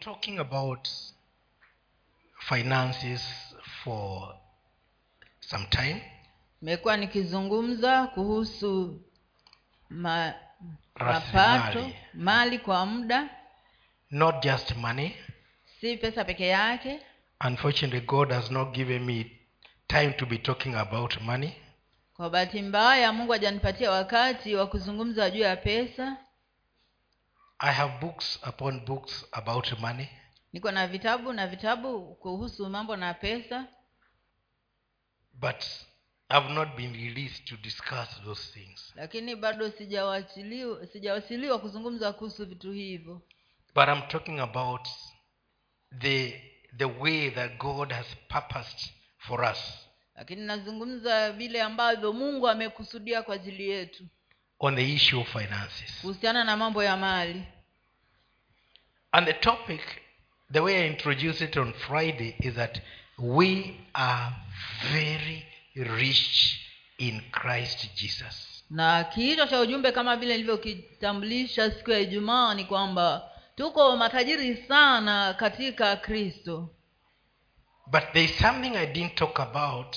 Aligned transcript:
talking 0.00 0.38
about 0.38 0.88
finances 2.48 3.22
for 3.84 4.34
some 5.40 5.66
time. 5.70 6.02
Nimekuwa 6.62 6.96
nikizungumza 6.96 8.06
kuhusu 8.06 9.00
ma, 9.90 10.34
mapato 10.94 11.90
mali 12.14 12.58
kwa 12.58 12.86
muda. 12.86 13.28
Not 14.10 14.42
just 14.42 14.76
money. 14.76 15.16
Si 15.80 15.96
pesa 15.96 16.24
peke 16.24 16.46
yake. 16.46 17.00
Unfortunately 17.46 18.00
god 18.00 18.32
has 18.32 18.50
not 18.50 18.74
given 18.74 19.04
me 19.04 19.40
time 19.86 20.12
to 20.12 20.26
be 20.26 20.38
talking 20.38 20.74
about 20.74 21.20
money. 21.20 21.52
Kwa 22.16 22.30
bahati 22.30 22.62
mbaya 22.62 23.12
mungu 23.12 23.32
hajanipatia 23.32 23.90
wakati 23.90 24.54
wa 24.54 24.66
kuzungumza 24.66 25.30
juu 25.30 25.40
ya 25.40 25.56
pesa 25.56 26.16
i 27.60 27.72
have 27.72 28.00
books 28.00 28.38
upon 28.48 28.80
books 28.84 29.24
about 29.32 29.78
money. 29.80 30.08
Niko 30.52 30.70
na 30.70 30.86
vitabu 30.86 31.32
na 31.32 31.46
vitabu 31.46 32.14
kuhusu 32.14 32.70
mambo 32.70 32.96
na 32.96 33.14
pesa. 33.14 33.66
But 35.32 35.64
i've 36.30 36.52
not 36.52 36.76
been 36.76 36.92
released 36.92 37.44
to 37.44 37.56
discuss 37.56 38.08
those 38.24 38.52
things. 38.52 38.92
Lakini 38.96 39.36
bado 39.36 39.70
sijawachiliwa 39.70 40.86
sijawasiliwa 40.86 41.58
kuzungumza 41.58 42.12
kuhusu 42.12 42.46
vitu 42.46 42.72
hivyo. 42.72 43.22
But 43.74 43.88
i'm 43.88 44.02
talking 44.08 44.40
about 44.40 44.88
the 45.98 46.42
the 46.76 46.84
way 46.84 47.30
that 47.30 47.56
god 47.58 47.92
has 47.92 48.06
purposed 48.28 48.90
for 49.18 49.44
us. 49.52 49.88
Lakini 50.14 50.42
nazungumza 50.46 51.32
vile 51.32 51.62
ambavyo 51.62 52.12
mungu 52.12 52.48
amekusudia 52.48 53.22
kwa 53.22 53.34
ajili 53.34 53.68
yetu 53.68 54.04
on 54.60 54.76
the 54.76 54.94
issue 54.94 55.20
of 55.20 55.28
finances. 55.28 56.00
Kuhusiana 56.02 56.44
na 56.44 56.56
mambo 56.56 56.82
ya 56.84 56.96
mali. 56.96 57.42
And 59.12 59.26
the 59.26 59.32
topic 59.32 59.80
the 60.52 60.60
way 60.60 60.76
i 60.82 60.86
introduced 60.86 61.40
it 61.40 61.56
on 61.56 61.72
friday 61.72 62.34
is 62.40 62.54
that 62.54 62.80
we 63.18 63.76
are 63.94 64.32
very 64.92 65.44
rich 65.76 66.60
in 66.98 67.20
christ 67.32 67.94
jesus. 67.94 68.64
Na 68.70 69.04
kichwa 69.04 69.46
cha 69.46 69.60
ujumbe 69.60 69.92
kama 69.92 70.16
vile 70.16 70.32
nilivyokitambulisha 70.36 71.70
siku 71.70 71.90
ya 71.90 71.98
ijumaa 71.98 72.54
ni 72.54 72.64
kwamba 72.64 73.30
tuko 73.56 73.96
matajiri 73.96 74.56
sana 74.68 75.34
katika 75.34 75.96
kristo. 75.96 76.68
But 77.86 78.02
there 78.12 78.24
is 78.24 78.38
something 78.38 78.76
i 78.76 78.86
didn't 78.86 79.14
talk 79.14 79.40
about 79.40 79.96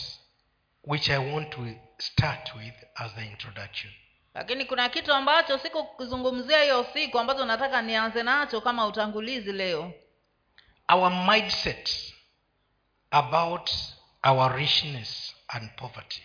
which 0.84 1.10
i 1.10 1.34
want 1.34 1.50
to 1.50 1.68
start 1.98 2.56
with 2.56 2.74
as 2.96 3.16
the 3.16 3.26
introduction 3.26 3.92
lakini 4.34 4.66
kuna 4.66 4.90
kitu 4.90 5.14
ambacho 5.14 5.58
sikukuzungumzia 5.58 6.64
hiyo 6.64 6.86
siku 6.94 7.20
ambacho 7.20 7.46
nataka 7.46 7.82
nianze 7.82 8.24
nacho 8.24 8.62
kama 8.62 8.88
utangulizi 8.88 9.52
leo. 9.52 9.94
Our 10.88 11.12
mindset 11.12 12.14
about 13.12 13.70
our 14.24 14.56
richness 14.56 15.36
and 15.48 15.70
poverty. 15.76 16.24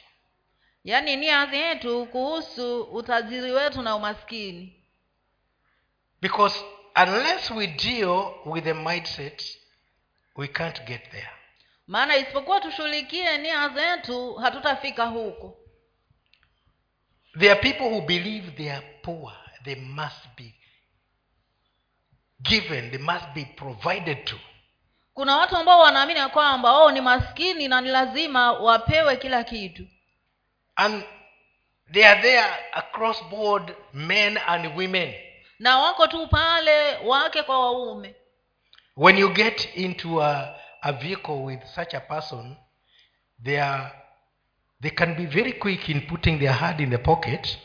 Yaani 0.84 1.16
nia 1.16 1.48
yetu 1.52 2.06
kuhusu 2.06 2.82
utajiri 2.82 3.52
wetu 3.52 3.82
na 3.82 3.96
umaskini. 3.96 4.84
Because 6.20 6.64
unless 6.96 7.50
we 7.50 7.66
deal 7.66 8.34
with 8.44 8.64
the 8.64 8.74
mindset 8.74 9.58
we 10.36 10.48
can't 10.48 10.84
get 10.86 11.10
there. 11.10 11.30
Maana 11.86 12.16
isipokuwa 12.16 12.60
tushughulikie 12.60 13.38
nia 13.38 13.68
zetu 13.68 14.34
hatutafika 14.34 15.04
huko 15.06 15.57
there 17.38 17.52
are 17.52 17.60
people 17.60 17.88
who 17.90 18.00
believe 18.06 18.56
they 18.56 18.70
are 18.70 18.84
poor. 19.02 19.32
They 19.64 19.74
must 19.74 20.36
be 20.36 20.54
given 22.42 22.90
they 22.90 22.98
must 22.98 23.34
be 23.34 23.44
provided 23.56 24.24
to. 24.26 24.36
Kuna 25.14 25.36
watu 25.36 25.56
ambao 25.56 25.80
wanaamini 25.80 26.18
ya 26.18 26.28
kwamba 26.28 26.72
wao 26.72 26.90
ni 26.90 27.00
maskini 27.00 27.68
na 27.68 27.80
ni 27.80 27.88
lazima 27.90 28.52
wapewe 28.52 29.16
kila 29.16 29.44
kitu. 29.44 29.86
And 30.76 31.04
they 31.92 32.06
are 32.06 32.22
there 32.22 32.46
across 32.72 33.24
board 33.24 33.74
men 33.92 34.38
and 34.46 34.76
women. 34.76 35.14
Na 35.58 35.78
wako 35.78 36.06
tu 36.06 36.26
pale 36.28 36.96
wake 36.96 37.42
kwa 37.42 37.60
waume. 37.60 38.14
When 38.96 39.18
you 39.18 39.28
get 39.34 39.76
into 39.76 40.22
a, 40.22 40.54
a 40.82 40.92
vehicle 40.92 41.34
with 41.44 41.64
such 41.74 41.94
a 41.94 42.00
person 42.00 42.56
they 43.44 43.60
are 43.60 43.92
they 44.82 44.90
can 44.90 45.14
be 45.14 45.26
very 45.26 45.52
quick 45.52 45.88
in 45.88 46.00
putting 46.06 46.38
their 46.38 46.52
hand 46.52 46.80
in 46.80 46.90
the 46.90 46.98
pocket. 46.98 47.58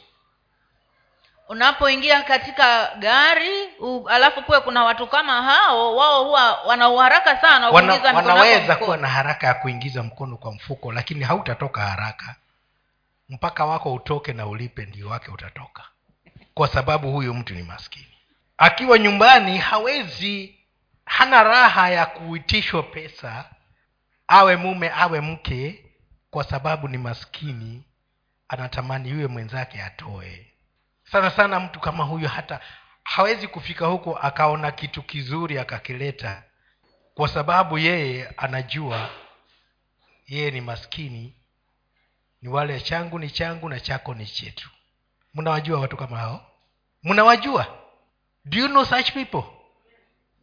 Unapoingia 1.49 2.21
katika 2.23 2.95
gari 2.99 3.67
u, 3.79 4.09
alafu 4.09 4.41
kuwe 4.43 4.61
kuna 4.61 4.83
watu 4.83 5.07
kama 5.07 5.41
hao 5.41 5.95
wao 5.95 6.23
huwa 6.23 6.61
wana 6.63 6.89
uharaka 6.89 7.37
sana 7.37 7.69
Wana, 7.69 7.93
wanaweza 8.13 8.75
kuwa 8.75 8.97
na 8.97 9.07
haraka 9.07 9.47
ya 9.47 9.53
kuingiza 9.53 10.03
mkono 10.03 10.37
kwa 10.37 10.51
mfuko 10.51 10.91
lakini 10.91 11.23
hautatoka 11.25 11.81
haraka. 11.81 12.35
Mpaka 13.29 13.65
wako 13.65 13.93
utoke 13.93 14.33
na 14.33 14.47
ulipe 14.47 14.85
ndio 14.85 15.09
wake 15.09 15.31
utatoka. 15.31 15.83
Kwa 16.53 16.67
sababu 16.67 17.11
huyo 17.11 17.33
mtu 17.33 17.53
ni 17.53 17.63
maskini. 17.63 18.07
Akiwa 18.57 18.99
nyumbani 18.99 19.57
hawezi 19.57 20.55
hana 21.05 21.43
raha 21.43 21.89
ya 21.89 22.05
kuitishwa 22.05 22.83
pesa. 22.83 23.45
Awe 24.27 24.55
mume 24.55 24.91
awe 24.95 25.21
mke 25.21 25.85
kwa 26.33 26.43
sababu 26.43 26.87
ni 26.87 26.97
maskini 26.97 27.83
anatamani 28.47 29.09
yule 29.09 29.27
mwenzake 29.27 29.83
atoe. 29.83 30.53
Sana 31.11 31.31
sana 31.31 31.59
mtu 31.59 31.79
kama 31.79 32.03
huyo 32.03 32.27
hata 32.29 32.59
hawezi 33.03 33.47
kufika 33.47 33.85
huko 33.85 34.17
akaona 34.17 34.71
kitu 34.71 35.03
kizuri 35.03 35.59
akakileta 35.59 36.43
kwa 37.13 37.27
sababu 37.27 37.77
yeye 37.77 38.27
anajua 38.37 39.09
yeye 40.27 40.51
ni 40.51 40.61
maskini 40.61 41.35
ni 42.41 42.49
wale 42.49 42.79
changu 42.81 43.19
ni 43.19 43.29
changu 43.29 43.69
na 43.69 43.79
chako 43.79 44.13
ni 44.13 44.25
chetu. 44.25 44.69
Mnawajua 45.33 45.79
watu 45.79 45.97
kama 45.97 46.17
hao? 46.17 46.51
Mnawajua? 47.03 47.67
Do 48.45 48.57
you 48.59 48.67
know 48.67 48.85
such 48.85 49.11
people? 49.11 49.43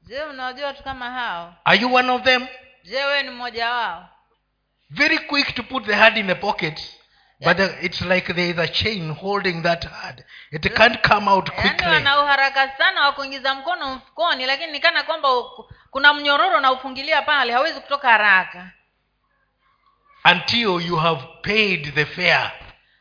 Je 0.02 0.22
unawajua 0.22 0.66
watu 0.66 0.82
kama 0.82 1.10
hao? 1.10 1.54
Are 1.64 1.78
you 1.80 1.94
one 1.94 2.10
of 2.12 2.22
them? 2.22 2.46
Je 2.84 2.96
wewe 2.96 3.22
ni 3.22 3.30
mmoja 3.30 3.70
wao 3.70 4.08
very 4.90 5.18
quick 5.18 5.54
to 5.54 5.62
put 5.62 5.84
the 5.86 5.94
hand 5.94 6.16
in 6.16 6.26
the 6.26 6.34
pocket 6.34 6.80
but 7.42 7.56
the, 7.56 7.84
it's 7.84 8.02
like 8.02 8.26
there 8.34 8.50
is 8.50 8.58
a 8.58 8.68
chain 8.68 9.08
holding 9.10 9.62
that 9.62 9.84
hand. 9.84 10.24
It 10.52 10.62
can't 10.74 11.02
come 11.02 11.26
out 11.26 11.46
yaani 11.46 11.60
quickly. 11.60 12.22
uharaka 12.22 12.76
sana 12.78 13.02
wa 13.02 13.12
kuingiza 13.12 13.54
mkono 13.54 13.94
mfukoni 13.94 14.46
lakini 14.46 14.72
nikana 14.72 15.02
kwamba 15.02 15.28
kuna 15.90 16.14
mnyororo 16.14 16.60
na 16.60 16.72
ufungilia 16.72 17.22
pale 17.22 17.52
hawezi 17.52 17.80
kutoka 17.80 18.08
haraka. 18.10 18.70
Until 20.24 20.80
you 20.86 20.96
have 20.96 21.22
paid 21.42 21.94
the 21.94 22.04
fare. 22.04 22.52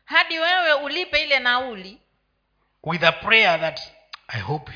Hadi 0.04 0.38
wewe 0.38 0.72
ulipe 0.72 1.22
ile 1.22 1.38
nauli. 1.38 2.00
With 2.82 3.04
a 3.04 3.12
prayer 3.12 3.60
that 3.60 3.80
i 4.28 4.40
hope 4.40 4.72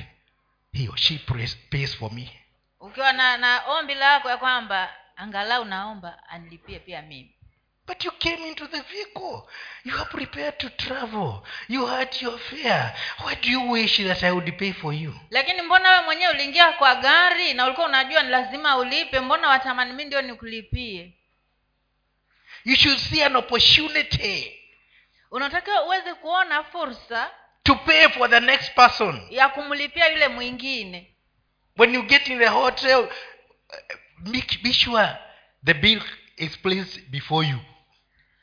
he 0.73 0.89
or 0.89 0.99
she 0.99 1.19
prays, 1.19 1.57
pays 1.71 1.97
for 1.97 2.13
me. 2.13 2.41
Ukiwa 2.81 3.13
na 3.13 3.37
na 3.37 3.63
ombi 3.67 3.95
lako 3.95 4.29
ya 4.29 4.37
kwamba 4.37 4.89
angalau 5.17 5.65
naomba 5.65 6.19
anilipie 6.29 6.79
pia 6.79 7.03
mimi 7.03 7.31
But 7.87 8.03
you 8.03 8.13
came 8.13 8.49
into 8.49 8.67
the 8.67 8.81
vehicle. 8.81 9.47
You 9.85 9.95
are 9.99 10.07
prepared 10.07 10.59
to 10.61 10.71
travel. 10.71 11.43
You 11.69 11.85
had 11.85 12.17
your 12.23 12.39
fare. 12.39 12.95
what 13.23 13.43
do 13.43 13.51
you 13.51 13.61
wish 13.71 13.99
that 13.99 14.23
I 14.23 14.31
would 14.33 14.57
pay 14.59 14.73
for 14.73 14.95
you? 14.95 15.15
lakini 15.31 15.63
mbona 15.63 15.91
wewe 15.91 16.03
mwenyewe 16.03 16.33
uliingia 16.33 16.73
kwa 16.73 16.95
gari 16.95 17.55
na 17.55 17.65
ulikuwa 17.67 17.87
unajua 17.87 18.23
ni 18.23 18.29
lazima 18.29 18.77
ulipe 18.79 19.21
mbona 19.21 19.49
watamani 19.49 19.93
mi 19.93 20.05
ndio 20.05 20.23
nikulipie 20.23 21.13
You 22.65 22.77
should 22.77 22.99
see 22.99 23.23
an 23.25 23.37
opportunity 23.37 24.61
unatakiwa 25.31 25.85
uweze 25.85 26.15
kuona 26.15 26.65
fursa 26.65 27.31
to 27.63 27.75
pay 27.75 28.09
for 28.09 28.31
the 28.31 28.41
next 28.41 28.75
person. 28.75 29.27
ya 29.31 29.49
kumlipia 29.49 30.09
yule 30.09 30.29
mwingine 30.29 31.11
When 31.79 31.95
you 31.95 32.03
get 32.03 32.29
in 32.29 32.39
the 32.39 32.47
hotel, 32.49 33.09
make, 34.25 34.63
be 34.63 34.73
sure 34.73 35.09
the 35.65 35.75
bill 35.75 36.03
is 36.37 36.57
placed 36.59 37.01
before 37.11 37.47
you, 37.49 37.59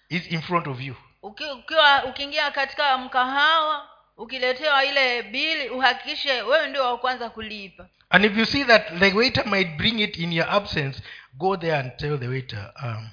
is 0.09 0.27
in 0.31 0.41
front 0.41 0.67
of 0.67 0.81
you. 0.81 0.95
Ukiwa 1.23 2.05
ukiingia 2.05 2.51
katika 2.51 2.97
mkahawa 2.97 3.89
ukiletewa 4.17 4.85
ile 4.85 5.23
bili 5.23 5.69
uhakikishe 5.69 6.41
wewe 6.41 6.67
ndio 6.67 6.83
wa 6.85 6.97
kwanza 6.97 7.29
kulipa 7.29 7.87
And 8.09 8.25
if 8.25 8.37
you 8.37 8.45
see 8.45 8.63
that 8.65 8.99
the 8.99 9.13
waiter 9.13 9.45
might 9.47 9.77
bring 9.77 9.99
it 9.99 10.17
in 10.17 10.33
your 10.33 10.49
absence, 10.49 11.01
go 11.33 11.57
there 11.57 11.75
and 11.77 11.97
tell 11.97 12.19
the 12.19 12.27
waiter, 12.27 12.73
um, 12.83 13.09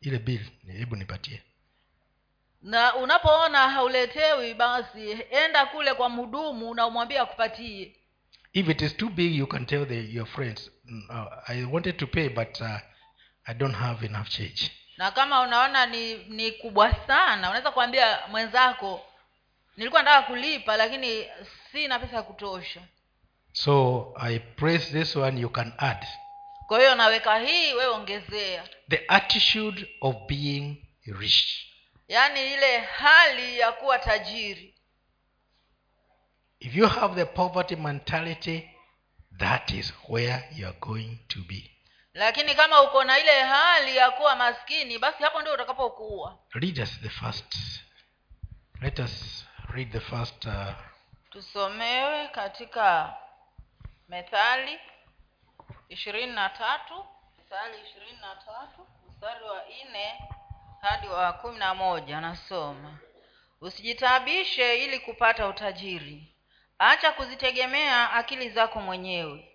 ile 0.00 0.18
bill, 0.18 0.40
hebu 0.78 0.96
nipatie. 0.96 1.42
na 2.62 2.94
unapoona 2.94 3.68
hauletewi 3.68 4.54
basi 4.54 5.18
enda 5.30 5.66
kule 5.66 5.94
kwa 5.94 6.08
mhudumu 6.08 6.74
na 6.74 6.86
umwambie 6.86 7.18
akupatie 7.18 7.96
if 8.52 8.68
it 8.68 8.82
is 8.82 8.96
too 8.96 9.08
big 9.10 9.34
you 9.34 9.46
can 9.46 9.66
tell 9.66 9.86
the, 9.86 10.00
your 10.12 10.26
friends 10.26 10.70
"Mm, 10.84 11.02
uh, 11.10 11.26
i 11.50 11.64
wanted 11.64 11.96
to 11.96 12.06
pay 12.06 12.28
but 12.28 12.60
uh, 12.60 12.78
i 13.44 13.54
don't 13.54 13.76
have 13.76 14.06
enough 14.06 14.28
change. 14.28 14.70
Na 14.96 15.10
kama 15.10 15.40
unaona 15.40 15.86
ni 15.86 16.14
ni 16.14 16.52
kubwa 16.52 16.94
sana 17.06 17.48
unaweza 17.48 17.70
kuambia 17.70 18.18
mwenzako 18.28 19.06
nilikuwa 19.76 20.02
nataka 20.02 20.26
kulipa 20.26 20.76
lakini 20.76 21.26
sina 21.72 21.98
pesa 21.98 22.16
ya 22.16 22.22
kutosha. 22.22 22.80
So 23.52 24.14
i 24.20 24.38
praise 24.38 24.92
this 24.92 25.16
one 25.16 25.40
you 25.40 25.50
can 25.50 25.72
add. 25.78 26.06
Kwa 26.66 26.78
hiyo 26.78 26.94
naweka 26.94 27.38
hii 27.38 27.72
wewe 27.72 27.86
ongezea. 27.86 28.68
The 28.90 29.04
attitude 29.08 29.88
of 30.00 30.16
being 30.28 30.76
rich. 31.18 31.66
Yaani 32.08 32.54
ile 32.54 32.78
hali 32.80 33.58
ya 33.58 33.72
kuwa 33.72 33.98
tajiri 33.98 34.74
if 36.60 36.74
you 36.76 36.86
have 36.86 37.14
the 37.14 37.26
poverty 37.26 37.76
mentality 37.76 38.70
that 39.38 39.70
is 39.70 39.92
where 40.08 40.44
you 40.56 40.66
are 40.66 40.76
going 40.80 41.18
to 41.28 41.38
be. 41.48 41.70
Lakini 42.14 42.54
kama 42.54 42.82
uko 42.82 43.04
na 43.04 43.18
ile 43.18 43.42
hali 43.42 43.96
ya 43.96 44.10
kuwa 44.10 44.36
maskini 44.36 44.98
basi 44.98 45.22
hapo 45.22 45.40
ndio 45.40 45.54
utakapokuwa. 45.54 46.38
Read 46.50 46.82
us 46.82 47.00
the 47.00 47.08
first. 47.08 47.54
Let 48.80 48.98
us 48.98 49.44
read 49.68 49.92
the 49.92 50.00
first 50.00 50.44
uh, 50.46 50.74
tusomewe 51.30 52.28
katika 52.28 53.14
methali 54.08 54.78
ishirini 55.88 56.32
na 56.32 56.48
tatu 56.48 57.04
methali 57.38 57.76
ishirini 57.86 58.18
na 58.20 58.34
tatu 58.36 58.86
mstari 59.10 59.44
wa 59.44 59.62
nne 59.90 60.18
hadi 60.80 61.08
wa 61.08 61.32
kumi 61.32 61.58
na 61.58 61.74
moja 61.74 62.18
anasoma 62.18 62.98
usijitaabishe 63.60 64.84
ili 64.84 64.98
kupata 65.00 65.48
utajiri 65.48 66.29
acha 66.80 67.12
kuzitegemea 67.12 68.12
akili 68.12 68.48
zako 68.50 68.80
mwenyewe. 68.80 69.48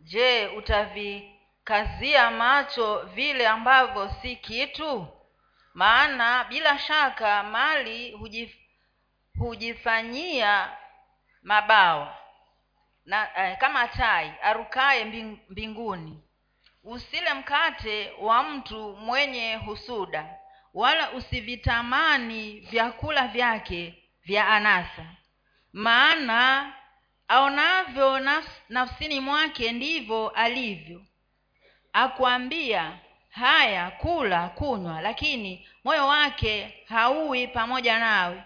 Je 0.00 0.46
utavikazia 0.46 2.30
macho 2.30 2.98
vile 3.00 3.48
ambavyo 3.48 4.10
si 4.22 4.36
kitu? 4.36 5.06
Maana 5.74 6.44
bila 6.44 6.78
shaka 6.78 7.42
mali 7.42 8.10
hujif, 8.12 8.54
hujifanyia 9.38 10.76
mabawa. 11.42 12.16
Na 13.04 13.28
eh, 13.48 13.58
kama 13.58 13.88
tai 13.88 14.32
arukaye 14.42 15.04
mbinguni. 15.48 16.22
Usile 16.84 17.34
mkate 17.34 18.12
wa 18.20 18.42
mtu 18.42 18.96
mwenye 18.96 19.54
husuda 19.56 20.38
wala 20.74 21.12
usivitamani 21.12 22.60
vyakula 22.60 23.28
vyake 23.28 24.04
vya 24.22 24.48
anasa 24.48 25.06
maana 25.74 26.72
aonavyo 27.28 28.20
nafs, 28.20 28.62
nafsini 28.68 29.20
mwake 29.20 29.72
ndivyo 29.72 30.28
alivyo. 30.28 31.02
Akuambia 31.92 32.98
haya 33.30 33.90
kula 33.90 34.48
kunywa 34.48 35.00
lakini 35.00 35.68
moyo 35.84 36.06
wake 36.06 36.84
hauwi 36.88 37.46
pamoja 37.48 37.98
nawe. 37.98 38.42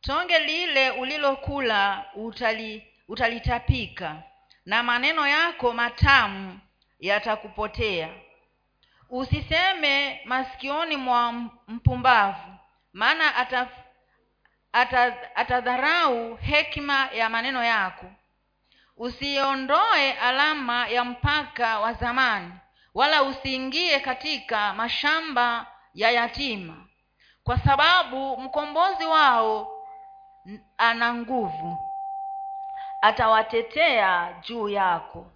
Tonge 0.00 0.38
lile 0.38 0.90
ulilokula 0.90 2.04
utali, 2.14 2.86
utalitapika 3.08 4.22
na 4.66 4.82
maneno 4.82 5.28
yako 5.28 5.72
matamu 5.72 6.60
yatakupotea. 7.00 8.08
Usiseme 9.10 10.20
masikioni 10.24 10.96
mwa 10.96 11.32
mpumbavu 11.68 12.56
maana 12.92 13.36
ata, 13.36 13.60
ata, 13.60 13.70
atadharau 15.34 16.36
hekima 16.36 17.08
ya 17.12 17.28
maneno 17.28 17.64
yako. 17.64 18.06
Usiondoe 18.96 20.12
alama 20.12 20.88
ya 20.88 21.04
mpaka 21.04 21.80
wa 21.80 21.92
zamani 21.92 22.52
wala 22.94 23.22
usiingie 23.22 24.00
katika 24.00 24.74
mashamba 24.74 25.66
ya 25.94 26.10
yatima 26.10 26.86
kwa 27.44 27.58
sababu 27.58 28.36
mkombozi 28.36 29.04
wao 29.04 29.72
ana 30.78 31.14
nguvu. 31.14 31.78
Atawatetea 33.02 34.34
juu 34.48 34.68
yako. 34.68 35.32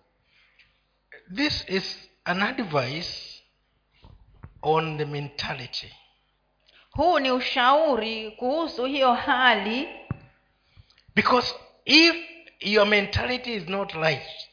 This 1.34 1.68
is 1.68 2.10
an 2.24 2.42
advice 2.42 3.42
on 4.62 4.98
the 4.98 5.04
mentality 5.04 5.94
huu 7.00 7.18
ni 7.18 7.30
ushauri 7.30 8.30
kuhusu 8.30 8.84
hiyo 8.84 9.12
hali. 9.14 9.88
Because 11.14 11.54
if 11.84 12.16
your 12.60 12.86
mentality 12.86 13.54
is 13.54 13.68
not 13.68 13.92
right 13.92 14.48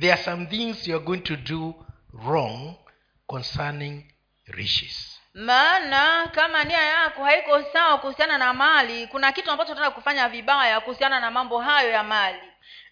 there 0.00 0.12
are 0.12 0.22
some 0.22 0.46
things 0.46 0.88
you 0.88 0.96
are 0.96 1.04
going 1.04 1.20
to 1.20 1.36
do 1.36 1.74
wrong 2.12 2.74
concerning 3.26 4.04
riches. 4.46 5.20
Maana 5.34 6.30
kama 6.34 6.64
nia 6.64 6.82
yako 6.82 7.24
haiko 7.24 7.62
sawa 7.62 7.98
kuhusiana 7.98 8.38
na 8.38 8.54
mali 8.54 9.06
kuna 9.06 9.32
kitu 9.32 9.50
ambacho 9.50 9.72
unataka 9.72 9.94
kufanya 9.94 10.28
vibaya 10.28 10.80
kuhusiana 10.80 11.20
na 11.20 11.30
mambo 11.30 11.60
hayo 11.60 11.90
ya 11.90 12.02
mali. 12.02 12.38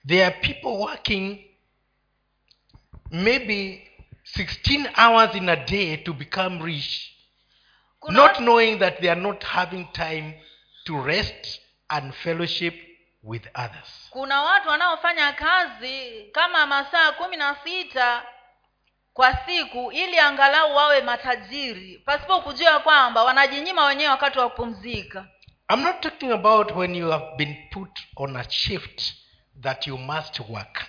There 0.07 0.25
are 0.27 0.37
people 0.41 0.69
working 0.83 1.45
maybe 3.11 3.91
16 4.37 4.91
hours 5.07 5.35
in 5.35 5.49
a 5.49 5.57
day 5.57 5.97
to 5.97 6.13
become 6.13 6.65
rich 6.65 7.18
kuna, 8.01 8.19
not 8.19 8.39
knowing 8.39 8.79
that 8.79 9.01
they 9.01 9.11
are 9.11 9.21
not 9.21 9.45
having 9.45 9.85
time 9.93 10.35
to 10.85 11.03
rest 11.03 11.61
and 11.89 12.15
fellowship 12.15 12.75
with 13.23 13.43
others. 13.55 14.09
Kuna 14.11 14.43
watu 14.43 14.69
wanaofanya 14.69 15.33
kazi 15.33 16.25
kama 16.33 16.67
masaa 16.67 17.13
kumi 17.13 17.37
na 17.37 17.57
sita 17.65 18.23
kwa 19.15 19.37
siku 19.47 19.93
ili 19.93 20.19
angalau 20.19 20.77
wawe 20.77 21.01
matajiri 21.03 21.99
pasipo 22.05 22.41
kujua 22.41 22.81
kwamba 22.81 23.25
wanajinyima 23.25 23.85
wenyewe 23.87 24.11
wakati 24.11 24.39
wa 24.39 24.51
kupumzika. 24.51 25.27
I'm 25.73 25.83
not 25.83 26.01
talking 26.01 26.33
about 26.33 26.73
when 26.77 26.95
you 26.95 27.11
have 27.11 27.37
been 27.37 27.57
put 27.71 27.91
on 28.17 28.37
a 28.37 28.51
shift 28.51 29.03
that 29.63 29.87
you 29.87 29.99
must 29.99 30.41
work 30.49 30.83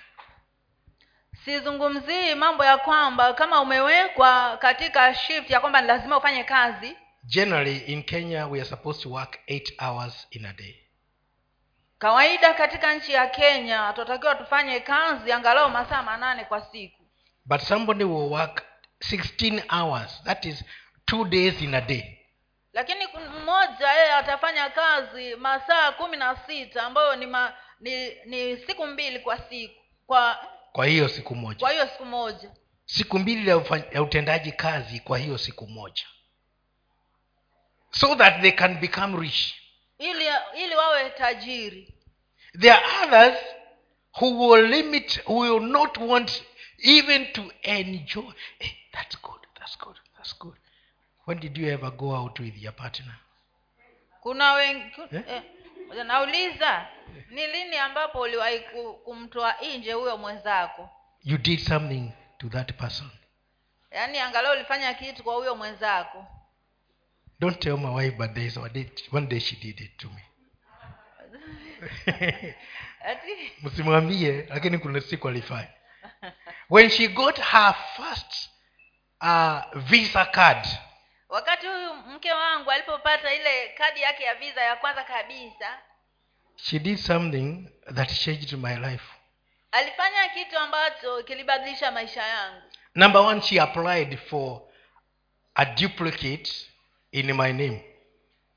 sizungumzii 1.54 2.36
mambo 2.36 2.66
ya 2.66 2.78
kwamba 2.78 3.34
kama 3.34 3.62
umewekwa 3.62 4.58
katika 4.58 5.16
shift 5.16 5.50
ya 5.50 5.60
kwamba 5.60 5.82
ni 5.82 5.88
lazima 5.88 6.18
ufanye 6.18 6.44
kazi 6.44 6.96
generally 7.24 7.78
in 7.78 8.04
kenya 8.04 8.48
we 8.48 8.60
are 8.60 8.70
supposed 8.70 9.04
to 9.04 9.10
work 9.10 9.40
eight 9.48 9.82
hours 9.82 10.28
in 10.32 10.46
a 10.46 10.54
day. 10.54 10.76
kawaida 12.00 12.54
katika 12.54 12.94
nchi 12.94 13.12
ya 13.12 13.28
kenya 13.28 13.94
tunatakiwa 13.96 14.36
tufanye 14.36 14.80
kazi 14.80 15.32
angalau 15.32 15.70
masaa 15.70 16.04
manane 16.04 16.46
kwa 16.46 16.62
siku. 16.62 17.04
But 17.46 17.62
somebody 17.62 18.04
will 18.04 18.32
work 18.32 18.64
16 19.02 19.62
hours 19.82 20.24
that 20.24 20.46
is 20.46 20.64
two 21.06 21.26
days 21.26 21.62
in 21.62 21.74
a 21.74 21.82
day. 21.82 22.20
Lakini 22.74 23.08
mmoja 23.42 23.92
yeye 23.92 24.14
atafanya 24.14 24.70
kazi 24.70 25.36
masaa 25.36 25.92
kumi 25.92 26.18
na 26.18 26.36
sita 26.48 26.84
ambayo 26.84 27.16
ni, 27.16 27.26
ma, 27.26 27.54
ni 27.80 28.16
ni 28.26 28.58
siku 28.58 28.88
mbili 28.88 29.20
kwa 29.20 29.38
siku 29.38 29.76
kwa 30.08 30.38
kwa 30.72 30.86
hiyo 30.86 31.10
siku 31.10 31.36
moja. 31.36 31.60
Kwa 31.60 31.72
hiyo 31.72 31.88
siku 31.88 32.06
moja. 32.06 32.52
Siku 32.86 33.20
mbili 33.20 33.50
ya, 33.50 33.58
utendaji 34.04 34.52
kazi 34.52 35.00
kwa 35.00 35.18
hiyo 35.18 35.38
siku 35.38 35.68
moja. 35.68 36.04
So 37.92 38.16
that 38.16 38.42
they 38.42 38.52
can 38.52 38.80
become 38.80 39.18
rich. 39.20 39.56
Ili 39.98 40.26
ili 40.64 40.76
wawe 40.76 41.10
tajiri. 41.10 41.94
There 42.60 42.74
are 42.74 42.86
others 43.08 43.38
who 44.22 44.50
will 44.50 44.68
limit 44.68 45.22
who 45.26 45.38
will 45.40 45.62
not 45.62 45.98
want 45.98 46.44
even 46.78 47.34
to 47.34 47.52
enjoy. 47.64 48.32
Hey, 48.60 48.72
that's 48.92 49.22
good 49.22 49.42
that's 49.60 49.78
good 49.78 49.98
that's 50.18 50.40
good. 50.40 50.58
When 51.26 51.40
did 51.40 51.58
you 51.58 51.68
ever 51.70 51.92
go 51.92 52.16
out 52.16 52.40
with 52.40 52.58
your 52.58 52.74
partner? 52.76 53.16
Kuna 54.22 54.54
wengi 54.54 54.92
Eh? 55.12 55.24
eh, 55.28 55.42
nauliza 56.06 56.88
ni 57.30 57.48
lini 57.48 57.78
ambapo 57.78 58.20
uliwahi 58.22 58.60
ku- 58.60 58.94
kumtoa 58.94 59.56
nje 59.78 59.94
huyo 59.94 60.18
mwenzako? 60.18 60.90
You 61.24 61.38
did 61.38 61.60
something 61.60 62.12
to 62.38 62.50
that 62.50 62.74
person. 62.74 63.10
Yaani 63.92 64.20
angalau 64.20 64.52
ulifanya 64.54 64.94
kitu 64.94 65.24
kwa 65.24 65.36
huyo 65.36 65.56
mwenzako. 65.56 66.26
Don't 67.40 67.60
tell 67.60 67.78
my 67.78 67.96
wife 67.96 68.18
but 68.18 68.34
there 68.34 68.46
is 68.46 68.58
one 69.12 69.28
day 69.28 69.40
she 69.40 69.56
did 69.56 69.80
it 69.80 69.98
to 69.98 70.08
me. 70.10 70.24
Msimwambie 73.64 74.46
lakini 74.50 74.78
kuna 74.78 75.02
siku 75.02 75.28
alifanya. 75.28 75.68
When 76.70 76.90
she 76.90 77.08
got 77.08 77.40
her 77.42 77.76
first 77.96 78.50
uh, 79.22 79.60
visa 79.76 80.26
card 80.26 80.68
wakati 81.30 81.68
huyu 81.68 81.94
mke 81.94 82.32
wangu 82.32 82.72
alipopata 82.72 83.34
ile 83.34 83.68
kadi 83.78 84.02
yake 84.02 84.24
ya 84.24 84.36
visa 84.36 84.62
ya 84.62 84.76
kwanza 84.76 85.04
kabisa 85.04 85.80
she 86.56 86.80
did 86.80 86.98
something 86.98 87.70
that 87.96 88.10
changed 88.20 88.54
my 88.54 88.76
life. 88.76 89.04
alifanya 89.72 90.30
kitu 90.30 90.58
ambacho 90.58 91.24
kilibadilisha 91.24 91.92
maisha 91.92 92.24
yangu. 92.24 92.62
Number 92.96 93.22
one 93.22 93.42
she 93.42 93.60
applied 93.62 94.18
for 94.18 94.62
a 95.56 95.66
duplicate 95.66 96.52
in 97.12 97.34
my 97.34 97.54
name. 97.54 97.84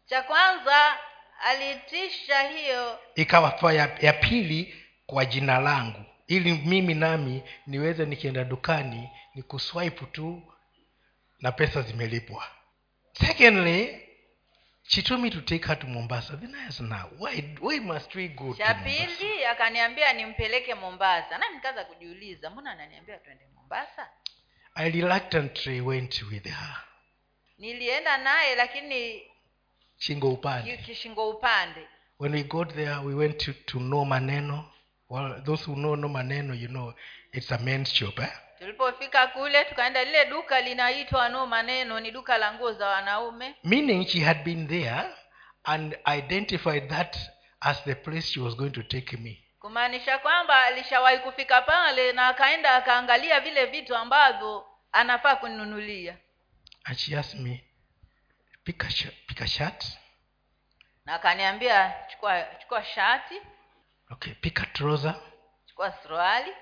Cha 0.06 0.22
kwanza 0.22 0.98
aliitisha 1.44 2.42
hiyo 2.42 2.98
ikawa 3.14 3.72
ya, 3.72 3.98
ya 4.00 4.12
pili 4.12 4.84
kwa 5.06 5.24
jina 5.24 5.58
langu. 5.58 6.04
Ili 6.26 6.52
mimi 6.52 6.94
nami 6.94 7.42
niweze 7.66 8.04
nikienda 8.06 8.44
dukani 8.44 9.10
ni 9.34 9.42
kuswipe 9.42 10.06
tu 10.06 10.42
na 11.40 11.52
pesa 11.52 11.82
zimelipwa 11.82 12.44
secondly 13.12 13.98
she 14.84 15.02
told 15.02 15.20
me 15.22 15.30
to 15.30 15.40
take 15.42 15.64
her 15.66 15.74
to 15.78 15.86
mombasa. 15.86 16.36
Then 16.36 16.54
i 16.54 16.66
asked 16.66 16.80
now 16.80 17.08
why, 17.18 17.54
why 17.60 17.78
must 17.80 18.14
we 18.14 18.28
go 18.28 18.54
cha 18.54 18.74
pili 18.74 19.44
akaniambia 19.44 20.12
nimpeleke 20.12 20.74
mombasa. 20.74 21.38
Nami 21.38 21.54
nikaanza 21.54 21.84
kujiuliza 21.84 22.50
mbona 22.50 22.70
ananiambia 22.72 23.18
twende 23.18 23.44
mombasa? 23.54 24.08
I 24.74 24.90
reluctantly 24.90 25.80
went 25.80 26.22
with 26.22 26.44
her. 26.44 26.76
Nilienda 27.58 28.18
naye 28.18 28.54
lakini 28.54 29.22
shingo 29.98 30.32
upande. 30.32 30.76
ki- 30.76 30.82
kishingo 30.82 31.30
upande. 31.30 31.86
When 32.18 32.32
we 32.34 32.42
got 32.42 32.74
there 32.74 32.96
we 33.04 33.14
went 33.14 33.38
to, 33.38 33.52
to 33.52 33.80
no 33.80 34.04
maneno. 34.04 34.64
Well 35.08 35.42
those 35.44 35.64
who 35.64 35.74
know 35.74 35.96
no 35.96 36.08
maneno 36.08 36.54
you 36.54 36.68
know 36.68 36.94
it's 37.32 37.52
a 37.52 37.58
men's 37.58 37.92
shop 37.92 38.18
eh? 38.18 38.30
Tulipofika 39.02 39.26
kule 39.26 39.64
tukaenda 39.64 40.04
lile 40.04 40.24
duka 40.26 40.60
linaitwa 40.60 41.28
no 41.28 41.46
maneno 41.46 42.00
ni 42.00 42.10
duka 42.10 42.38
la 42.38 42.54
nguo 42.54 42.72
za 42.72 42.88
wanaume. 42.88 43.54
Meaning 43.64 44.06
she 44.06 44.20
had 44.20 44.44
been 44.44 44.68
there 44.68 45.04
and 45.64 45.96
identified 46.06 46.88
that 46.88 47.16
as 47.60 47.84
the 47.84 47.94
place 47.94 48.26
she 48.32 48.40
was 48.40 48.54
going 48.56 48.70
to 48.70 48.82
take 48.82 49.16
me. 49.16 49.44
Kumaanisha 49.60 50.18
kwamba 50.18 50.62
alishawahi 50.62 51.18
kufika 51.18 51.62
pale 51.62 52.12
na 52.12 52.28
akaenda 52.28 52.74
akaangalia 52.74 53.40
vile 53.40 53.66
vitu 53.66 53.96
ambavyo 53.96 54.66
anafaa 54.92 55.36
kuninunulia 55.36 56.16
and 56.84 56.98
she 56.98 57.16
asked 57.18 57.40
me 57.40 57.64
pick 58.64 58.84
a, 58.84 58.88
pick 59.26 59.40
a 59.42 59.46
shirt. 59.46 59.84
Na 61.04 61.14
akaniambia 61.14 61.94
chukua 62.08 62.42
chukua 62.42 62.84
shati. 62.84 63.34
Okay 64.10 64.32
pick 64.34 64.60
a 64.60 64.66
trouser. 64.66 65.14
Chukua 65.66 65.92
suruali 66.02 66.52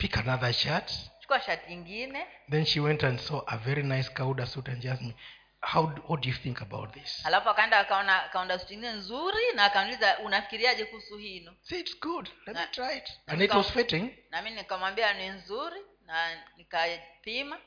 pick 0.00 0.16
another 0.16 0.52
shirt. 0.52 0.90
Chukua 1.20 1.40
shati 1.40 1.72
ingine. 1.72 2.26
Then 2.50 2.64
she 2.64 2.80
went 2.80 3.02
and 3.02 3.20
saw 3.20 3.42
a 3.46 3.58
very 3.58 3.82
nice 3.82 4.08
kauda 4.08 4.46
suit 4.46 4.68
and 4.68 4.82
she 4.82 4.88
me 4.88 5.14
how 5.62 5.92
what 6.06 6.22
do 6.22 6.28
you 6.28 6.34
think 6.34 6.60
about 6.62 6.94
this? 6.94 7.22
Alafu 7.24 7.48
akaenda 7.48 7.78
akaona 7.78 8.28
kaunda 8.32 8.58
suti 8.58 8.74
ingine 8.74 8.92
nzuri 8.92 9.52
na 9.54 9.64
akaniuliza 9.64 10.18
unafikiriaje 10.18 10.84
kuhusu 10.84 11.16
hino? 11.16 11.54
It's 11.70 12.00
good. 12.00 12.28
Let 12.46 12.56
me 12.56 12.66
try 12.72 12.96
it. 12.96 13.10
and 13.26 13.42
it 13.42 13.54
was 13.54 13.70
fitting. 13.70 14.10
na 14.30 14.42
mi 14.42 14.50
nikamwambia 14.50 15.12
ni 15.12 15.28
nzuri 15.28 15.80
na 16.06 16.44
nikapima 16.56 17.58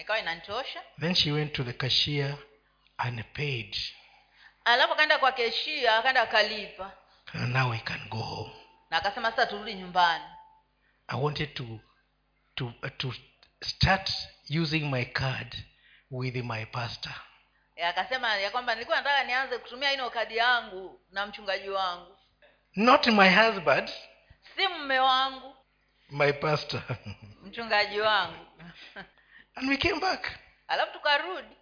ikawa 0.00 0.18
inanitosha. 0.18 0.82
Then 1.00 1.14
she 1.14 1.32
went 1.32 1.52
to 1.52 1.64
the 1.64 1.72
cashier 1.72 2.36
and 2.98 3.24
paid. 3.32 3.76
Alafu 4.64 4.92
akaenda 4.92 5.18
kwa 5.18 5.32
keshia 5.32 5.98
akaenda 5.98 6.22
akalipa. 6.22 6.92
And 7.32 7.52
now 7.52 7.70
we 7.70 7.78
can 7.78 8.00
go 8.10 8.18
home. 8.18 8.52
Na 8.90 8.96
akasema 8.96 9.30
sasa 9.30 9.46
turudi 9.46 9.74
nyumbani 9.74 10.24
i 11.08 11.20
wanted 11.22 11.54
to 11.54 11.64
to 12.54 12.66
uh, 12.82 12.88
to 12.98 13.12
start 13.62 14.10
using 14.48 14.90
my 14.90 15.04
card 15.04 15.56
with 16.10 16.36
my 16.36 16.64
pastor. 16.64 17.14
Akasema 17.88 18.36
ya 18.36 18.50
kwamba 18.50 18.74
nilikuwa 18.74 18.96
nataka 18.96 19.24
nianze 19.24 19.58
kutumia 19.58 19.92
ino 19.92 20.10
kadi 20.10 20.36
yangu 20.36 21.00
na 21.10 21.26
mchungaji 21.26 21.68
wangu. 21.68 22.16
Not 22.76 23.06
my 23.06 23.28
husband 23.34 23.90
si 24.56 24.68
mme 24.68 24.98
wangu. 24.98 25.56
my 26.10 26.32
pastor. 26.32 26.82
Mchungaji 27.44 28.00
wangu. 28.00 28.46
And 29.56 29.68
we 29.68 29.76
came 29.76 30.00
back. 30.00 30.38
Alafu 30.68 30.92
tukarudi. 30.92 31.56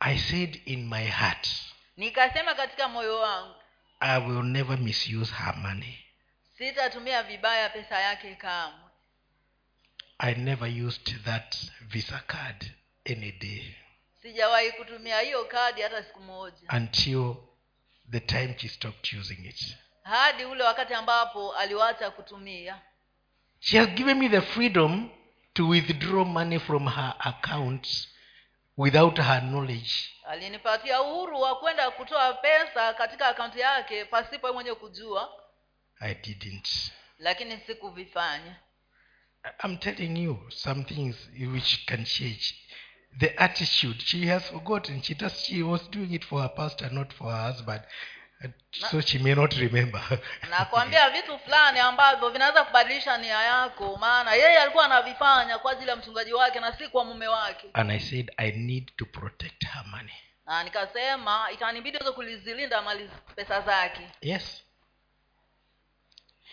I 0.00 0.18
said 0.18 0.62
in 0.66 0.88
my 0.88 1.04
heart 1.06 1.48
nikasema 1.96 2.54
katika 2.54 2.88
moyo 2.88 3.18
wangu 3.20 3.54
i 4.00 4.20
will 4.20 4.42
never 4.42 4.78
misuse 4.78 5.34
her 5.34 5.56
money 5.56 5.98
sitatumia 6.68 7.22
vibaya 7.22 7.68
pesa 7.70 8.00
yake 8.00 8.34
kamwe. 8.34 8.90
I 10.18 10.34
never 10.34 10.68
used 10.86 11.24
that 11.24 11.56
visa 11.80 12.22
card 12.26 12.72
any 13.04 13.32
day. 13.32 13.76
Sijawahi 14.22 14.72
kutumia 14.72 15.20
hiyo 15.20 15.44
kadi 15.44 15.82
hata 15.82 16.02
siku 16.02 16.20
moja. 16.20 16.68
Until 16.76 17.34
the 18.10 18.20
time 18.20 18.54
she 18.58 18.68
stopped 18.68 19.12
using 19.12 19.46
it. 19.46 19.76
Hadi 20.02 20.44
ule 20.44 20.64
wakati 20.64 20.94
ambapo 20.94 21.52
aliwacha 21.52 22.10
kutumia. 22.10 22.80
She 23.60 23.78
has 23.78 23.88
given 23.88 24.18
me 24.18 24.28
the 24.28 24.40
freedom 24.40 25.10
to 25.52 25.68
withdraw 25.68 26.24
money 26.24 26.58
from 26.58 26.88
her 26.88 27.14
account 27.18 28.08
without 28.76 29.16
her 29.18 29.40
knowledge. 29.40 29.92
Alinipatia 30.24 31.02
uhuru 31.02 31.40
wa 31.40 31.58
kwenda 31.58 31.90
kutoa 31.90 32.34
pesa 32.34 32.94
katika 32.94 33.28
akaunti 33.28 33.60
yake 33.60 34.04
pasipo 34.04 34.52
mwenye 34.52 34.74
kujua 34.74 35.41
i 36.02 36.14
didn't. 36.14 36.92
Lakini 37.18 37.58
sikuvifanya. 37.66 38.56
I'm 39.64 39.76
telling 39.78 40.16
you 40.16 40.38
some 40.50 40.84
things 40.84 41.16
which 41.52 41.86
can 41.86 42.04
change. 42.04 42.54
The 43.18 43.36
attitude 43.42 44.00
she 44.00 44.26
has 44.26 44.42
forgotten. 44.50 45.02
She 45.02 45.14
does 45.14 45.40
she 45.44 45.62
was 45.62 45.88
doing 45.90 46.12
it 46.14 46.24
for 46.24 46.40
her 46.42 46.48
pastor 46.56 46.90
not 46.92 47.12
for 47.12 47.30
her 47.30 47.52
husband. 47.52 47.82
So 48.72 49.00
she 49.00 49.18
may 49.18 49.34
not 49.34 49.54
remember. 49.56 50.00
Nakwambia 50.50 51.10
vitu 51.10 51.38
fulani 51.38 51.78
ambavyo 51.78 52.30
vinaweza 52.30 52.64
kubadilisha 52.64 53.18
nia 53.18 53.42
yako. 53.42 53.96
Maana 53.96 54.34
yeye 54.34 54.58
alikuwa 54.58 54.84
anavifanya 54.84 55.58
kwa 55.58 55.72
ajili 55.72 55.90
ya 55.90 55.96
mchungaji 55.96 56.32
wake 56.32 56.60
na 56.60 56.72
si 56.78 56.88
kwa 56.88 57.04
mume 57.04 57.28
wake. 57.28 57.66
And 57.72 57.90
i 57.90 58.00
said 58.00 58.32
i 58.36 58.50
need 58.52 58.92
to 58.96 59.04
protect 59.06 59.64
her 59.66 59.84
money. 59.86 60.14
Na 60.46 60.64
nikasema 60.64 61.48
itanibidi 61.52 61.98
kulizilinda 61.98 62.82
mali 62.82 63.10
pesa 63.36 63.60
zake. 63.60 64.08
Yes 64.20 64.62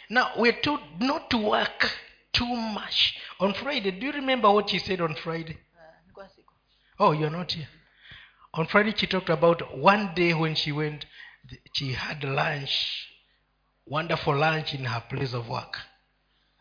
now 0.09 0.31
we're 0.37 0.61
told 0.61 0.79
not 0.99 1.29
to 1.29 1.37
work 1.37 1.91
too 2.33 2.55
much. 2.55 3.15
On 3.39 3.53
friday 3.53 3.91
do 3.91 4.05
you 4.07 4.11
remember 4.13 4.51
what 4.51 4.69
she 4.69 4.79
said 4.79 5.01
on 5.01 5.15
friday? 5.15 5.57
Siku 6.35 6.53
oh 6.99 7.11
you're 7.13 7.29
not 7.31 7.51
here. 7.53 7.67
On 8.53 8.65
friday 8.67 8.93
she 8.95 9.07
talked 9.07 9.29
about 9.29 9.61
one 9.77 10.11
day 10.15 10.33
when 10.33 10.55
she 10.55 10.71
went 10.71 11.05
she 11.73 11.93
had 11.93 12.23
lunch 12.23 13.05
wonderful 13.85 14.35
lunch 14.35 14.73
in 14.73 14.85
her 14.85 15.03
place 15.09 15.33
of 15.33 15.49
work. 15.49 15.79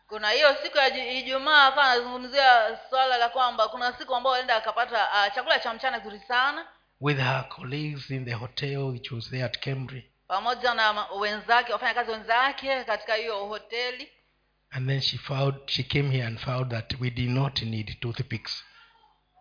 Kuna 0.07 0.29
hiyo 0.31 0.55
siku 0.63 0.77
ya 0.77 1.13
ijumaa 1.13 1.67
akawa 1.67 1.91
anazungumzia 1.91 2.77
swala 2.89 3.17
la 3.17 3.29
kwamba 3.29 3.67
kuna 3.67 3.93
siku 3.93 4.15
ambao 4.15 4.33
alienda 4.33 4.55
akapata 4.55 5.07
uh, 5.27 5.35
chakula 5.35 5.59
cha 5.59 5.73
mchana 5.73 5.99
kizuri 5.99 6.19
sana. 6.27 6.67
With 7.01 7.17
her 7.17 7.49
colleagues 7.49 8.09
in 8.09 8.25
the 8.25 8.33
hotel 8.33 8.77
which 8.77 9.11
was 9.11 9.29
there 9.29 9.45
at 9.45 9.59
Cambry. 9.59 10.08
Pamoja 10.33 10.73
na 10.73 11.05
wenzake 11.19 11.73
wafanyakazi 11.73 12.11
wenzake 12.11 12.83
katika 12.83 13.15
hiyo 13.15 13.45
hoteli 13.45 14.09
And 14.71 14.87
then 14.89 15.01
she 15.01 15.17
found 15.17 15.55
she 15.65 15.83
came 15.83 16.09
here 16.11 16.25
and 16.25 16.39
found 16.39 16.71
that 16.71 16.93
we 17.01 17.09
did 17.09 17.29
not 17.29 17.61
need 17.61 17.99
toothpicks. 17.99 18.65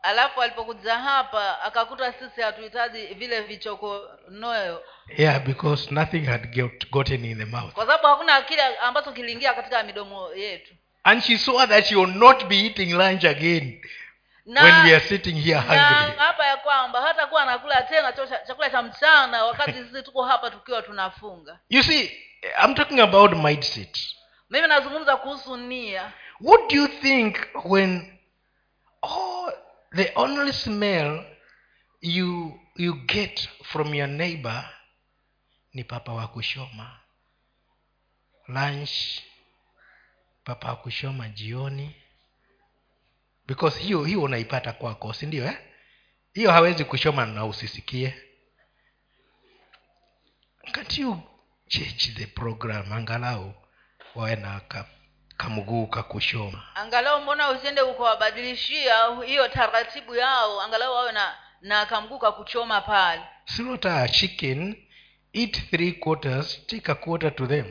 alafu 0.02 0.42
alipokuja 0.42 0.94
hapa 0.98 1.62
akakuta 1.62 2.12
sisi 2.12 2.40
hatuhitaji 2.40 3.06
vile 3.06 3.40
vichokonoyo 3.40 4.82
Yeah, 5.18 5.40
because 5.46 5.94
nothing 5.94 6.24
had 6.26 6.46
get, 6.50 6.90
gotten 6.90 7.24
in 7.24 7.38
the 7.38 7.44
mouth. 7.44 7.72
kwa 7.72 7.86
sababu 7.86 8.06
hakuna 8.06 8.42
kile 8.42 8.62
ambacho 8.76 9.12
kiliingia 9.12 9.54
katika 9.54 9.82
midomo 9.82 10.34
yetu 10.34 10.74
And 11.04 11.22
she 11.22 11.38
saw 11.38 11.66
that 11.66 11.84
she 11.84 11.96
will 11.96 12.14
not 12.14 12.44
be 12.44 12.56
eating 12.66 12.92
lunch 12.94 13.24
again 13.24 13.80
na, 14.48 14.62
when 14.62 14.84
we 14.86 14.94
are 14.94 15.00
sitting 15.08 15.36
here 15.36 15.54
na 15.54 15.60
hungry. 15.62 16.16
hapa 16.18 16.46
ya 16.46 16.56
kwamba 16.56 17.02
hata 17.02 17.26
kuwa 17.26 17.42
anakula 17.42 17.82
tena 17.82 18.12
chakula 18.46 18.70
cha 18.70 18.82
mchana 18.82 19.44
wakati 19.44 19.72
sisi 19.72 20.02
tuko 20.02 20.24
hapa 20.24 20.50
tukiwa 20.50 20.82
tunafunga 20.82 21.58
You 21.68 21.82
see, 21.82 22.10
I'm 22.64 22.74
talking 22.74 23.00
about 23.00 23.32
mindset. 23.32 23.98
mimi 24.50 24.68
nazungumza 24.68 25.16
kuhusu 25.16 25.56
nia 25.56 26.12
What 26.40 26.70
do 26.70 26.76
you 26.76 26.88
think 26.88 27.36
when 27.64 28.18
oh 29.02 29.52
the 29.96 30.12
only 30.14 30.52
smell 30.52 31.24
you 32.00 32.60
you 32.76 32.94
get 33.06 33.48
from 33.64 33.94
your 33.94 34.08
neighbor 34.08 34.64
ni 35.74 35.84
papa 35.84 36.12
wa 36.12 36.28
kushoma 36.28 37.00
lunch 38.48 39.20
papa 40.44 40.68
wa 40.68 40.76
kushoma 40.76 41.28
jioni 41.28 41.96
because 43.48 43.78
hiyo 43.80 44.04
hiyo 44.04 44.22
unaipata 44.22 44.72
kwako 44.72 45.12
si 45.12 45.26
ndio 45.26 45.44
eh? 45.44 45.58
hiyo 46.34 46.52
hawezi 46.52 46.84
kushoma 46.84 47.26
na 47.26 47.44
usisikie. 47.46 48.14
Can't 50.72 50.98
you 50.98 51.20
change 51.68 52.12
the 52.16 52.26
program? 52.26 52.92
Angalau 52.92 53.54
wawe 54.14 54.36
na 54.36 54.60
ka, 54.60 54.86
kamguu 55.36 55.86
kakushoma 55.86 56.62
angalau 56.74 57.20
mbona 57.22 57.50
usiende 57.50 57.80
ukawabadilishia 57.82 58.94
hiyo 59.26 59.48
taratibu 59.48 60.14
yao? 60.14 60.60
Angalau 60.60 60.94
wawe 60.94 61.12
na 61.12 61.34
na 61.60 61.86
kamguka 61.86 62.32
kuchoma 62.32 62.80
pale. 62.80 63.22
Slaughter 63.44 63.92
a 63.92 64.08
chicken 64.08 64.76
eat 65.32 65.70
three 65.70 65.92
quarters 65.92 66.66
take 66.66 66.92
a 66.92 66.94
quarter 66.94 67.34
to 67.36 67.46
them 67.46 67.66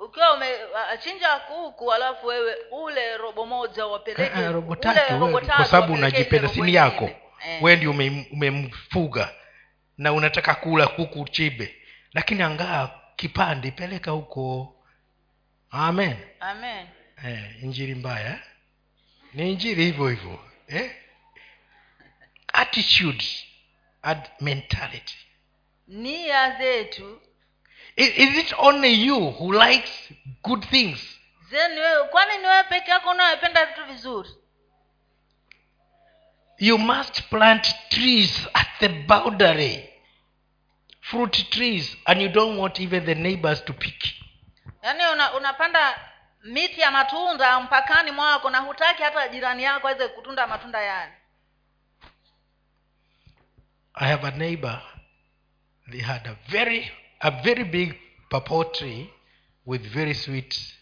ukiwa 0.00 0.32
umechinja 0.34 1.36
kuku 1.38 1.92
alafu 1.92 2.26
wewe 2.26 2.56
ule 2.70 3.16
robo 3.16 3.46
moja 3.46 3.86
wapeleke 3.86 4.22
Ah, 4.34 4.48
ah, 4.48 4.52
robo 4.52 4.76
tatu 4.76 5.18
kwa 5.56 5.64
sababu 5.64 5.92
unajipenda 5.92 6.48
sini 6.48 6.74
yako. 6.74 7.10
Eh. 7.46 7.62
we 7.62 7.76
ndio 7.76 7.90
umemfuga 7.90 8.30
umemfuga 8.32 9.34
na 9.98 10.12
unataka 10.12 10.54
kula 10.54 10.86
kuku 10.86 11.28
chibe 11.28 11.76
lakini 12.12 12.42
angaa 12.42 12.90
kipande 13.16 13.70
peleka 13.70 14.10
huko 14.10 14.74
amen 15.70 16.16
amen 16.40 16.86
eh, 17.26 17.62
injiri 17.62 17.94
mbaya 17.94 18.26
eh? 18.30 18.38
ni 19.34 19.50
injiri 19.52 19.84
hivyo 19.84 20.08
hivyo 20.08 20.38
eh? 20.68 20.90
attitude 22.52 23.24
and 24.02 24.20
mentality 24.40 25.16
nia 25.88 26.50
zetu 26.58 27.20
is, 27.96 28.08
is 28.18 28.36
it 28.38 28.52
only 28.58 28.92
you 28.92 29.30
who 29.30 29.52
likes 29.52 30.12
good 30.42 30.64
things? 30.64 30.98
Je 31.50 31.68
ni 31.68 31.80
wewe 31.80 32.08
kwani 32.08 32.38
ni 32.38 32.46
wewe 32.46 32.64
peke 32.64 32.90
yako 32.90 33.10
unayependa 33.10 33.66
vitu 33.66 33.84
vizuri? 33.84 34.28
You 36.58 36.78
must 36.78 37.22
plant 37.22 37.74
trees 37.88 38.48
at 38.54 38.66
the 38.80 38.88
boundary. 38.88 39.90
Fruit 41.00 41.50
trees 41.50 41.96
and 42.06 42.20
you 42.22 42.28
don't 42.28 42.58
want 42.58 42.80
even 42.80 43.04
the 43.04 43.14
neighbors 43.14 43.64
to 43.64 43.72
pick. 43.72 44.04
Yaani 44.82 45.02
una, 45.12 45.34
unapanda 45.34 46.00
miti 46.44 46.80
ya 46.80 46.90
matunda 46.90 47.60
mpakani 47.60 48.10
mwako 48.10 48.50
na 48.50 48.58
hutaki 48.58 49.02
hata 49.02 49.28
jirani 49.28 49.62
yako 49.62 49.88
aweze 49.88 50.08
kutunda 50.08 50.46
matunda 50.46 50.82
yale. 50.82 51.12
I 53.94 54.08
have 54.08 54.26
a 54.26 54.30
neighbor 54.30 54.82
they 55.90 56.00
had 56.00 56.26
a 56.30 56.36
very 56.48 56.90
a 57.20 57.30
very 57.42 57.64
big 57.64 57.94
papaw 58.30 58.64
tree 58.72 59.10
with 59.64 59.82
very 59.82 60.14
sweet 60.14 60.72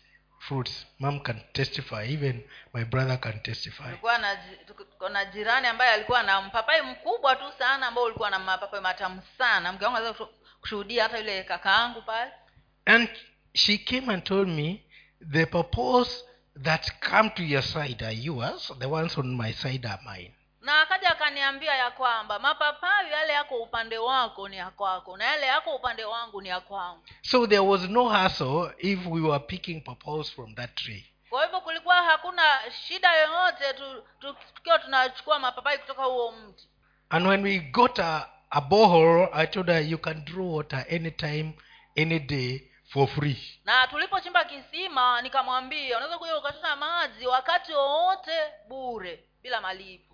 fruits. 0.49 0.85
Mom 0.99 1.21
can 1.21 1.41
testify 1.53 2.05
even 2.07 2.43
my 2.73 2.85
brother 2.85 3.17
can 3.17 3.41
testify. 3.43 3.93
Na 5.12 5.25
jirani 5.25 5.67
ambaye 5.67 5.91
alikuwa 5.91 6.23
na 6.23 6.41
mpapai 6.43 6.83
mkubwa 6.83 7.37
tu 7.37 7.45
sana 7.59 7.87
ambao 7.87 8.05
ulikuwa 8.05 8.31
na 8.31 8.38
mapapai 8.38 8.81
matamu 8.81 9.23
sana. 9.38 9.73
Mke 9.73 9.85
wangu 9.85 10.29
kushuhudia 10.61 11.03
hata 11.03 11.19
yule 11.19 11.43
kakaangu 11.45 12.03
pale. 12.03 12.31
And 12.87 13.09
she 13.55 13.79
came 13.79 14.12
and 14.12 14.25
told 14.25 14.49
me 14.49 14.83
the 15.33 15.47
purpose 15.47 16.25
that 16.62 16.91
come 17.11 17.31
to 17.31 17.43
your 17.43 17.62
side 17.62 18.05
are 18.05 18.12
yours 18.14 18.73
the 18.79 18.87
ones 18.87 19.19
on 19.19 19.37
my 19.37 19.53
side 19.53 19.87
are 19.88 20.00
mine 20.05 20.33
na 20.64 20.80
akaja 20.80 21.09
akaniambia 21.11 21.75
ya 21.75 21.90
kwamba 21.90 22.38
mapapayu 22.38 23.09
yale 23.09 23.33
yako 23.33 23.56
upande 23.62 23.99
wako 23.99 24.49
ni 24.49 24.56
ya 24.56 24.71
kwako 24.71 25.16
na 25.16 25.25
yale 25.25 25.47
yako 25.47 25.75
upande 25.76 26.04
wangu 26.04 26.42
ni 26.42 26.49
ya 26.49 26.61
kwangu. 26.61 27.02
So 27.23 27.47
there 27.47 27.61
was 27.61 27.88
no 27.88 28.09
hassle 28.09 28.71
if 28.78 29.06
we 29.06 29.21
were 29.21 29.38
picking 29.44 29.83
from 30.35 30.54
that 30.54 30.75
tree. 30.75 31.04
Kwa 31.30 31.44
hivyo 31.44 31.61
kulikuwa 31.61 31.94
hakuna 32.02 32.42
shida 32.87 33.12
yoyote 33.16 33.73
tu- 33.75 34.02
tu- 34.18 34.37
tukiwa 34.54 34.78
tunachukua 34.78 35.38
mapapai 35.38 35.78
kutoka 35.78 36.02
huo 36.04 36.33
mti. 36.33 36.68
And 37.11 37.26
when 37.26 37.42
we 37.44 37.59
got 37.59 37.99
a, 37.99 38.28
a 38.50 38.61
borehole 38.61 39.28
i 39.33 39.47
told 39.47 39.66
her 39.68 39.83
you 39.83 39.99
can 39.99 40.25
draw 40.25 40.56
water 40.56 40.85
anytime 40.90 41.52
any 41.97 42.18
day 42.18 42.61
for 42.88 43.06
free. 43.09 43.61
Na 43.64 43.87
tulipochimba 43.87 44.44
kisima 44.44 45.23
nikamwambia 45.23 45.97
unaweza 45.97 46.18
kuja 46.18 46.38
ukachota 46.38 46.76
maji 46.76 47.26
wakati 47.26 47.73
wowote 47.73 48.38
bure 48.68 49.25
bila 49.42 49.61
malipo 49.61 50.13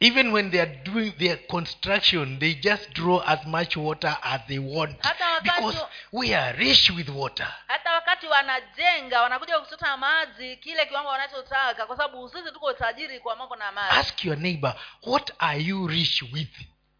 even 0.00 0.30
when 0.32 0.50
they 0.50 0.60
are 0.60 0.74
doing 0.84 1.12
their 1.18 1.36
construction 1.48 2.38
they 2.38 2.54
just 2.54 2.92
draw 2.92 3.18
as 3.26 3.46
much 3.46 3.76
water 3.76 4.14
as 4.22 4.40
they 4.48 4.58
want. 4.58 4.96
Because 5.42 5.80
we 6.12 6.34
are 6.34 6.54
rich 6.58 6.90
with 6.90 7.08
water. 7.08 7.46
Hata 7.66 7.92
wakati 7.92 8.26
wanajenga 8.26 9.22
wanakuja 9.22 9.58
kuchota 9.60 9.96
maji 9.96 10.56
kile 10.56 10.86
kiwango 10.86 11.08
wanachotaka 11.08 11.86
kwa 11.86 11.96
sababu 11.96 12.28
sisi 12.28 12.52
tuko 12.52 12.72
tajiri 12.72 13.20
kwa 13.20 13.36
mambo 13.36 13.56
na 13.56 13.72
maji. 13.72 13.96
Ask 13.96 14.24
your 14.24 14.36
neighbor 14.38 14.74
what 15.06 15.32
are 15.38 15.60
you 15.60 15.86
rich 15.88 16.22
with? 16.32 16.48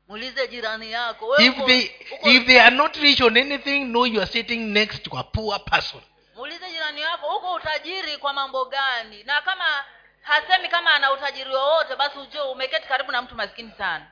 Muulize 0.08 0.48
jirani 0.48 0.92
yako 0.92 1.36
if 1.38 1.66
they 1.66 1.90
if 2.24 2.46
they 2.46 2.60
are 2.60 2.76
not 2.76 2.96
rich 2.96 3.20
on 3.20 3.36
anything 3.36 3.84
no 3.84 4.06
you 4.06 4.20
are 4.20 4.30
sitting 4.32 4.72
next 4.72 5.02
to 5.02 5.16
a 5.18 5.24
poor 5.24 5.58
person. 5.64 6.00
Muulize 6.36 6.70
jirani 6.70 7.00
yako 7.00 7.26
huko 7.28 7.54
utajiri 7.54 8.16
kwa 8.16 8.32
mambo 8.32 8.64
gani? 8.64 9.22
Na 9.24 9.40
kama 9.40 9.84
hasemi 10.26 10.68
kama 10.68 10.94
ana 10.94 11.12
utajiri 11.12 11.50
wowote 11.50 11.96
basi 11.96 12.18
ujue 12.18 12.40
umeketi 12.42 12.88
karibu 12.88 13.12
na 13.12 13.22
mtu 13.22 13.34
maskini 13.34 13.72
sana. 13.78 14.06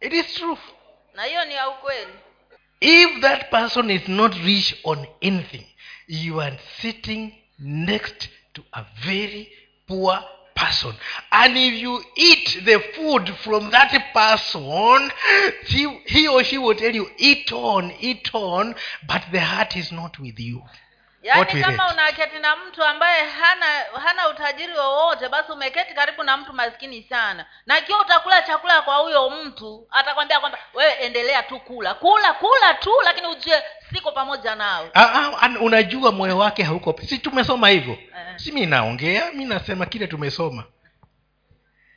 It 0.00 0.12
is 0.12 0.34
true. 0.34 0.58
Na 1.14 1.24
hiyo 1.24 1.44
ni 1.44 1.54
ya 1.54 1.68
ukweli. 1.68 2.12
If 2.80 3.20
that 3.20 3.50
person 3.50 3.90
is 3.90 4.08
not 4.08 4.34
rich 4.44 4.74
on 4.84 5.06
anything 5.22 5.66
you 6.08 6.40
are 6.40 6.58
sitting 6.80 7.32
next 7.58 8.28
to 8.52 8.62
a 8.72 8.84
very 9.04 9.52
poor 9.86 10.24
person. 10.54 10.94
And 11.30 11.56
if 11.56 11.74
you 11.82 12.04
eat 12.16 12.64
the 12.64 12.78
food 12.80 13.28
from 13.44 13.70
that 13.70 13.92
person 14.12 15.10
he, 15.66 15.88
he 16.06 16.28
or 16.28 16.44
she 16.44 16.58
will 16.58 16.74
tell 16.74 16.94
you 16.94 17.06
eat 17.18 17.52
on 17.52 17.92
eat 18.00 18.30
on 18.34 18.74
but 19.06 19.22
the 19.32 19.40
heart 19.40 19.76
is 19.76 19.92
not 19.92 20.18
with 20.18 20.38
you 20.40 20.62
yaani 21.22 21.62
kama 21.62 21.92
unaketi 21.92 22.38
na 22.38 22.56
mtu 22.56 22.84
ambaye 22.84 23.24
hana 23.28 23.66
hana 24.04 24.28
utajiri 24.28 24.72
wowote 24.72 25.28
basi 25.28 25.52
umeketi 25.52 25.94
karibu 25.94 26.22
na 26.22 26.36
mtu 26.36 26.52
maskini 26.52 27.02
sana. 27.02 27.46
Na 27.66 27.78
ikiwa 27.78 28.00
utakula 28.00 28.42
chakula 28.42 28.82
kwa 28.82 28.96
huyo 28.96 29.30
mtu 29.30 29.86
atakwambia 29.90 30.40
kwamba 30.40 30.58
wewe 30.74 30.92
endelea 30.92 31.42
tu 31.42 31.60
kula. 31.60 31.94
Kula 31.94 32.32
kula 32.32 32.74
tu 32.74 32.90
lakini 33.04 33.26
ujue 33.26 33.62
siko 33.94 34.12
pamoja 34.12 34.54
nawe 34.54 34.90
Ah, 34.94 35.32
ah, 35.42 35.48
unajua 35.60 36.12
moyo 36.12 36.38
wake 36.38 36.62
hauko 36.62 36.94
si 37.08 37.18
tumesoma 37.18 37.68
hivyo? 37.68 37.92
Eh. 37.92 38.36
si 38.36 38.52
mi 38.52 38.66
naongea 38.66 39.32
mi 39.32 39.44
nasema 39.44 39.86
kile 39.86 40.06
tumesoma. 40.06 40.64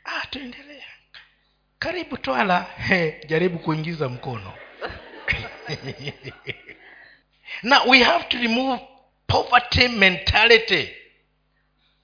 Ah, 0.05 0.25
tuendelee. 0.29 0.83
Karibu 1.79 2.17
twala. 2.17 2.65
Jaribu 3.27 3.59
kuingiza 3.59 4.09
mkono. 4.09 4.53
Now 7.63 7.87
we 7.87 7.99
have 8.03 8.29
to 8.29 8.37
remove 8.37 8.79
poverty 9.27 9.87
mentality 9.87 10.89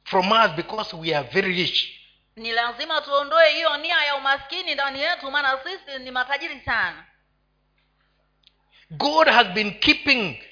from 0.03 0.31
us 0.31 0.51
because 0.55 0.93
we 0.95 1.13
are 1.13 1.27
very 1.33 1.53
rich. 1.55 1.97
Ni 2.35 2.51
lazima 2.51 3.01
tuondoe 3.01 3.49
hiyo 3.53 3.77
nia 3.77 4.03
ya 4.03 4.15
umaskini 4.15 4.73
ndani 4.73 5.01
yetu 5.01 5.31
maana 5.31 5.59
sisi 5.63 5.99
ni 5.99 6.11
matajiri 6.11 6.61
sana. 6.65 7.05
God 8.89 9.27
has 9.27 9.47
been 9.47 9.79
keeping 9.79 10.43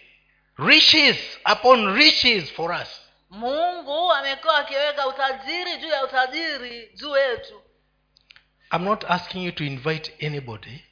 riches 0.58 1.18
upon 1.52 1.96
riches 1.96 2.52
for 2.54 2.72
us. 2.72 3.02
Mungu 3.30 4.12
amekuwa 4.14 4.58
akiweka 4.58 5.08
utajiri 5.08 5.78
juu 5.78 5.88
ya 5.90 6.04
utajiri 6.04 6.90
juu 6.96 7.18
yetu. 7.18 7.62
I'm 8.74 8.84
not 8.84 9.04
asking 9.10 9.46
you 9.46 9.52
to 9.52 9.64
invite 9.64 10.26
anybody 10.28 10.84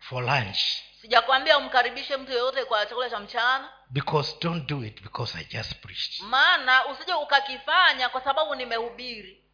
for 0.00 0.22
lunch 0.24 0.58
sijakwambia 1.00 1.58
umkaribishe 1.58 2.16
mtu 2.16 2.32
yeyote 2.32 2.64
kwa 2.64 2.86
chakula 2.86 3.10
cha 3.10 3.20
mchana. 3.20 3.72
Because 3.90 4.36
don't 4.40 4.68
do 4.68 4.84
it 4.84 5.02
because 5.02 5.38
i 5.38 5.44
just 5.44 5.74
preached. 5.74 6.20
Maana 6.22 6.86
usije 6.86 7.12
ukakifanya 7.12 8.08
kwa 8.08 8.20
sababu 8.24 8.54
nimehubiri. 8.54 9.44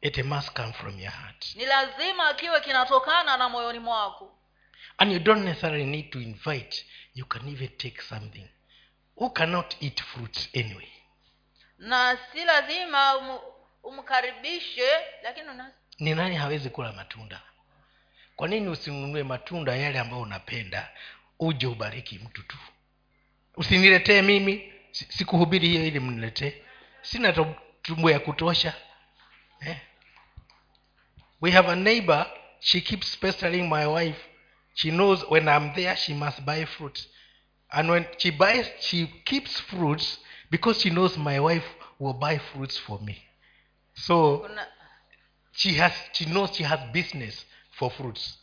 It 0.00 0.18
must 0.24 0.52
come 0.52 0.72
from 0.72 0.98
your 1.00 1.12
heart. 1.12 1.56
Ni 1.56 1.64
lazima 1.66 2.34
kiwe 2.34 2.60
kinatokana 2.60 3.36
na 3.36 3.48
moyoni 3.48 3.78
mwako. 3.78 4.38
And 4.98 5.12
you 5.12 5.18
don't 5.18 5.44
necessarily 5.44 5.86
need 5.86 6.10
to 6.10 6.20
invite. 6.20 6.86
You 7.14 7.26
can 7.26 7.48
even 7.48 7.68
take 7.68 8.02
something. 8.02 8.48
Who 9.16 9.30
cannot 9.30 9.76
eat 9.80 10.02
fruits 10.02 10.48
anyway? 10.54 10.88
Na 11.78 12.18
si 12.32 12.44
lazima 12.44 13.16
um, 13.16 13.38
umkaribishe 13.82 14.90
lakini 15.22 15.48
una 15.48 15.72
ni 15.98 16.14
nani 16.14 16.36
hawezi 16.36 16.70
kula 16.70 16.92
matunda 16.92 17.40
kwa 18.42 18.48
nini 18.48 18.68
usinunue 18.68 19.22
matunda 19.22 19.76
yale 19.76 19.98
ambayo 19.98 20.22
unapenda 20.22 20.90
uje 21.38 21.66
ubariki 21.66 22.18
mtu 22.18 22.42
tu? 22.42 22.58
Usiniletee 23.56 24.22
mimi 24.22 24.72
sikuhubiri 24.90 25.68
hiyo 25.68 25.86
ili 25.86 26.00
mniletee. 26.00 26.62
Sina 27.02 27.32
tumbo 27.82 28.10
ya 28.10 28.20
kutosha 28.20 28.74
eh? 29.60 29.76
we 31.40 31.50
have 31.50 31.68
a 31.70 31.76
neighbor 31.76 32.26
she 32.60 32.80
keeps 32.80 33.18
pestering 33.18 33.68
my 33.68 33.86
wife. 33.86 34.20
She 34.74 34.90
knows 34.90 35.24
when 35.30 35.48
i'm 35.48 35.74
there 35.74 35.96
she 35.96 36.14
must 36.14 36.40
buy 36.40 36.66
fruit. 36.66 37.08
And 37.68 37.90
when 37.90 38.06
she 38.18 38.30
buys 38.30 38.66
she 38.80 39.06
keeps 39.24 39.60
fruits 39.60 40.18
because 40.50 40.80
she 40.80 40.90
knows 40.90 41.16
my 41.16 41.40
wife 41.40 41.66
will 41.98 42.14
buy 42.14 42.38
fruits 42.38 42.78
for 42.78 43.00
me. 43.02 43.22
So 43.94 44.48
she 45.52 45.74
has 45.74 45.92
she 46.12 46.24
knows 46.24 46.56
she 46.56 46.64
has 46.64 46.80
business 46.92 47.44
for 47.82 47.90
fruits. 47.90 48.38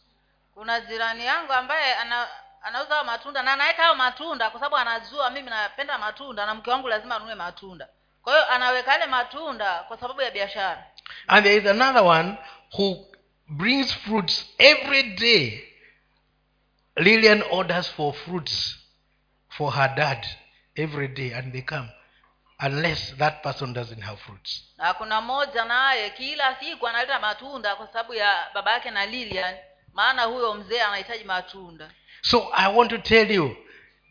Kuna 0.53 0.81
jirani 0.81 1.25
yangu 1.25 1.53
ambaye 1.53 1.95
ana 1.95 2.27
anauza 2.61 2.89
hayo 2.93 3.03
matunda 3.03 3.43
na 3.43 3.53
anaweka 3.53 3.81
hayo 3.81 3.95
matunda 3.95 4.49
kwa 4.49 4.59
sababu 4.59 4.77
anajua 4.77 5.29
mimi 5.29 5.49
napenda 5.49 5.97
matunda 5.97 6.45
na 6.45 6.55
mke 6.55 6.71
wangu 6.71 6.87
lazima 6.87 7.15
anunue 7.15 7.35
matunda. 7.35 7.87
Kwa 8.21 8.33
hiyo 8.33 8.49
anaweka 8.51 8.91
yale 8.91 9.05
matunda 9.05 9.83
kwa 9.83 9.97
sababu 9.99 10.21
ya 10.21 10.31
biashara. 10.31 10.85
And 11.27 11.43
there 11.45 11.57
is 11.57 11.65
another 11.67 12.03
one 12.03 12.37
who 12.77 13.05
brings 13.47 13.93
fruits 13.95 14.45
every 14.57 15.03
day. 15.03 15.63
Lilian 16.95 17.43
orders 17.51 17.89
for 17.91 18.13
fruits 18.13 18.75
for 19.49 19.71
her 19.73 19.95
dad 19.95 20.27
every 20.75 21.07
day 21.07 21.33
and 21.33 21.51
they 21.53 21.61
come 21.61 21.89
unless 22.59 23.15
that 23.17 23.41
person 23.43 23.73
doesn't 23.73 24.01
have 24.01 24.17
fruits. 24.19 24.63
Na 24.77 24.93
kuna 24.93 25.21
mmoja 25.21 25.65
naye 25.65 26.09
kila 26.09 26.55
siku 26.59 26.87
analeta 26.87 27.19
matunda 27.19 27.75
kwa 27.75 27.87
sababu 27.87 28.13
ya 28.13 28.47
baba 28.53 28.71
yake 28.73 28.91
na 28.91 29.05
lilian 29.05 29.55
maana 29.93 30.23
huyo 30.23 30.53
mzee 30.53 30.81
anahitaji 30.81 31.23
matunda. 31.23 31.91
So 32.21 32.51
i 32.53 32.73
want 32.75 32.89
to 32.91 32.97
tell 32.97 33.31
you 33.31 33.55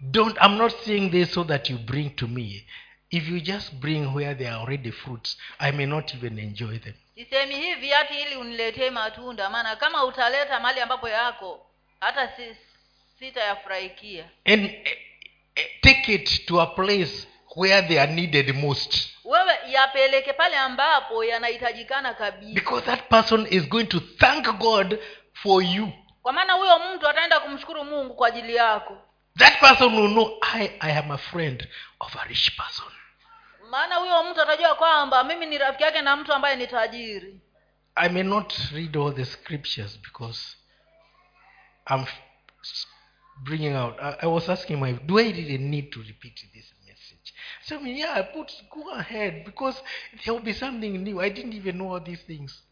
don't 0.00 0.36
i'm 0.44 0.56
not 0.56 0.72
saying 0.84 1.10
this 1.10 1.32
so 1.34 1.44
that 1.44 1.70
you 1.70 1.78
bring 1.78 2.10
to 2.16 2.28
me. 2.28 2.66
If 3.10 3.28
you 3.28 3.40
just 3.40 3.72
bring 3.74 4.14
where 4.14 4.34
there 4.34 4.50
are 4.50 4.60
already 4.60 4.92
fruits 4.92 5.38
i 5.58 5.72
may 5.72 5.86
not 5.86 6.14
even 6.14 6.38
enjoy 6.38 6.78
them. 6.78 6.94
Sisemi 7.14 7.54
hivi 7.56 7.88
hati 7.90 8.20
ili 8.22 8.36
uniletee 8.36 8.90
matunda. 8.90 9.50
Maana 9.50 9.76
kama 9.76 10.04
utaleta 10.04 10.60
mali 10.60 10.80
ambapo 10.80 11.08
yako 11.08 11.66
hata 12.00 12.28
si, 12.36 12.56
sitayafurahikia 13.18 14.24
and 14.44 14.64
eh, 14.64 14.98
eh, 15.54 15.66
take 15.80 16.14
it 16.14 16.46
to 16.46 16.60
a 16.60 16.66
place 16.66 17.28
where 17.58 17.82
they 17.88 17.98
are 17.98 18.12
needed 18.12 18.54
most. 18.54 19.10
Wewe 19.24 19.52
yapeleke 19.72 20.32
pale 20.32 20.56
ambapo 20.56 21.24
yanahitajikana 21.24 22.14
kabisa. 22.14 22.54
Because 22.54 22.86
that 22.86 23.08
person 23.08 23.46
is 23.50 23.68
going 23.68 23.86
to 23.86 24.00
thank 24.00 24.58
god 24.58 24.98
for 25.32 25.62
you. 25.62 25.92
Kwa 26.22 26.32
maana 26.32 26.52
huyo 26.52 26.78
mtu 26.78 27.08
ataenda 27.08 27.40
kumshukuru 27.40 27.84
mungu 27.84 28.14
kwa 28.14 28.28
ajili 28.28 28.54
yako. 28.54 28.98
That 29.38 29.60
person 29.60 29.94
will 29.94 30.10
know 30.10 30.38
i, 30.54 30.70
I 30.80 30.98
am 30.98 31.10
a 31.10 31.18
friend 31.18 31.68
of 32.00 32.16
a 32.16 32.24
rich 32.24 32.56
person. 32.56 32.92
Maana 33.70 33.94
huyo 33.96 34.22
mtu 34.24 34.42
atajua 34.42 34.74
kwamba 34.74 35.24
mimi 35.24 35.46
ni 35.46 35.58
rafiki 35.58 35.82
yake 35.82 36.02
na 36.02 36.16
mtu 36.16 36.32
ambaye 36.32 36.56
ni 36.56 36.66
tajiri. 36.66 37.40
I 37.94 38.08
may 38.08 38.22
not 38.22 38.54
read 38.72 38.96
all 38.96 39.14
the 39.14 39.24
scriptures 39.24 39.98
because 39.98 40.56
i'm 41.90 42.04
bringing 43.44 43.76
out 43.76 43.94
I, 44.00 44.16
I 44.22 44.26
was 44.26 44.48
asking 44.48 44.80
my 44.80 44.92
do 44.92 45.18
i 45.18 45.32
really 45.32 45.58
need 45.58 45.90
to 45.90 46.00
repeat 46.02 46.46
this 46.52 46.72
so 47.62 47.76
I 47.76 47.82
mean, 47.82 47.96
yeah 47.96 48.32
put 48.32 48.52
go 48.70 48.90
ahead 48.90 49.44
because 49.44 49.82
there 50.24 50.32
will 50.36 50.44
be 50.44 50.52
something 50.54 50.98
new. 50.98 51.20
I 51.20 51.30
didn't 51.30 51.54
even 51.54 51.76
know 51.76 51.94
all 51.94 52.04
these 52.04 52.22
things. 52.26 52.64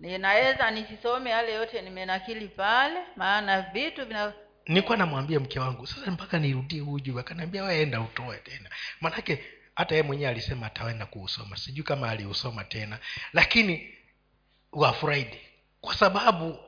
Ninaweza 0.00 0.70
nisisome 0.70 1.30
yale 1.30 1.52
yote 1.54 1.82
nimenakili 1.82 2.48
pale 2.48 3.00
maana 3.16 3.62
vitu 3.62 4.06
vina 4.06 4.32
nilikuwa 4.66 4.96
namwambia 4.96 5.40
mke 5.40 5.60
wangu 5.60 5.86
sasa 5.86 6.10
mpaka 6.10 6.38
nirudie 6.38 6.80
huju 6.80 7.18
akaniambia 7.18 7.64
waenda 7.64 8.00
utoe 8.00 8.36
tena. 8.38 8.70
Manake 9.00 9.44
hata 9.74 9.94
yeye 9.94 10.02
mwenyewe 10.06 10.30
alisema 10.30 10.66
ataenda 10.66 11.06
kuusoma. 11.06 11.56
Sijui 11.56 11.84
kama 11.84 12.10
aliusoma 12.10 12.64
tena. 12.64 12.98
Lakini 13.32 13.94
wafuraidi 14.72 15.38
kwa 15.80 15.94
sababu 15.94 16.58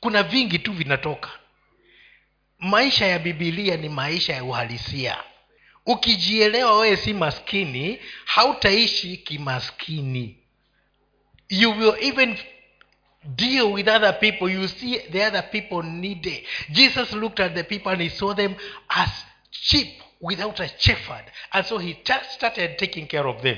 kuna 0.00 0.22
vingi 0.22 0.58
tu 0.58 0.72
vinatoka. 0.72 1.30
Maisha 2.58 3.06
ya 3.06 3.18
bibilia 3.18 3.76
ni 3.76 3.88
maisha 3.88 4.32
ya 4.32 4.44
uhalisia 4.44 5.16
ukijielewa 5.86 6.78
wewe 6.78 6.96
si 6.96 7.12
maskini 7.14 8.00
hautaishi 8.24 9.16
kimaskini. 9.16 10.36
You 11.48 11.70
will 11.78 11.94
even 12.00 12.38
deal 13.24 13.72
with 13.72 13.88
other 13.88 14.18
people. 14.20 14.48
You 14.52 14.68
see 14.68 14.98
the 14.98 15.26
other 15.26 15.42
people 15.50 15.82
needy. 15.82 16.46
Jesus 16.70 17.12
looked 17.12 17.40
at 17.40 17.54
the 17.54 17.64
people 17.64 17.92
and 17.92 18.00
he 18.02 18.08
saw 18.08 18.34
them 18.34 18.54
as 18.88 19.08
cheap 19.50 19.88
without 20.20 20.60
a 20.60 20.68
shepherd. 20.78 21.24
And 21.52 21.66
so 21.66 21.78
he 21.78 21.94
ta- 21.94 22.22
started 22.30 22.78
taking 22.78 23.06
care 23.06 23.26
of 23.26 23.42
them. 23.42 23.56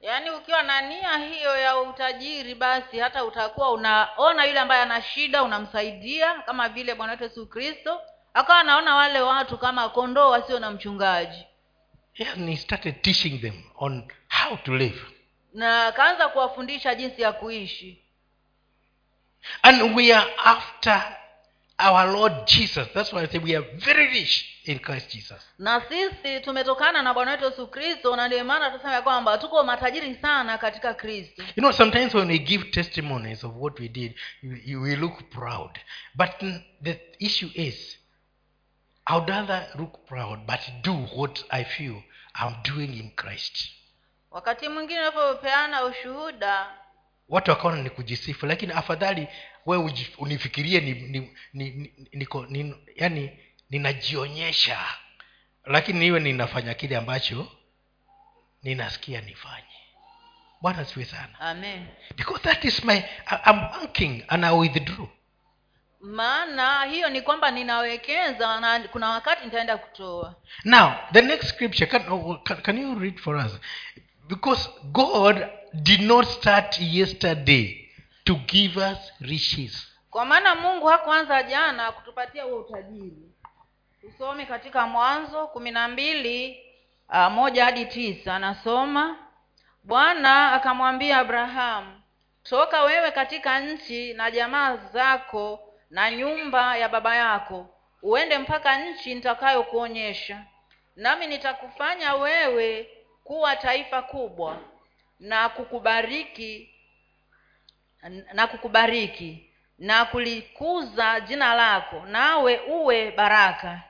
Yaani 0.00 0.30
ukiwa 0.30 0.62
na 0.62 0.80
nia 0.80 1.18
hiyo 1.18 1.56
ya 1.56 1.76
utajiri 1.78 2.54
basi 2.54 2.98
hata 2.98 3.24
utakuwa 3.24 3.70
unaona 3.72 4.44
yule 4.44 4.60
ambaye 4.60 4.82
ana 4.82 5.02
shida 5.02 5.42
unamsaidia 5.42 6.34
kama 6.34 6.68
vile 6.68 6.94
bwana 6.94 7.12
wetu 7.12 7.24
yesu 7.24 7.46
kristo. 7.46 8.00
Akawa 8.34 8.60
anaona 8.60 8.94
wale 8.94 9.20
watu 9.20 9.58
kama 9.58 9.88
kondoo 9.88 10.30
wasio 10.30 10.58
na 10.58 10.70
mchungaji 10.70 11.44
and 12.18 12.48
he 12.48 12.56
started 12.56 13.02
teaching 13.02 13.40
them 13.40 13.62
on 13.78 14.04
how 14.28 14.56
to 14.56 14.72
live. 14.72 15.00
Na 15.54 15.86
akaanza 15.86 16.28
kuwafundisha 16.28 16.94
jinsi 16.94 17.22
ya 17.22 17.32
kuishi. 17.32 17.98
And 19.62 19.96
we 19.96 20.12
are 20.12 20.30
after 20.44 21.16
our 21.78 22.12
lord 22.12 22.46
jesus. 22.46 22.88
That's 22.94 23.12
why 23.12 23.22
i 23.22 23.26
say 23.26 23.38
we 23.38 23.56
are 23.56 23.66
very 23.76 24.06
rich 24.06 24.44
in 24.64 24.78
christ 24.78 25.12
jesus. 25.12 25.42
Na 25.58 25.82
sisi 25.88 26.40
tumetokana 26.40 27.02
na 27.02 27.14
bwana 27.14 27.30
wetu 27.30 27.44
yesu 27.44 27.66
kristo 27.66 28.16
na 28.16 28.26
ndio 28.28 28.44
maana 28.44 28.70
tunasema 28.70 29.02
kwamba 29.02 29.38
tuko 29.38 29.62
matajiri 29.64 30.14
sana 30.14 30.58
katika 30.58 30.94
kristo. 30.94 31.42
You 31.42 31.62
know 31.62 31.72
sometimes 31.72 32.14
when 32.14 32.28
we 32.28 32.38
give 32.38 32.64
testimonies 32.64 33.44
of 33.44 33.52
what 33.56 33.80
we 33.80 33.88
did 33.88 34.14
we 34.82 34.96
look 34.96 35.30
proud. 35.30 35.78
But 36.14 36.30
the 36.82 37.00
issue 37.18 37.50
is 37.54 37.98
i 39.06 39.14
would 39.16 39.28
rather 39.28 39.68
look 39.78 40.06
proud 40.06 40.38
but 40.46 40.60
do 40.82 41.08
what 41.16 41.44
i 41.50 41.64
feel 41.64 42.02
i'm 42.44 42.54
doing 42.62 42.98
in 42.98 43.10
christ. 43.10 43.70
Wakati 44.30 44.68
mwingine 44.68 45.00
unapopeana 45.00 45.84
ushuhuda 45.84 46.66
watu 47.28 47.50
wakaona 47.50 47.82
ni 47.82 47.90
kujisifu 47.90 48.46
lakini 48.46 48.72
afadhali 48.72 49.28
wewe 49.66 49.92
unifikirie 50.18 50.80
ni, 50.80 50.92
ni, 50.92 51.30
ni, 51.52 51.70
ni, 51.70 52.08
niko 52.12 52.46
ni, 52.46 52.74
yani 52.96 53.38
ninajionyesha. 53.70 54.78
Lakini 55.64 55.98
niwe 55.98 56.20
ninafanya 56.20 56.74
kile 56.74 56.96
ambacho 56.96 57.52
ninasikia 58.62 59.20
nifanye. 59.20 59.64
Bwana 60.60 60.84
siwe 60.84 61.04
sana. 61.04 61.40
Amen. 61.40 61.86
Because 62.16 62.42
that 62.42 62.64
is 62.64 62.84
my 62.84 63.02
I'm 63.46 63.60
banking 63.60 64.24
and 64.28 64.44
I 64.44 64.52
withdraw 64.58 65.06
maana 66.04 66.84
hiyo 66.84 67.08
ni 67.10 67.22
kwamba 67.22 67.50
ninawekeza 67.50 68.60
na 68.60 68.80
kuna 68.80 69.10
wakati 69.10 69.44
nitaenda 69.44 69.76
kutoa. 69.78 70.34
Now 70.64 70.92
the 71.12 71.22
next 71.22 71.48
scripture 71.48 71.86
can, 71.90 72.12
oh, 72.12 72.34
can, 72.44 72.56
can 72.62 72.78
you 72.78 72.98
read 72.98 73.18
for 73.18 73.36
us? 73.36 73.60
Because 74.28 74.70
god 74.92 75.46
did 75.74 76.00
not 76.00 76.26
start 76.26 76.78
yesterday 76.80 77.88
to 78.24 78.34
give 78.34 78.80
us 78.80 78.98
riches. 79.20 79.86
Kwa 80.10 80.24
maana 80.24 80.54
mungu 80.54 80.86
hakuanza 80.86 81.42
jana 81.42 81.92
kutupatia 81.92 82.42
huo 82.42 82.58
utajiri. 82.60 83.30
Tusome 84.00 84.46
katika 84.46 84.86
mwanzo 84.86 85.46
kumi 85.46 85.70
na 85.70 85.88
mbili 85.88 86.58
uh, 87.08 87.32
moja 87.32 87.64
hadi 87.64 87.86
tisa. 87.86 88.34
Anasoma 88.34 89.16
bwana 89.84 90.52
akamwambia 90.52 91.18
abrahamu 91.18 92.00
toka 92.42 92.82
wewe 92.82 93.10
katika 93.10 93.60
nchi 93.60 94.14
na 94.14 94.30
jamaa 94.30 94.76
zako 94.76 95.60
na 95.94 96.10
nyumba 96.10 96.76
ya 96.76 96.88
baba 96.88 97.16
yako 97.16 97.66
uende 98.02 98.38
mpaka 98.38 98.78
nchi 98.78 99.14
nitakayokuonyesha. 99.14 100.44
Nami 100.96 101.26
nitakufanya 101.26 102.14
wewe 102.14 102.88
kuwa 103.24 103.56
taifa 103.56 104.02
kubwa 104.02 104.58
na 105.20 105.48
kukubariki 105.48 106.74
na 108.32 108.46
kukubariki 108.46 109.50
na 109.78 110.04
kulikuza 110.04 111.20
jina 111.20 111.54
lako 111.54 112.02
nawe 112.06 112.58
uwe 112.60 113.10
baraka. 113.10 113.80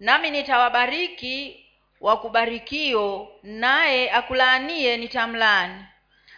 Nami 0.00 0.30
nitawabariki 0.30 1.66
wakubarikio 2.00 3.28
naye 3.42 4.10
akulaanie 4.10 4.96
nitamlani. 4.96 5.84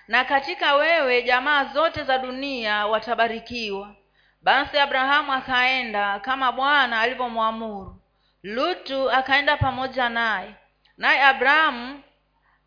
Na 0.08 0.24
katika 0.24 0.74
wewe 0.74 1.22
jamaa 1.22 1.64
zote 1.64 2.02
za 2.04 2.18
dunia 2.18 2.86
watabarikiwa 2.86 3.94
basi 4.42 4.78
abrahamu 4.78 5.32
akaenda 5.32 6.20
kama 6.20 6.52
bwana 6.52 7.00
alivyomwamuru. 7.00 7.96
Lutu 8.42 9.10
akaenda 9.10 9.56
pamoja 9.56 10.08
naye. 10.08 10.54
Naye 10.96 11.22
abrahamu 11.22 12.02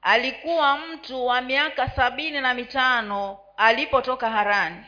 alikuwa 0.02 0.78
mtu 0.78 1.26
wa 1.26 1.42
miaka 1.42 1.90
sabini 1.90 2.42
na 2.42 2.54
mitano 2.54 3.38
alipotoka 3.58 4.30
harani. 4.30 4.86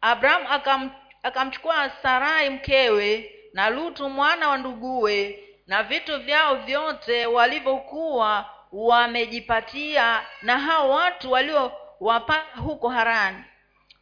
Abrahamu 0.00 0.48
akam, 0.48 0.90
akamchukua 1.22 1.90
sarai 2.02 2.50
mkewe 2.50 3.30
na 3.52 3.70
lutu 3.70 4.10
mwana 4.10 4.48
wa 4.48 4.58
nduguwe 4.58 5.44
na 5.66 5.82
vitu 5.82 6.20
vyao 6.20 6.54
vyote 6.54 7.26
walivyokuwa 7.26 8.50
wamejipatia 8.72 10.22
na 10.42 10.58
hao 10.58 10.90
watu 10.90 11.32
waliowapata 11.32 12.60
huko 12.60 12.88
harani 12.88 13.44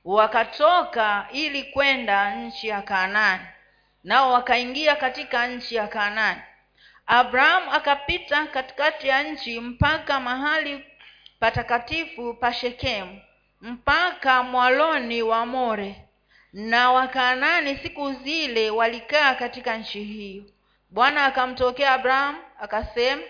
wakatoka 0.04 1.26
ili 1.32 1.62
kwenda 1.64 2.34
nchi 2.34 2.68
ya 2.68 2.82
kanaani 2.82 3.44
nao 4.04 4.32
wakaingia 4.32 4.96
katika 4.96 5.46
nchi 5.46 5.74
ya 5.74 5.88
kanaani 5.88 6.40
abrahamu 7.06 7.72
akapita 7.72 8.46
katikati 8.46 9.08
ya 9.08 9.22
nchi 9.22 9.60
mpaka 9.60 10.20
mahali 10.20 10.84
patakatifu 11.40 12.34
pa 12.34 12.52
shekemu 12.52 13.20
mpaka 13.60 14.42
mwaloni 14.42 15.22
wa 15.22 15.46
more. 15.46 16.04
Na 16.52 16.92
wakanaani 16.92 17.76
siku 17.76 18.12
zile 18.12 18.70
walikaa 18.70 19.34
katika 19.34 19.76
nchi 19.76 20.04
hiyo. 20.04 20.44
Bwana 20.90 21.24
akamtokea 21.24 21.92
abrahamu 21.92 22.38
akasema 22.60 23.22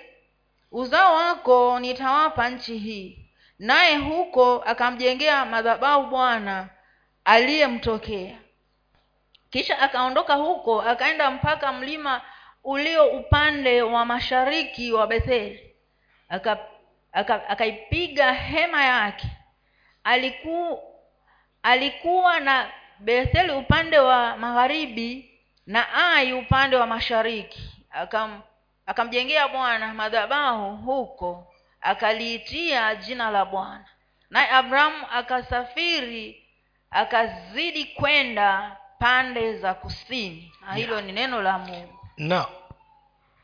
uzao 0.73 1.15
wako 1.15 1.81
nitawapa 1.81 2.49
nchi 2.49 2.79
hii 2.79 3.22
naye 3.59 3.97
huko 3.97 4.63
akamjengea 4.67 5.45
madhabahu 5.45 6.07
bwana 6.07 6.69
aliyemtokea. 7.25 8.39
Kisha 9.51 9.79
akaondoka 9.79 10.35
huko 10.35 10.83
akaenda 10.83 11.31
mpaka 11.31 11.73
mlima 11.73 12.21
ulio 12.65 13.07
upande 13.07 13.83
wa 13.83 14.05
mashariki 14.05 14.93
wa 14.93 15.07
betheli. 15.07 15.75
Akaipiga 16.29 16.63
aka, 17.13 17.49
aka 17.49 18.33
hema 18.33 18.85
yake. 18.85 19.27
Aliku, 20.05 20.81
alikuwa 21.63 22.41
na 22.41 22.71
betheli 22.99 23.53
upande 23.53 23.99
wa 23.99 24.37
magharibi 24.37 25.41
na 25.67 25.93
ai 26.15 26.33
upande 26.33 26.77
wa 26.77 26.87
mashariki. 26.87 27.71
Akam 27.91 28.43
akamjengea 28.87 29.49
bwana 29.49 29.95
madhabahu 29.95 30.77
huko 30.77 31.52
akaliitia 31.83 32.95
jina 32.95 33.31
la 33.31 33.45
bwana. 33.45 33.85
Naye 34.31 34.51
abrahamu 34.51 35.07
akasafiri 35.13 36.49
akazidi 36.91 37.85
kwenda 37.85 38.77
pande 38.99 39.59
za 39.59 39.75
kusini. 39.75 40.53
Na 40.67 40.75
hilo 40.75 41.01
ni 41.01 41.13
neno 41.13 41.43
la 41.43 41.59
mungu. 41.59 41.99
Now 42.19 42.47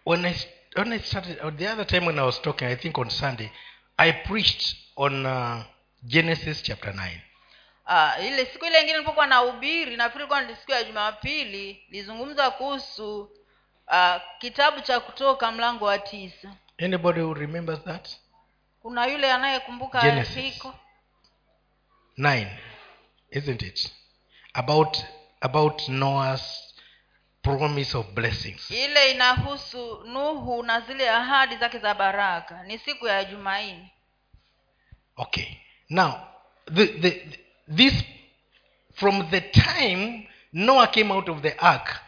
when 0.06 0.24
i 0.24 0.34
when 0.76 0.92
i 0.92 0.98
started 0.98 1.38
uh, 1.44 1.50
the 1.56 1.68
other 1.68 1.86
time 1.86 2.06
when 2.06 2.18
i 2.18 2.22
was 2.22 2.42
talking 2.42 2.68
i 2.68 2.76
think 2.76 2.98
on 2.98 3.10
sunday 3.10 3.50
i 3.96 4.12
preached 4.12 4.76
on 4.96 5.26
uh, 5.26 5.62
genesis 6.04 6.62
chapter 6.62 6.92
9 6.92 7.10
Uh, 7.90 8.24
ile 8.26 8.46
siku 8.46 8.64
ile 8.64 8.80
ingine 8.80 8.92
nilipokuwa 8.92 9.26
na 9.26 9.42
ubiri 9.42 9.96
nafikiri 9.96 10.22
ilikuwa 10.24 10.40
ni 10.42 10.56
siku 10.56 10.70
ya 10.72 10.84
jumapili 10.84 11.82
lizungumza 11.90 12.50
kuhusu 12.50 13.20
uh, 13.88 14.14
kitabu 14.38 14.80
cha 14.80 15.00
kutoka 15.00 15.52
mlango 15.52 15.84
wa 15.84 15.98
tisa. 15.98 16.50
Anybody 16.84 17.20
who 17.20 17.34
remembers 17.34 17.84
that 17.84 18.08
kuna 18.82 19.06
yule 19.06 19.32
anayekumbuka 19.32 20.00
hiko 20.24 20.74
9 22.18 22.46
isn't 23.30 23.62
it? 23.62 23.92
About 24.54 24.98
about 25.40 25.88
noah's 25.88 26.74
promise 27.42 27.98
of 27.98 28.06
blessings. 28.14 28.70
Ile 28.70 29.10
inahusu 29.10 30.04
nuhu 30.04 30.62
na 30.62 30.80
zile 30.80 31.10
ahadi 31.10 31.56
zake 31.56 31.78
za 31.78 31.94
baraka. 31.94 32.62
Ni 32.62 32.78
siku 32.78 33.06
ya 33.06 33.24
jumaini. 33.24 33.90
Okay. 35.16 35.46
Now 35.88 36.12
the, 36.74 36.86
the, 36.86 37.38
this 37.76 38.04
from 38.94 39.30
the 39.30 39.40
time 39.40 40.28
noah 40.52 40.90
came 40.90 41.12
out 41.14 41.28
of 41.28 41.42
the 41.42 41.58
ark 41.58 42.00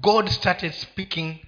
god 0.00 0.28
started 0.28 0.72
speaking 0.72 1.38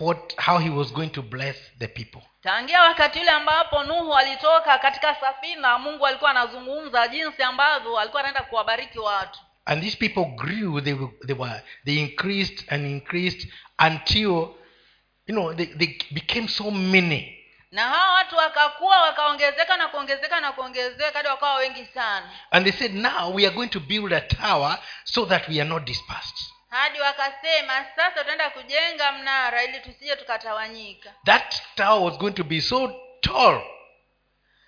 what 0.00 0.34
how 0.38 0.58
he 0.58 0.70
was 0.70 0.92
going 0.92 1.08
to 1.10 1.22
bless 1.22 1.56
the 1.78 1.88
people 1.88 2.22
tangia 2.44 2.82
wakati 2.82 3.20
ule 3.20 3.30
ambapo 3.30 3.84
nuhu 3.84 4.14
alitoka 4.14 4.78
katika 4.78 5.14
safina 5.14 5.78
mungu 5.78 6.06
alikuwa 6.06 6.30
anazungumza 6.30 7.08
jinsi 7.08 7.42
ambavyo 7.42 7.98
alikuwa 7.98 8.20
anaenda 8.20 8.42
kuwabariki 8.42 8.98
watu. 8.98 9.40
And 9.64 9.82
these 9.82 9.96
people 9.96 10.24
grew 10.24 10.80
they 10.80 10.92
were, 10.92 11.12
they 11.26 11.36
were 11.36 11.62
they 11.84 11.94
increased 11.98 12.72
and 12.72 12.86
increased 12.86 13.52
until 13.86 14.28
you 15.26 15.34
know 15.34 15.54
they, 15.54 15.66
they 15.66 15.98
became 16.10 16.48
so 16.48 16.70
many. 16.70 17.38
Na 17.70 17.82
hawa 17.88 18.14
watu 18.14 18.36
wakakuwa 18.36 19.00
wakaongezeka 19.02 19.76
na 19.76 19.88
kuongezeka 19.88 20.40
na 20.40 20.52
kuongezeka 20.52 21.12
hadi 21.18 21.28
wakawa 21.28 21.54
wengi 21.54 21.86
sana. 21.94 22.30
And 22.50 22.64
they 22.64 22.72
said 22.72 22.94
now 22.94 23.34
we 23.34 23.46
are 23.46 23.54
going 23.54 23.68
to 23.68 23.80
build 23.80 24.12
a 24.12 24.20
tower 24.20 24.78
so 25.04 25.26
that 25.26 25.48
we 25.48 25.60
are 25.60 25.68
not 25.68 25.84
dispersed 25.84 26.53
hadi 26.74 27.00
wakasema 27.00 27.84
sasa 27.96 28.10
tutaenda 28.10 28.50
kujenga 28.50 29.12
mnara 29.12 29.62
ili 29.64 29.80
tusije 29.80 30.16
tukatawanyika. 30.16 31.14
That 31.24 31.62
tower 31.74 32.02
was 32.02 32.18
going 32.18 32.32
to 32.32 32.44
be 32.44 32.60
so 32.60 32.92
tall. 33.20 33.62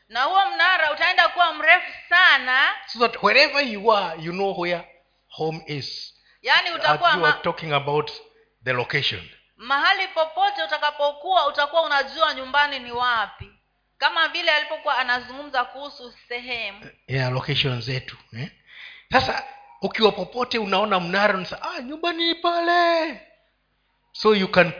Na 0.09 0.23
huo 0.23 0.47
mnara 0.55 0.93
utaenda 0.93 1.29
kuwa 1.29 1.55
mrefu 1.55 1.93
sana. 2.09 2.75
So 2.87 2.99
that 3.09 3.23
wherever 3.23 3.65
you 3.65 3.93
are 3.93 4.23
you 4.23 4.33
know 4.33 4.61
where 4.61 4.89
home 5.29 5.65
is. 5.67 6.15
Yaani 6.43 6.71
utakuwa 6.71 7.13
you 7.15 7.27
are 7.27 7.39
talking 7.43 7.73
about 7.73 8.11
the 8.65 8.73
location. 8.73 9.31
Mahali 9.57 10.09
popote 10.09 10.63
utakapokuwa 10.63 11.47
utakuwa 11.47 11.83
unajua 11.83 12.35
nyumbani 12.35 12.79
ni 12.79 12.93
wapi. 12.93 13.51
Kama 13.99 14.29
vile 14.29 14.51
alipokuwa 14.51 14.99
anazungumza 14.99 15.65
kuhusu 15.65 16.15
sehemu. 16.29 16.91
Yeah 17.07 17.33
location 17.33 17.81
zetu 17.81 18.17
eh? 18.39 18.51
sasa 19.13 19.45
ukiwa 19.83 20.13
popote 20.13 20.59
unaona 20.59 21.01
mnara 21.01 21.35
unasa, 21.35 21.63
ah, 21.63 21.83
nyumbani 21.83 22.29
ni 22.29 22.35
pale. 22.35 23.21
So 24.13 24.35
you 24.35 24.49
can 24.49 24.73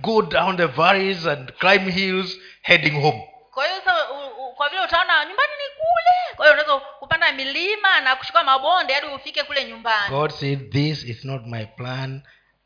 go 0.00 0.22
down 0.22 0.56
the 0.56 0.66
valleys 0.66 1.26
and 1.26 1.52
climb 1.52 1.90
hills 1.90 2.38
heading 2.62 3.00
home. 3.02 3.28
Kwa 3.50 3.66
hiyo 3.66 3.80
kwa 4.56 4.68
vile 4.68 4.80
utaona 4.82 5.24
nyumbani 5.24 5.52
ni 5.52 5.74
kule 5.76 6.36
kwa 6.36 6.46
hiyo 6.46 6.52
unaweza 6.62 6.86
kupanda 6.98 7.32
milima 7.32 8.00
na 8.00 8.16
kushuka 8.16 8.44
mabonde 8.44 8.94
hadi 8.94 9.06
ufike 9.06 9.42
kule 9.42 9.64
nyumbani. 9.64 10.08
God 10.08 10.30
said 10.30 10.70
this 10.72 11.04
is 11.04 11.24
not 11.24 11.46
my 11.46 11.64
plan. 11.66 12.22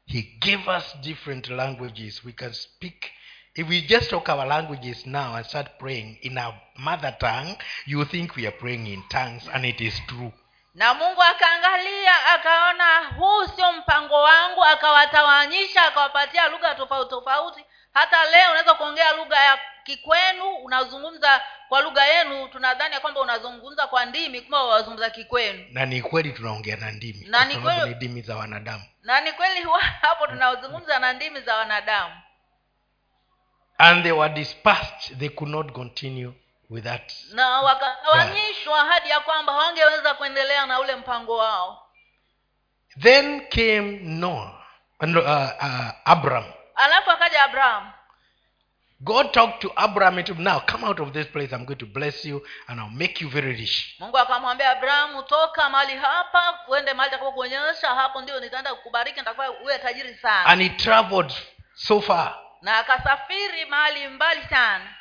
He 0.06 0.22
gave 0.22 0.70
us 0.78 0.96
different 1.00 1.48
languages. 1.48 2.24
We 2.24 2.32
can 2.32 2.52
speak 2.52 3.10
if 3.58 3.68
we 3.68 3.80
just 3.80 4.10
talk 4.10 4.28
our 4.28 4.46
languages 4.46 5.06
now 5.06 5.34
and 5.34 5.44
start 5.46 5.78
praying 5.78 6.18
in 6.22 6.38
our 6.38 6.54
mother 6.76 7.10
tongue 7.18 7.56
you 7.86 8.04
think 8.04 8.36
we 8.36 8.46
are 8.46 8.56
praying 8.56 8.86
in 8.86 9.02
tongues 9.08 9.48
and 9.52 9.64
it 9.64 9.80
is 9.80 10.00
true 10.06 10.32
na 10.78 10.94
mungu 10.94 11.22
akaangalia 11.22 12.26
akaona 12.26 12.98
huu 13.18 13.46
sio 13.46 13.72
mpango 13.72 14.14
wangu 14.22 14.64
akawatawanyisha 14.64 15.86
akawapatia 15.86 16.48
lugha 16.48 16.74
tofauti 16.74 17.10
tofauti. 17.10 17.64
Hata 17.94 18.24
leo 18.30 18.50
unaweza 18.50 18.74
kuongea 18.74 19.12
lugha 19.12 19.36
ya 19.44 19.58
kikwenu 19.84 20.50
unazungumza 20.54 21.42
kwa 21.68 21.80
lugha 21.80 22.04
yenu 22.04 22.48
tunadhani 22.48 22.94
ya 22.94 23.00
kwamba 23.00 23.20
unazungumza 23.20 23.86
kwa 23.86 24.04
ndimi 24.04 24.40
kumbe 24.40 24.56
wazungumza 24.56 25.10
kikwenu. 25.10 25.64
Na 25.70 25.86
ni 25.86 26.02
kweli 26.02 26.32
tunaongea 26.32 26.76
na 26.76 26.90
ndimi 26.90 27.26
Na 27.26 27.44
ni 27.44 27.54
kweli- 27.56 27.94
ndimi 27.94 28.22
za 28.22 28.36
wanadamu. 28.36 28.84
Na 29.02 29.20
ni 29.20 29.32
kweli 29.32 29.66
hapo 30.02 30.26
tunazungumza 30.26 30.98
na 30.98 31.12
ndimi 31.12 31.40
za 31.40 31.56
wanadamu. 31.56 32.14
And 33.78 34.02
they 34.02 34.12
were 34.12 34.34
dispersed 34.34 35.18
they 35.18 35.28
could 35.28 35.52
not 35.52 35.72
continue 35.72 36.32
with 36.70 36.84
that 36.84 37.12
na 37.32 37.60
wakagawanyishwa 37.60 38.84
hadi 38.84 39.10
ya 39.10 39.20
kwamba 39.20 39.52
hawangeweza 39.52 40.14
kuendelea 40.14 40.66
na 40.66 40.80
ule 40.80 40.96
mpango 40.96 41.36
wao. 41.36 41.84
Then 43.00 43.48
came 43.48 43.98
noah 44.02 44.58
uh, 45.00 45.16
uh, 45.16 45.90
abram. 46.04 46.44
Alafu 46.74 47.10
akaja 47.10 47.44
abraham. 47.44 47.92
God 49.00 49.32
talked 49.32 49.60
to 49.60 49.72
abraham 49.76 50.18
and 50.18 50.38
now 50.40 50.60
come 50.60 50.84
out 50.84 50.98
of 51.00 51.12
this 51.12 51.26
place 51.26 51.52
i'm 51.52 51.64
going 51.64 51.78
to 51.78 51.86
bless 51.86 52.24
you 52.24 52.42
and 52.66 52.80
i'll 52.80 52.90
make 52.90 53.20
you 53.24 53.30
very 53.30 53.52
rich. 53.52 53.96
Mungu 54.00 54.18
akamwambia 54.18 54.70
abrahamu 54.70 55.22
toka 55.22 55.70
mali 55.70 55.96
hapa 55.96 56.58
uende 56.68 56.94
mali 56.94 57.16
kuonyesha 57.18 57.88
hapo 57.88 58.20
ndio 58.22 58.40
nitaenda 58.40 58.74
kukubariki 58.74 59.18
nitakuwa 59.18 59.50
uwe 59.60 59.78
tajiri 59.78 60.14
sana. 60.14 60.44
And 60.46 60.62
he 60.62 60.68
traveled 60.68 61.32
so 61.74 62.00
far. 62.00 62.38
Na 62.62 62.78
akasafiri 62.78 63.64
mahali 63.64 64.08
mbali 64.08 64.42
sana 64.50 64.94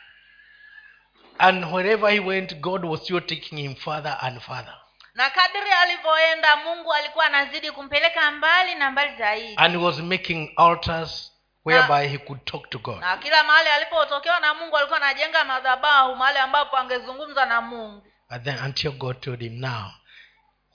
and 1.39 1.65
wherever 1.65 2.09
he 2.09 2.19
went 2.19 2.61
god 2.61 2.85
was 2.85 3.01
still 3.01 3.21
taking 3.21 3.57
him 3.57 3.75
further 3.75 4.17
and 4.21 4.41
further. 4.41 4.75
Na 5.13 5.29
kadri 5.29 5.71
alivyoenda 5.71 6.55
mungu 6.55 6.93
alikuwa 6.93 7.25
anazidi 7.25 7.71
kumpeleka 7.71 8.31
mbali 8.31 8.75
na 8.75 8.91
mbali 8.91 9.17
zaidi. 9.17 9.53
And 9.57 9.75
he 9.75 9.77
was 9.85 9.99
making 9.99 10.53
altars 10.55 11.31
whereby 11.65 12.07
he 12.07 12.17
could 12.17 12.45
talk 12.45 12.69
to 12.69 12.79
god. 12.79 12.99
Na 12.99 13.17
kila 13.17 13.43
mahali 13.43 13.69
alipotokewa 13.69 14.39
na 14.39 14.53
mungu 14.53 14.77
alikuwa 14.77 15.01
anajenga 15.01 15.45
madhabahu 15.45 16.15
mahali 16.15 16.39
ambapo 16.39 16.77
angezungumza 16.77 17.45
na 17.45 17.61
mungu. 17.61 18.07
And 18.29 18.43
then 18.43 18.57
until 18.65 18.91
god 18.91 19.21
told 19.21 19.41
him 19.41 19.59
now 19.59 19.91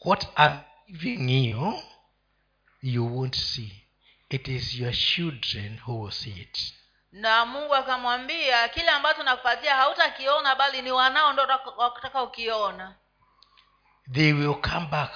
what 0.05 0.27
i'm 0.39 0.59
giving 0.89 1.51
you 1.51 1.83
you 2.83 3.17
won't 3.17 3.37
see. 3.37 3.73
It 4.31 4.49
is 4.49 4.75
your 4.75 4.93
children 4.93 5.81
who 5.87 6.01
will 6.01 6.13
see 6.13 6.31
it 6.31 6.75
na 7.13 7.47
mungu 7.47 7.75
akamwambia 7.75 8.69
kile 8.69 8.89
ambacho 8.91 9.23
nakupatia 9.23 9.77
hautakiona 9.77 10.55
bali 10.55 10.83
ni 10.83 10.93
wanao 10.93 11.33
ndo 11.33 11.43
wakutaka 11.77 12.23
ukiona 12.23 12.95
they 14.13 14.33
will 14.33 14.55
come 14.55 14.87
back 14.91 15.11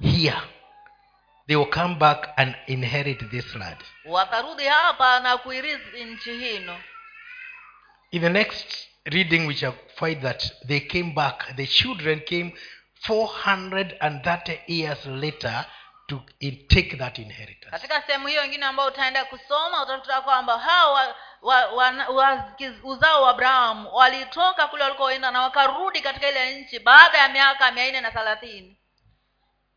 here. 0.00 0.40
They 1.46 1.56
will 1.56 1.70
come 1.70 1.98
back 1.98 2.28
and 2.36 2.54
inherit 2.66 3.30
this 3.30 3.54
land. 3.54 3.78
Watarudi 4.04 4.64
hapa 4.64 5.20
na 5.20 5.38
kuirithi 5.38 6.04
nchi 6.04 6.38
hino. 6.38 6.76
In 8.10 8.20
the 8.22 8.28
next 8.28 8.88
reading 9.04 9.46
we 9.46 9.54
shall 9.54 9.74
find 9.96 10.22
that 10.22 10.52
they 10.66 10.80
came 10.80 11.12
back. 11.14 11.56
The 11.56 11.66
children 11.66 12.20
came 12.20 12.52
430 13.06 14.60
years 14.66 15.06
later 15.06 15.66
to 16.10 16.22
take 16.68 16.96
that 16.96 17.18
inheritance. 17.18 17.70
Katika 17.70 18.02
sehemu 18.02 18.26
hiyo 18.26 18.44
ingine 18.44 18.66
ambayo 18.66 18.88
utaenda 18.88 19.24
kusoma 19.24 19.82
utakuta 19.82 20.20
kwamba 20.20 20.58
hao 20.58 20.92
wa, 20.92 21.14
wa, 21.42 21.66
wa, 21.66 22.08
wa, 22.08 22.52
uzao 22.82 23.22
wa 23.22 23.30
abrahamu 23.30 23.94
walitoka 23.94 24.68
kule 24.68 24.82
walikoenda 24.82 25.30
na 25.30 25.42
wakarudi 25.42 26.00
katika 26.00 26.28
ile 26.28 26.60
nchi 26.60 26.78
baada 26.78 27.18
ya 27.18 27.28
miaka 27.28 27.70
mia 27.72 27.90
nne 27.90 28.00
na 28.00 28.10
thelathini. 28.10 28.76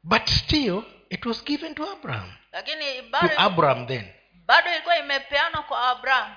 But 0.03 0.29
still 0.29 0.83
it 1.09 1.25
was 1.25 1.43
given 1.43 1.75
to 1.75 1.91
abraham. 1.91 2.33
Lakini 2.51 3.01
to 3.11 3.29
abraham 3.37 3.87
then. 3.87 4.13
bado 4.45 4.71
ilikuwa 4.71 4.97
imepeanwa 4.97 5.63
kwa 5.63 5.89
abraham. 5.89 6.35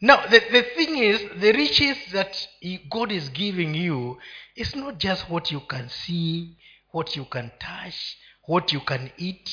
Now 0.00 0.16
the, 0.28 0.40
the 0.40 0.62
thing 0.62 0.98
is 0.98 1.20
the 1.40 1.52
riches 1.52 1.98
that 2.12 2.48
god 2.88 3.12
is 3.12 3.32
giving 3.32 3.84
you 3.86 4.22
is 4.54 4.76
not 4.76 4.96
just 4.96 5.30
what 5.30 5.52
you 5.52 5.60
can 5.60 5.88
see 5.88 6.56
what 6.92 7.16
you 7.16 7.24
can 7.24 7.50
touch 7.58 7.94
what 8.48 8.72
you 8.72 8.80
can 8.80 9.10
eat. 9.16 9.50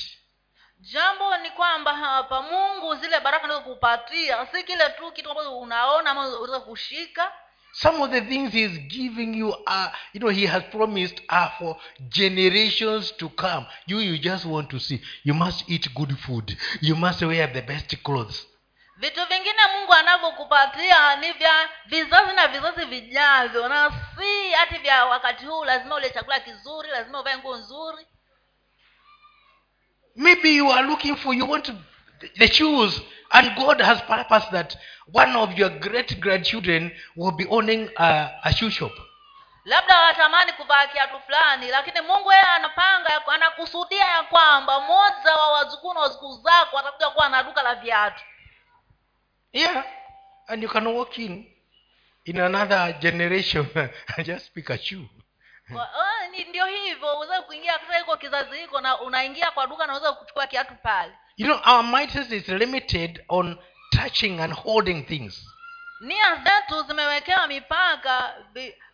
Jambo 0.79 1.37
ni 1.37 1.49
kwamba 1.49 1.93
hapa 1.95 2.41
mungu 2.41 2.95
zile 2.95 3.19
baraka 3.19 3.43
anazo 3.45 3.61
kupatia 3.61 4.45
si 4.45 4.63
kile 4.63 4.89
tu 4.89 5.11
kitu 5.11 5.29
ambacho 5.29 5.57
unaona 5.59 6.11
ama 6.11 6.27
unaweza 6.27 6.59
kushika. 6.59 7.31
Some 7.71 8.03
of 8.03 8.11
the 8.11 8.21
things 8.21 8.53
he 8.53 8.61
is 8.63 8.79
giving 8.79 9.37
you 9.39 9.55
are 9.65 9.91
you 10.13 10.19
know 10.19 10.31
he 10.31 10.47
has 10.47 10.63
promised 10.63 11.21
are 11.27 11.51
for 11.59 11.75
generations 11.99 13.17
to 13.17 13.29
come. 13.29 13.65
You 13.87 13.99
you 13.99 14.17
just 14.17 14.45
want 14.45 14.69
to 14.69 14.79
see. 14.79 15.01
You 15.23 15.33
must 15.33 15.69
eat 15.69 15.93
good 15.93 16.17
food. 16.17 16.57
You 16.81 16.95
must 16.95 17.21
wear 17.21 17.53
the 17.53 17.61
best 17.61 17.95
clothes. 18.03 18.47
Vitu 18.97 19.25
vingine 19.25 19.61
mungu 19.75 19.93
anavyokupatia 19.93 21.15
ni 21.15 21.31
vya 21.31 21.69
vizazi 21.85 22.33
na 22.33 22.47
vizazi 22.47 22.85
vijavyo 22.85 23.67
na 23.69 23.91
si 24.19 24.51
hati 24.51 24.77
vya 24.77 25.05
wakati 25.05 25.45
huu 25.45 25.63
lazima 25.65 25.95
ule 25.95 26.09
chakula 26.09 26.39
kizuri 26.39 26.89
lazima 26.89 27.19
uvae 27.19 27.37
nguo 27.37 27.57
nzuri 27.57 28.07
maybe 30.17 30.55
you 30.55 30.71
are 30.71 30.87
looking 30.87 31.15
for 31.15 31.33
you 31.35 31.45
want 31.45 31.71
the 32.37 32.47
shoes 32.47 33.01
and 33.31 33.55
god 33.55 33.81
has 33.81 34.01
purpose 34.01 34.45
that 34.51 34.77
one 35.11 35.35
of 35.35 35.57
your 35.57 35.69
great 35.69 36.19
grandchildren 36.19 36.91
will 37.15 37.31
be 37.31 37.45
owning 37.49 37.89
a, 37.97 38.29
a 38.43 38.53
shoe 38.53 38.69
shop. 38.69 38.91
Labda 39.65 39.99
watamani 39.99 40.51
kuvaa 40.53 40.87
kiatu 40.87 41.19
fulani 41.25 41.67
lakini 41.67 42.01
mungu 42.01 42.31
yeye 42.31 42.43
anapanga 42.43 43.27
anakusudia 43.27 44.05
ya 44.05 44.23
kwamba 44.23 44.79
moja 44.79 45.35
wa 45.35 45.51
wazukuu 45.51 45.93
na 45.93 45.99
wazukuu 45.99 46.37
zako 46.43 46.79
atakuja 46.79 47.09
kuwa 47.09 47.29
na 47.29 47.43
duka 47.43 47.63
la 47.63 47.75
viatu. 47.75 48.23
Yeah 49.53 49.85
and 50.47 50.63
you 50.63 50.69
can 50.69 50.87
walk 50.87 51.17
in 51.19 51.45
in 52.25 52.39
another 52.39 52.93
generation 52.99 53.67
and 53.75 54.25
just 54.25 54.53
pick 54.53 54.69
a 54.69 54.77
shoe 54.77 55.09
ndio 56.49 56.65
hivyo 56.65 57.17
uweze 57.17 57.41
kuingia 57.41 57.79
katika 57.79 58.17
kizazi 58.17 58.57
hiko 58.57 58.81
na 58.81 59.01
unaingia 59.01 59.51
kwa 59.51 59.67
duka 59.67 59.87
naweza 59.87 60.13
kuchukua 60.13 60.47
kiatu 60.47 60.73
pale. 60.83 61.13
You 61.37 61.45
know 61.47 61.59
our 61.75 61.83
mindset 61.83 62.31
is 62.31 62.47
limited 62.49 63.23
on 63.29 63.57
touching 63.91 64.39
and 64.41 64.53
holding 64.53 65.03
things. 65.05 65.47
Nia 65.99 66.35
zetu 66.35 66.83
zimewekewa 66.87 67.47
mipaka 67.47 68.35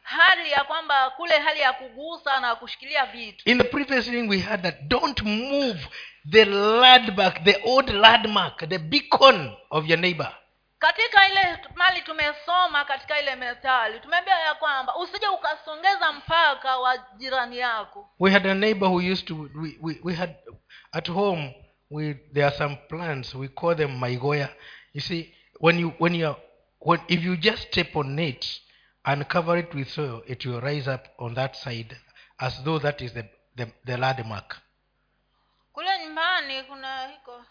hali 0.04 0.52
ya 0.52 0.64
kwamba 0.64 1.10
kule 1.10 1.40
hali 1.40 1.60
ya 1.60 1.74
kugusa 1.74 2.40
na 2.40 2.56
kushikilia 2.56 3.06
vitu. 3.06 3.50
In 3.50 3.58
the 3.58 3.64
previous 3.64 4.06
thing 4.06 4.28
we 4.30 4.40
had 4.40 4.64
that 4.64 4.82
don't 4.82 5.22
move 5.22 5.88
the 6.32 6.46
landmark 6.46 7.44
the 7.44 7.62
old 7.66 7.90
landmark 7.90 8.70
the 8.70 8.78
beacon 8.78 9.56
of 9.70 9.90
your 9.90 10.00
neighbor 10.00 10.32
katika 10.84 11.28
ile 11.30 11.60
mali 11.76 12.02
tumesoma 12.02 12.86
katika 12.86 13.20
ile 13.20 13.36
methali 13.36 14.00
tumeambia 14.00 14.40
ya 14.40 14.56
kwamba 14.56 14.96
usije 14.96 15.28
ukasongeza 15.28 16.12
mpaka 16.12 16.78
wa 16.80 16.98
jirani 17.18 17.58
yako. 17.58 18.10
We 18.20 18.32
had 18.32 18.50
a 18.52 18.54
neighbor 18.54 18.90
who 18.90 18.98
used 19.12 19.26
to 19.28 19.36
we, 19.56 19.78
we, 19.82 20.00
we 20.04 20.14
had 20.14 20.36
at 20.92 21.10
home 21.10 21.56
we 21.92 22.14
there 22.14 22.46
are 22.46 22.58
some 22.58 22.76
plants 22.76 23.36
we 23.36 23.48
call 23.48 23.76
them 23.76 23.98
maigoya. 23.98 24.50
You 24.94 25.02
see 25.02 25.34
when 25.60 25.80
you 25.80 25.94
when 26.00 26.16
you 26.16 26.36
when 26.80 27.00
if 27.08 27.24
you 27.24 27.38
just 27.38 27.68
step 27.68 27.96
on 27.96 28.20
it 28.20 28.46
and 29.06 29.28
cover 29.28 29.58
it 29.60 29.74
with 29.74 29.88
soil 29.90 30.22
it 30.28 30.46
will 30.46 30.62
rise 30.62 30.88
up 30.94 31.06
on 31.18 31.34
that 31.36 31.56
side 31.56 31.98
as 32.40 32.64
though 32.64 32.80
that 32.80 33.02
is 33.02 33.14
the 33.14 33.24
the, 33.56 33.68
the 33.86 33.98
landmark. 33.98 34.58
Kule 35.74 36.00
nyumbani 36.00 36.64
kuna 36.64 37.08
mtu 37.08 37.46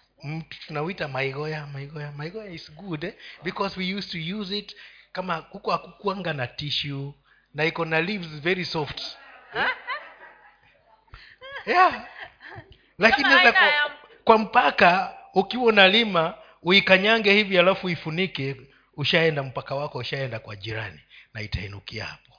tunawita 0.67 1.09
maigoya 1.09 1.67
maigoya 1.67 2.13
maigoya 2.13 2.51
is 2.51 2.73
good 2.73 3.05
eh? 3.05 3.15
because 3.43 3.81
we 3.81 3.95
used 3.97 4.11
to 4.13 4.19
use 4.41 4.59
it 4.59 4.77
kama 5.13 5.37
huko 5.37 5.71
hakukuanga 5.71 6.33
na 6.33 6.47
tissue 6.47 7.13
na 7.55 7.65
iko 7.65 7.85
na 7.85 8.01
leaves 8.01 8.29
very 8.41 8.65
soft. 8.65 9.03
Yeah. 11.67 12.07
Lakini 12.99 13.31
sasa 13.31 13.53
kwa, 13.53 13.91
kwa 14.25 14.39
mpaka 14.39 15.19
ukiwa 15.35 15.65
unalima 15.65 16.35
uikanyange 16.63 17.33
hivi 17.33 17.59
alafu 17.59 17.89
ifunike 17.89 18.57
ushaenda 18.97 19.43
mpaka 19.43 19.75
wako 19.75 19.99
ushaenda 19.99 20.39
kwa 20.39 20.57
jirani 20.57 21.01
na 21.35 21.41
itainukia 21.43 22.05
hapo. 22.05 22.33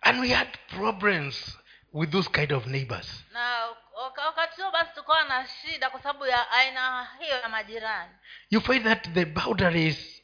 And 0.00 0.20
we 0.20 0.28
had 0.28 0.50
problems 0.68 1.58
with 1.92 2.10
those 2.10 2.30
kind 2.30 2.52
of 2.52 2.66
neighbors. 2.66 3.24
Waka- 3.32 3.76
wakati 4.02 4.62
huo 4.62 4.70
basi 4.70 4.90
tukawa 4.94 5.24
na 5.24 5.46
shida 5.48 5.90
kwa 5.90 6.02
sababu 6.02 6.26
ya 6.26 6.50
aina 6.50 7.08
hiyo 7.20 7.40
ya 7.40 7.48
majirani. 7.48 8.10
You 8.50 8.60
find 8.60 8.84
that 8.84 9.08
the 9.14 9.24
boundaries 9.24 10.22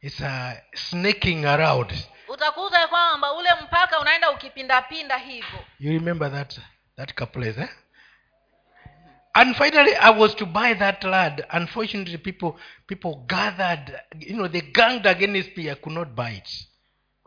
is 0.00 0.20
uh, 0.20 0.52
snaking 0.74 1.44
around. 1.46 1.92
Utakuta 2.28 2.88
kwamba 2.88 3.32
ule 3.32 3.48
mpaka 3.62 4.00
unaenda 4.00 4.30
ukipindapinda 4.30 5.18
hivyo. 5.18 5.64
You 5.80 5.92
remember 5.92 6.32
that 6.32 6.60
that 6.96 7.14
couple 7.14 7.48
eh? 7.48 7.68
and 9.32 9.56
finally 9.56 9.94
i 9.94 10.10
was 10.10 10.34
to 10.36 10.46
buy 10.46 10.74
that 10.74 11.04
land. 11.04 11.44
Unfortunately 11.52 12.18
people 12.18 12.60
people 12.86 13.14
gathered 13.26 14.00
you 14.18 14.34
know 14.34 14.48
they 14.48 14.60
ganged 14.60 15.06
against 15.06 15.56
me. 15.56 15.70
I 15.70 15.74
could 15.74 15.94
not 15.94 16.08
buy 16.14 16.30
it 16.30 16.69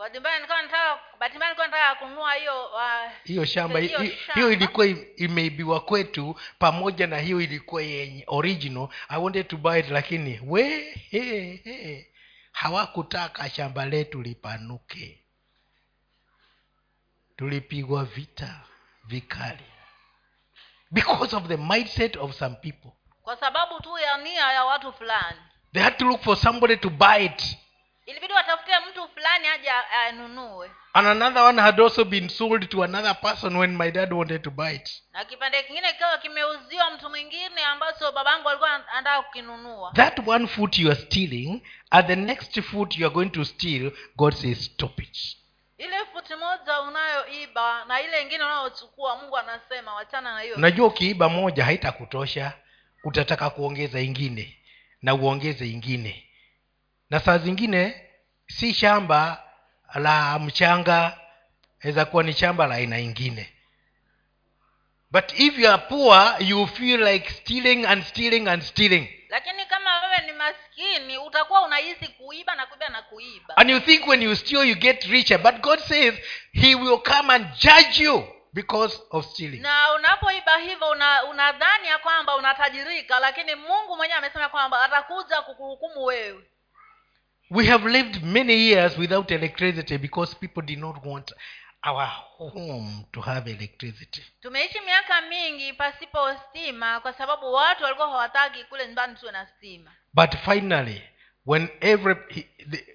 nilikuwa 0.10 0.40
nataka 0.40 1.00
bahati 1.20 1.38
mbaya 1.38 1.52
nilikuwa 1.54 1.68
nataka 1.68 1.96
kununua 1.96 2.34
hiyo 2.34 2.66
uh, 2.66 3.12
hiyo 3.24 3.46
shamba 3.46 3.80
Hiyo 3.80 4.00
hiyo 4.34 4.52
ilikuwa 4.52 4.88
imeibiwa 5.16 5.80
kwetu 5.80 6.40
pamoja 6.60 7.08
na 7.08 7.18
hiyo 7.20 7.42
ilikuwa 7.42 7.82
yenye 7.82 8.24
original. 8.28 8.88
I 9.10 9.22
wanted 9.22 9.48
to 9.48 9.58
buy 9.58 9.80
it 9.80 9.90
lakini 9.90 10.40
we 10.46 10.64
he, 11.10 11.56
he, 11.64 12.08
hawakutaka 12.52 13.50
shamba 13.50 13.86
letu 13.86 14.22
lipanuke. 14.22 15.20
Tulipigwa 17.36 18.06
vita 18.06 18.62
vikali. 19.06 19.64
Because 20.92 21.36
of 21.36 21.48
the 21.48 21.58
mindset 21.58 22.16
of 22.18 22.34
some 22.36 22.56
people. 22.56 22.92
Kwa 23.24 23.38
sababu 23.38 23.80
tu 23.82 23.98
ya 23.98 24.18
nia 24.18 24.52
ya 24.52 24.66
watu 24.66 24.94
fulani. 24.94 25.40
They 25.74 25.84
had 25.84 25.98
to 25.98 26.06
look 26.06 26.22
for 26.22 26.38
somebody 26.38 26.78
to 26.78 26.90
buy 26.90 27.26
it 27.26 27.58
ilibidi 28.06 28.34
watafute 28.34 28.72
mtu 28.90 29.08
fulani 29.14 29.48
aje 29.48 29.70
anunue. 30.08 30.72
And 30.94 31.08
another 31.08 31.44
one 31.44 31.62
had 31.62 31.82
also 31.82 32.06
been 32.06 32.30
sold 32.30 32.70
to 32.70 32.84
another 32.84 33.16
person 33.22 33.56
when 33.56 33.78
my 33.78 33.92
dad 33.92 34.14
wanted 34.14 34.42
to 34.44 34.52
buy 34.52 34.72
it. 34.76 35.04
Na 35.14 35.26
kipande 35.26 35.64
kingine 35.64 35.94
kikawa 35.94 36.18
kimeuziwa 36.18 36.92
mtu 36.92 37.10
mwingine 37.10 37.64
ambacho 37.66 38.12
babangu 38.12 38.50
alikuwa 38.50 38.74
anataka 38.90 39.22
kukinunua. 39.22 39.92
That 39.96 40.28
one 40.28 40.48
foot 40.48 40.80
you 40.80 40.92
are 40.92 41.02
stealing 41.02 41.62
at 41.92 42.08
the 42.08 42.16
next 42.16 42.62
foot 42.62 42.98
you 42.98 43.06
are 43.06 43.14
going 43.16 43.30
to 43.30 43.46
steal 43.46 43.92
god 44.16 44.34
says 44.34 44.66
stop 44.66 45.00
it. 45.00 45.18
Ile 45.78 46.06
futi 46.14 46.36
moja 46.36 46.82
unayoiba 46.82 47.86
na 47.86 48.02
ile 48.02 48.22
ingine 48.22 48.44
unayochukua 48.44 49.16
mungu 49.16 49.38
anasema 49.38 49.94
wachana 49.96 50.34
na 50.34 50.42
hiyo. 50.42 50.56
Unajua 50.56 50.88
ukiiba 50.88 51.30
moja 51.30 51.66
haitakutosha 51.66 52.54
utataka 53.04 53.50
kuongeza 53.50 54.00
ingine 54.02 54.58
na 55.02 55.14
uongeze 55.16 55.68
ingine 55.68 56.30
na 57.14 57.20
saa 57.20 57.38
zingine 57.38 58.10
si 58.48 58.74
shamba 58.74 59.44
la 59.96 60.40
mchanga 60.40 61.18
aweza 61.84 62.06
kuwa 62.06 62.24
ni 62.24 62.34
shamba 62.34 62.68
la 62.68 62.76
aina 62.76 63.00
ingine. 63.00 63.54
But 65.12 65.40
if 65.40 65.58
you 65.60 65.70
are 65.70 65.84
poor 65.90 66.36
you 66.40 66.68
feel 66.68 67.04
like 67.04 67.30
stealing 67.30 67.86
and 67.86 68.04
stealing 68.04 68.48
and 68.48 68.64
stealing. 68.64 69.08
Lakini 69.30 69.66
kama 69.66 70.02
wewe 70.02 70.18
ni 70.26 70.32
maskini 70.32 71.18
utakuwa 71.18 71.62
unahisi 71.62 72.08
kuiba 72.08 72.56
na 72.56 72.66
kuiba 72.66 72.90
na 72.90 73.02
kuiba. 73.02 73.58
And 73.58 73.70
you 73.70 73.80
think 73.80 74.08
when 74.08 74.22
you 74.22 74.36
steal 74.36 74.64
you 74.66 74.76
get 74.76 75.04
richer. 75.04 75.38
But 75.38 75.62
god 75.62 75.80
says 75.80 76.14
he 76.52 76.76
will 76.76 76.98
come 77.00 77.34
and 77.34 77.46
judge 77.56 78.04
you 78.04 78.24
because 78.54 79.02
of 79.12 79.26
stealing. 79.26 79.62
Na 79.62 79.94
unapoiba 79.94 80.58
hivyo 80.58 80.90
una- 80.90 81.24
unadhani 81.24 81.88
ya 81.88 81.98
kwamba 81.98 82.36
unatajirika 82.36 83.20
lakini 83.20 83.56
mungu 83.56 83.96
mwenyewe 83.98 84.18
amesema 84.18 84.50
kwamba 84.50 84.82
atakuja 84.84 85.42
kukuhukumu 85.42 86.04
wewe 86.04 86.44
we 87.50 87.66
have 87.68 87.86
lived 87.86 88.24
many 88.24 88.54
years 88.54 88.98
without 88.98 89.32
electricity 89.32 89.98
because 89.98 90.36
people 90.36 90.62
did 90.64 90.80
not 90.80 91.06
want 91.06 91.32
our 91.84 92.06
home 92.38 93.06
to 93.12 93.22
have 93.22 93.48
electricity. 93.52 94.22
Tumeishi 94.42 94.80
miaka 94.86 95.22
mingi 95.22 95.74
pasipo 95.74 96.34
stima 96.36 97.00
kwa 97.00 97.14
sababu 97.14 97.54
watu 97.54 97.84
walikuwa 97.84 98.08
hawataki 98.10 98.64
kule 98.64 98.86
nyumbani 98.86 99.16
tuwe 99.16 99.32
na 99.32 99.48
stima. 99.48 99.92
But 100.14 100.36
finally 100.38 101.02
when 101.46 101.70
every 101.82 102.16
he, 102.30 102.48
the, 102.70 102.86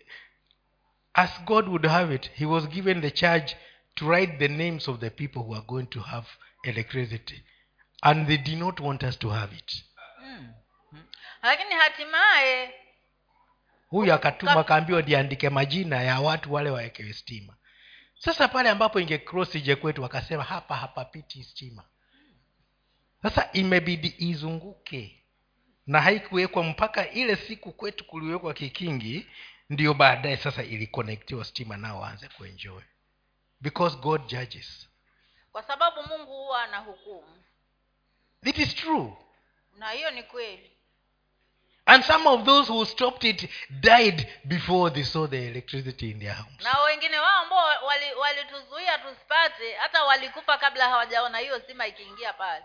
as 1.14 1.40
god 1.44 1.68
would 1.68 1.86
have 1.86 2.14
it 2.14 2.30
he 2.34 2.46
was 2.46 2.68
given 2.68 3.00
the 3.00 3.10
charge 3.10 3.56
to 3.94 4.08
write 4.08 4.38
the 4.38 4.48
names 4.48 4.88
of 4.88 4.98
the 5.00 5.10
people 5.10 5.38
who 5.42 5.54
are 5.54 5.64
going 5.66 5.86
to 5.86 6.00
have 6.00 6.26
electricity. 6.64 7.42
And 8.02 8.26
they 8.28 8.36
did 8.36 8.58
not 8.58 8.80
want 8.80 9.02
us 9.02 9.18
to 9.18 9.28
have 9.28 9.52
it. 9.56 9.84
Lakini 11.42 11.74
hatimaye 11.74 12.74
huyu 13.88 14.12
akatuma 14.14 14.52
akaambiwa 14.60 15.02
niandike 15.02 15.50
majina 15.50 16.02
ya 16.02 16.20
watu 16.20 16.52
wale 16.52 16.70
wawekewe 16.70 17.12
stima. 17.12 17.56
Sasa 18.18 18.48
pale 18.48 18.68
ambapo 18.68 19.00
inge 19.00 19.22
ije 19.52 19.76
kwetu 19.76 20.02
wakasema 20.02 20.42
hapa 20.42 20.76
hapapiti 20.76 21.44
stima. 21.44 21.84
Sasa 23.22 23.52
imebidi 23.52 24.14
izunguke. 24.18 25.24
Na 25.86 26.00
haikuwekwa 26.00 26.62
mpaka 26.64 27.10
ile 27.10 27.36
siku 27.36 27.72
kwetu 27.72 28.04
kuliwekwa 28.04 28.54
kikingi 28.54 29.26
ndio 29.70 29.94
baadaye 29.94 30.36
sasa 30.36 30.62
ilikonektiwa 30.62 31.44
stima 31.44 31.76
nao 31.76 32.00
waanze 32.00 32.28
kuenjoy. 32.28 32.82
Because 33.60 33.96
god 33.96 34.26
judges. 34.26 34.88
Kwa 35.52 35.62
sababu 35.62 36.02
mungu 36.08 36.32
huwa 36.32 36.62
ana 36.62 36.78
hukumu 36.78 37.42
it 38.42 38.58
is 38.58 38.74
true. 38.74 39.16
Na 39.78 39.90
hiyo 39.90 40.10
ni 40.10 40.22
kweli 40.22 40.70
and 41.88 42.04
some 42.04 42.28
of 42.28 42.44
those 42.44 42.72
who 42.72 42.84
stopped 42.86 43.24
it 43.24 43.48
died 43.70 44.26
before 44.44 44.90
they 44.90 45.04
saw 45.04 45.26
the 45.26 45.46
electricity 45.48 46.10
in 46.10 46.18
their 46.20 46.34
homes. 46.34 46.62
Na 46.64 46.82
wengine 46.82 47.18
wao 47.18 47.38
ambao 47.42 47.86
walituzuia 48.20 48.98
tusipate 48.98 49.74
hata 49.74 50.04
walikufa 50.04 50.58
kabla 50.58 50.88
hawajaona 50.88 51.38
hiyo 51.38 51.60
stima 51.60 51.86
ikiingia 51.86 52.32
pale. 52.32 52.64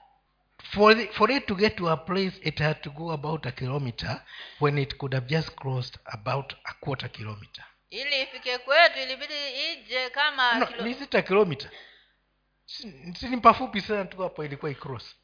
For, 0.71 0.97
the, 0.97 1.07
for 1.07 1.31
it 1.31 1.45
to 1.45 1.55
get 1.55 1.75
to 1.75 1.89
a 1.89 1.97
place 1.97 2.39
it 2.41 2.59
had 2.59 2.81
to 2.81 2.89
go 2.89 3.11
about 3.11 3.45
a 3.45 3.51
kilometer 3.51 4.21
when 4.61 4.77
it 4.77 4.97
could 4.97 5.13
have 5.13 5.27
just 5.27 5.51
crossed 5.55 5.97
about 6.05 6.53
a 6.63 6.73
quarter 6.73 7.09
kilometer. 7.11 7.63
Ili 7.89 8.21
ifike 8.21 8.57
kwetu 8.57 8.99
ilibidi 8.99 9.33
ije 9.73 10.09
kama 10.09 10.53
no, 10.53 10.65
kilo- 10.65 10.83
ni 10.83 10.93
sita 10.93 11.21
kilomita 11.21 11.69
Si- 12.65 13.13
si 13.19 13.27
ni 13.27 13.37
pafupi 13.37 13.81
sana 13.81 14.05
tu 14.05 14.21
hapo 14.21 14.45
ilikuwa 14.45 14.71
icross 14.71 15.15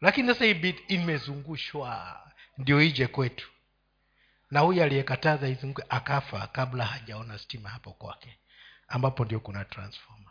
lakini 0.00 0.28
sasa 0.28 0.44
hii 0.44 0.54
bit 0.54 0.90
imezungushwa 0.90 2.20
ndio 2.58 2.82
ije 2.82 3.06
kwetu. 3.06 3.48
Na 4.50 4.60
huyu 4.60 4.82
aliyekataza 4.82 5.48
izunguke 5.48 5.86
akafa 5.88 6.46
kabla 6.46 6.84
hajaona 6.84 7.38
stima 7.38 7.68
hapo 7.68 7.92
kwake 7.92 8.38
ambapo 8.88 9.24
ndio 9.24 9.40
kuna 9.40 9.64
transforma 9.64 10.30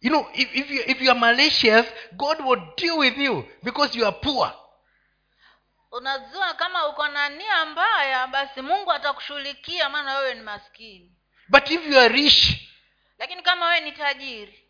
you 0.00 0.10
know 0.10 0.30
if, 0.34 0.54
if, 0.54 0.70
you, 0.70 0.82
if 0.86 1.02
you 1.02 1.10
are 1.10 1.18
malicious 1.20 1.86
god 2.12 2.40
will 2.40 2.62
deal 2.76 2.98
with 2.98 3.18
you 3.18 3.44
because 3.62 3.98
you 3.98 4.06
are 4.06 4.16
poor. 4.22 4.52
Unajua 5.92 6.54
kama 6.54 6.88
uko 6.88 7.08
na 7.08 7.28
nia 7.28 7.66
mbaya 7.66 8.26
basi 8.26 8.62
mungu 8.62 8.92
atakushughulikia 8.92 9.88
maana 9.88 10.18
wewe 10.18 10.34
ni 10.34 10.40
maskini. 10.40 11.12
But 11.48 11.70
if 11.70 11.86
you 11.86 11.98
are 11.98 12.08
rich 12.08 12.68
lakini 13.18 13.42
kama 13.42 13.66
wewe 13.66 13.80
ni 13.80 13.92
tajiri 13.92 14.64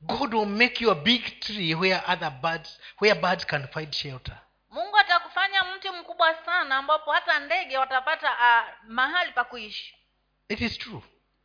god 0.00 0.34
will 0.34 0.46
make 0.46 0.84
you 0.84 0.90
a 0.90 0.94
big 0.94 1.40
tree 1.40 1.74
where 1.74 2.02
other 2.08 2.30
birds 2.30 2.80
where 3.00 3.20
birds 3.20 3.46
can 3.46 3.68
find 3.68 3.92
shelter 3.92 4.38
mungu 4.74 4.96
atakufanya 4.98 5.64
mti 5.64 5.90
mkubwa 5.90 6.44
sana 6.44 6.76
ambapo 6.76 7.12
hata 7.12 7.38
ndege 7.38 7.78
watapata 7.78 8.32
uh, 8.32 8.88
mahali 8.90 9.32
pa 9.32 9.44
kuishi. 9.44 9.94
It 10.48 10.60
is 10.60 10.78
true. 10.78 11.02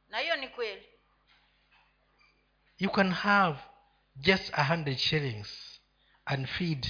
Na 0.10 0.18
hiyo 0.20 0.36
ni 0.36 0.48
kweli. 0.48 0.90
You 2.78 2.90
can 2.92 3.12
have 3.14 3.60
just 4.16 4.54
a 4.54 4.64
hundred 4.64 4.98
shillings 4.98 5.80
and 6.26 6.48
feed 6.48 6.88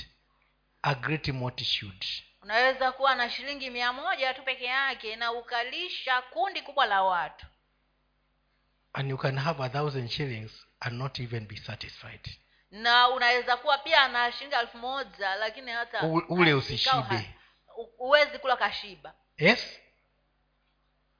a 0.81 0.95
great 0.95 1.27
multitude. 1.27 2.07
Unaweza 2.41 2.91
kuwa 2.91 3.15
na 3.15 3.29
shilingi 3.29 3.69
mia 3.69 3.93
moja 3.93 4.33
tu 4.33 4.43
peke 4.43 4.65
yake 4.65 5.15
na 5.15 5.31
ukalisha 5.31 6.21
kundi 6.21 6.61
kubwa 6.61 6.85
la 6.85 7.03
watu. 7.03 7.45
And 8.93 9.09
you 9.09 9.17
can 9.17 9.37
have 9.37 9.63
a 9.63 9.69
thousand 9.69 10.09
shillings 10.09 10.65
and 10.79 10.97
not 10.97 11.19
even 11.19 11.47
be 11.47 11.57
satisfied 11.57 12.29
na 12.72 13.09
unaweza 13.09 13.57
kuwa 13.57 13.78
pia 13.78 14.07
na 14.07 14.32
shilingi 14.32 14.55
elfu 14.55 14.78
moja 14.78 15.36
lakini 15.36 15.72
hata 15.72 16.01
U- 16.03 16.24
ule 16.30 16.53
usishibe. 16.53 17.36
huwezi 17.97 18.38
kula 18.39 18.57
kashiba. 18.57 19.13
Yes? 19.38 19.80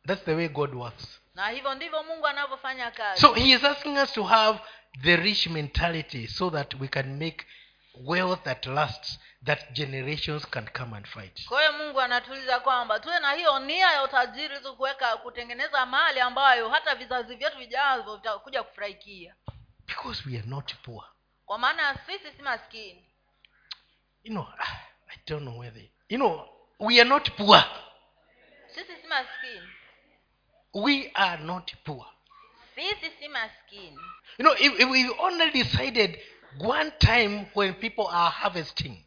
That's 0.08 0.24
the 0.26 0.36
way 0.36 0.48
god 0.48 0.74
works. 0.76 1.22
Na 1.36 1.50
hivyo 1.50 1.76
ndivyo 1.76 2.04
mungu 2.04 2.28
anavyofanya 2.28 2.92
kazi. 2.92 3.22
So 3.22 3.34
he 3.34 3.50
is 3.50 3.64
asking 3.64 3.98
us 3.98 4.14
to 4.14 4.24
have 4.24 4.60
the 5.02 5.16
rich 5.16 5.48
mentality 5.48 6.28
so 6.28 6.50
that 6.50 6.74
we 6.80 6.88
can 6.88 7.18
make 7.20 7.46
wealth 8.06 8.44
that 8.44 8.66
lasts 8.66 9.20
that 9.46 9.72
generations 9.72 10.46
can 10.50 10.68
come 10.78 10.98
and 10.98 11.06
fight. 11.08 11.46
Kwa 11.48 11.60
hiyo 11.60 11.74
mungu 11.74 12.02
anatuuliza 12.02 12.60
kwamba 12.60 13.00
tuwe 13.00 13.20
na 13.20 13.32
hiyo 13.34 13.60
nia 13.60 13.92
ya 13.92 14.04
utajiri 14.04 14.56
ili 14.58 14.70
kuweka 14.72 15.18
kutengeneza 15.18 15.86
mali 15.86 16.20
ambayo 16.20 16.70
hata 16.70 16.96
vizazi 16.96 17.36
vyetu 17.36 17.58
vijavyo 17.58 18.16
vitakuja 18.16 18.64
kufurahikia. 18.64 19.36
Because 19.88 20.24
we 20.30 20.38
are 20.38 20.48
not 20.48 20.74
poor 20.76 21.04
kwa 21.50 21.58
maana 21.58 21.98
sisi 22.06 22.32
si 22.38 22.42
maskini. 22.42 23.04
You 24.24 24.32
know 24.32 24.48
ah, 24.60 24.78
i 25.10 25.18
don't 25.28 25.42
know 25.42 25.60
whether 25.60 25.82
you 26.10 26.18
know 26.18 26.46
we 26.80 27.02
are 27.02 27.10
not 27.10 27.32
poor. 27.38 27.64
Sisi 28.68 28.94
si 29.02 29.08
maskini. 29.08 29.68
We 30.74 31.12
are 31.16 31.44
not 31.44 31.74
poor. 31.84 32.06
Sisi 32.76 33.12
si 33.20 33.28
maskini. 33.28 33.98
You 34.38 34.46
know 34.46 34.54
if, 34.60 34.80
if 34.80 34.90
we 34.90 35.10
only 35.20 35.50
decided 35.52 36.20
one 36.60 36.92
time 37.00 37.48
when 37.56 37.74
people 37.74 38.08
are 38.08 38.32
harvesting. 38.32 39.06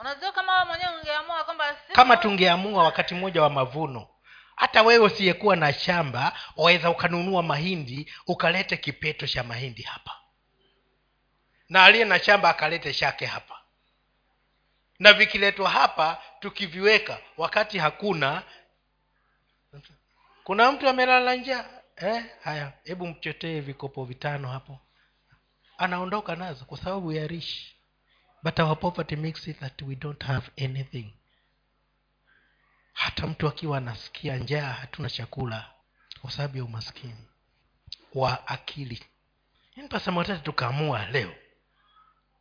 Unajua 0.00 0.32
kama 0.32 0.64
mwenyewe 0.64 0.90
ungeamua 1.00 1.44
kwamba 1.44 1.76
kama 1.92 2.16
tungeamua 2.16 2.84
wakati 2.84 3.14
mmoja 3.14 3.42
wa 3.42 3.50
mavuno 3.50 4.08
hata 4.56 4.82
wewe 4.82 5.04
usiyekuwa 5.04 5.56
na 5.56 5.72
shamba 5.72 6.38
waweza 6.56 6.90
ukanunua 6.90 7.42
mahindi 7.42 8.12
ukalete 8.26 8.76
kipeto 8.76 9.26
cha 9.26 9.44
mahindi 9.44 9.82
hapa 9.82 10.23
na 11.68 11.84
aliye 11.84 12.04
na 12.04 12.18
shamba 12.18 12.50
akalete 12.50 12.92
shake 12.92 13.26
hapa. 13.26 13.60
Na 14.98 15.12
vikiletwa 15.12 15.70
hapa 15.70 16.22
tukiviweka 16.40 17.18
wakati 17.36 17.78
hakuna 17.78 18.42
kuna 20.44 20.72
mtu 20.72 20.88
amelala 20.88 21.34
njaa 21.36 21.64
eh, 21.96 22.24
haya 22.42 22.72
hebu 22.84 23.06
mchotee 23.06 23.60
vikopo 23.60 24.04
vitano 24.04 24.48
hapo. 24.48 24.80
Anaondoka 25.78 26.36
nazo 26.36 26.64
kwa 26.64 26.78
sababu 26.78 27.12
ya 27.12 27.26
rishi. 27.26 27.76
But 28.42 28.58
our 28.58 28.80
poverty 28.80 29.16
makes 29.16 29.48
it 29.48 29.58
that 29.60 29.82
we 29.82 29.94
don't 29.94 30.24
have 30.24 30.50
anything. 30.64 31.14
Hata 32.92 33.26
mtu 33.26 33.48
akiwa 33.48 33.78
anasikia 33.78 34.36
njaa 34.36 34.72
hatuna 34.72 35.10
chakula 35.10 35.70
kwa 36.20 36.30
sababu 36.30 36.56
ya 36.58 36.64
umaskini 36.64 37.28
wa 38.14 38.46
akili. 38.48 39.04
Yaani 39.76 39.88
pasema 39.88 40.24
tukaamua 40.24 41.06
leo 41.06 41.34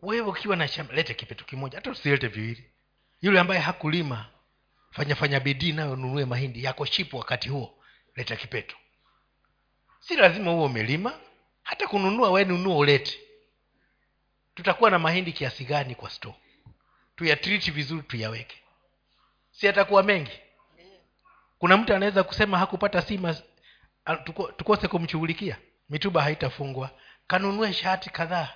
wewe 0.04 0.28
ukiwa 0.28 0.56
na 0.56 0.68
shamba 0.68 0.94
lete 0.94 1.14
kipeto 1.14 1.46
kimoja 1.46 1.78
hata 1.78 1.92
usilete 1.92 2.28
viwili. 2.28 2.72
Yule 3.22 3.40
ambaye 3.40 3.62
hakulima 3.62 4.26
fanya 4.92 5.16
fanya 5.16 5.40
bidii 5.40 5.72
nayo 5.72 5.96
nunue 5.96 6.26
mahindi 6.26 6.64
yako 6.64 6.86
shipu 6.86 7.18
wakati 7.18 7.50
huo 7.50 7.84
leta 8.16 8.36
kipeto 8.36 8.76
si 10.00 10.16
lazima 10.16 10.52
huo 10.52 10.66
umelima 10.66 11.20
hata 11.64 11.88
kununua 11.88 12.32
we 12.32 12.44
ulete. 12.44 13.20
Tutakuwa 14.56 14.92
na 14.92 15.00
mahindi 15.00 15.32
kiasi 15.32 15.66
gani 15.66 15.96
kwa 15.96 16.10
store? 16.10 16.36
Tuyatriti 17.16 17.72
vizuri 17.72 18.02
tuyaweke. 18.02 18.58
Si 19.52 19.68
atakuwa 19.68 20.04
mengi? 20.04 20.40
Kuna 21.60 21.78
mtu 21.78 21.94
anaweza 21.94 22.24
kusema 22.24 22.58
hakupata 22.58 23.02
sima 23.02 23.36
tukose 24.58 24.88
kumshughulikia? 24.88 25.58
Mituba 25.90 26.22
haitafungwa. 26.24 26.90
Kanunue 27.28 27.74
shati 27.74 28.10
kadhaa 28.10 28.50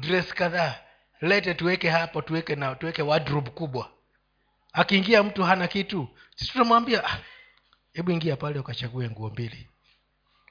dress 0.00 0.34
kadhaa. 0.34 0.74
Lete 1.20 1.54
tuweke 1.54 1.90
hapo 1.90 2.22
tuweke 2.22 2.54
na 2.56 2.74
tuweke 2.74 3.02
wardrobe 3.02 3.50
kubwa. 3.50 3.90
Akiingia 4.72 5.22
mtu 5.22 5.44
hana 5.44 5.68
kitu 5.68 6.08
sisi 6.34 6.52
tunamwambia 6.52 7.04
"Ah, 7.04 7.18
hebu 7.92 8.10
ingia 8.10 8.36
pale 8.36 8.58
ukachague 8.58 9.10
nguo 9.10 9.28
mbili. 9.30 9.68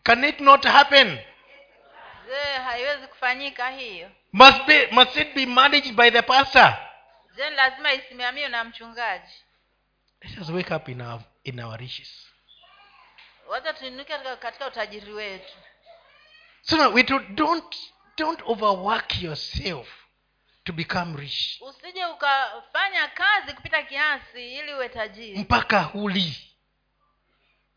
Can 0.03 0.23
it 0.23 0.39
not 0.39 0.65
happen? 0.65 1.17
Je 2.27 2.57
haiwezi 2.63 3.07
kufanyika 3.07 3.69
hiyo? 3.69 4.11
Must, 4.33 4.65
be, 4.65 4.87
must 4.91 5.15
it 5.17 5.33
be 5.35 5.45
managed 5.45 5.95
by 5.95 6.11
the 6.11 6.21
pastor? 6.21 6.77
Je 7.35 7.49
lazima 7.49 7.93
isimamiwe 7.93 8.47
na 8.47 8.63
mchungaji? 8.63 9.31
Let 10.21 10.37
us 10.37 10.49
wake 10.49 10.75
up 10.75 10.89
in 10.89 11.01
our, 11.01 11.21
in 11.43 11.59
our 11.59 11.79
riches. 11.79 12.27
Wacha 13.49 13.73
tuinuke 13.73 14.13
katika, 14.39 14.67
utajiri 14.67 15.13
wetu. 15.13 15.53
So 16.61 16.89
we 16.91 17.03
do, 17.03 17.19
don't 17.19 17.75
don't 18.17 18.41
overwork 18.45 19.21
yourself 19.21 19.87
to 20.63 20.73
become 20.73 21.17
rich. 21.17 21.61
Usije 21.61 22.05
ukafanya 22.05 23.07
kazi 23.07 23.53
kupita 23.53 23.83
kiasi 23.83 24.53
ili 24.55 24.73
uwe 24.73 24.89
tajiri. 24.89 25.39
Mpaka 25.39 25.81
huli. 25.83 26.37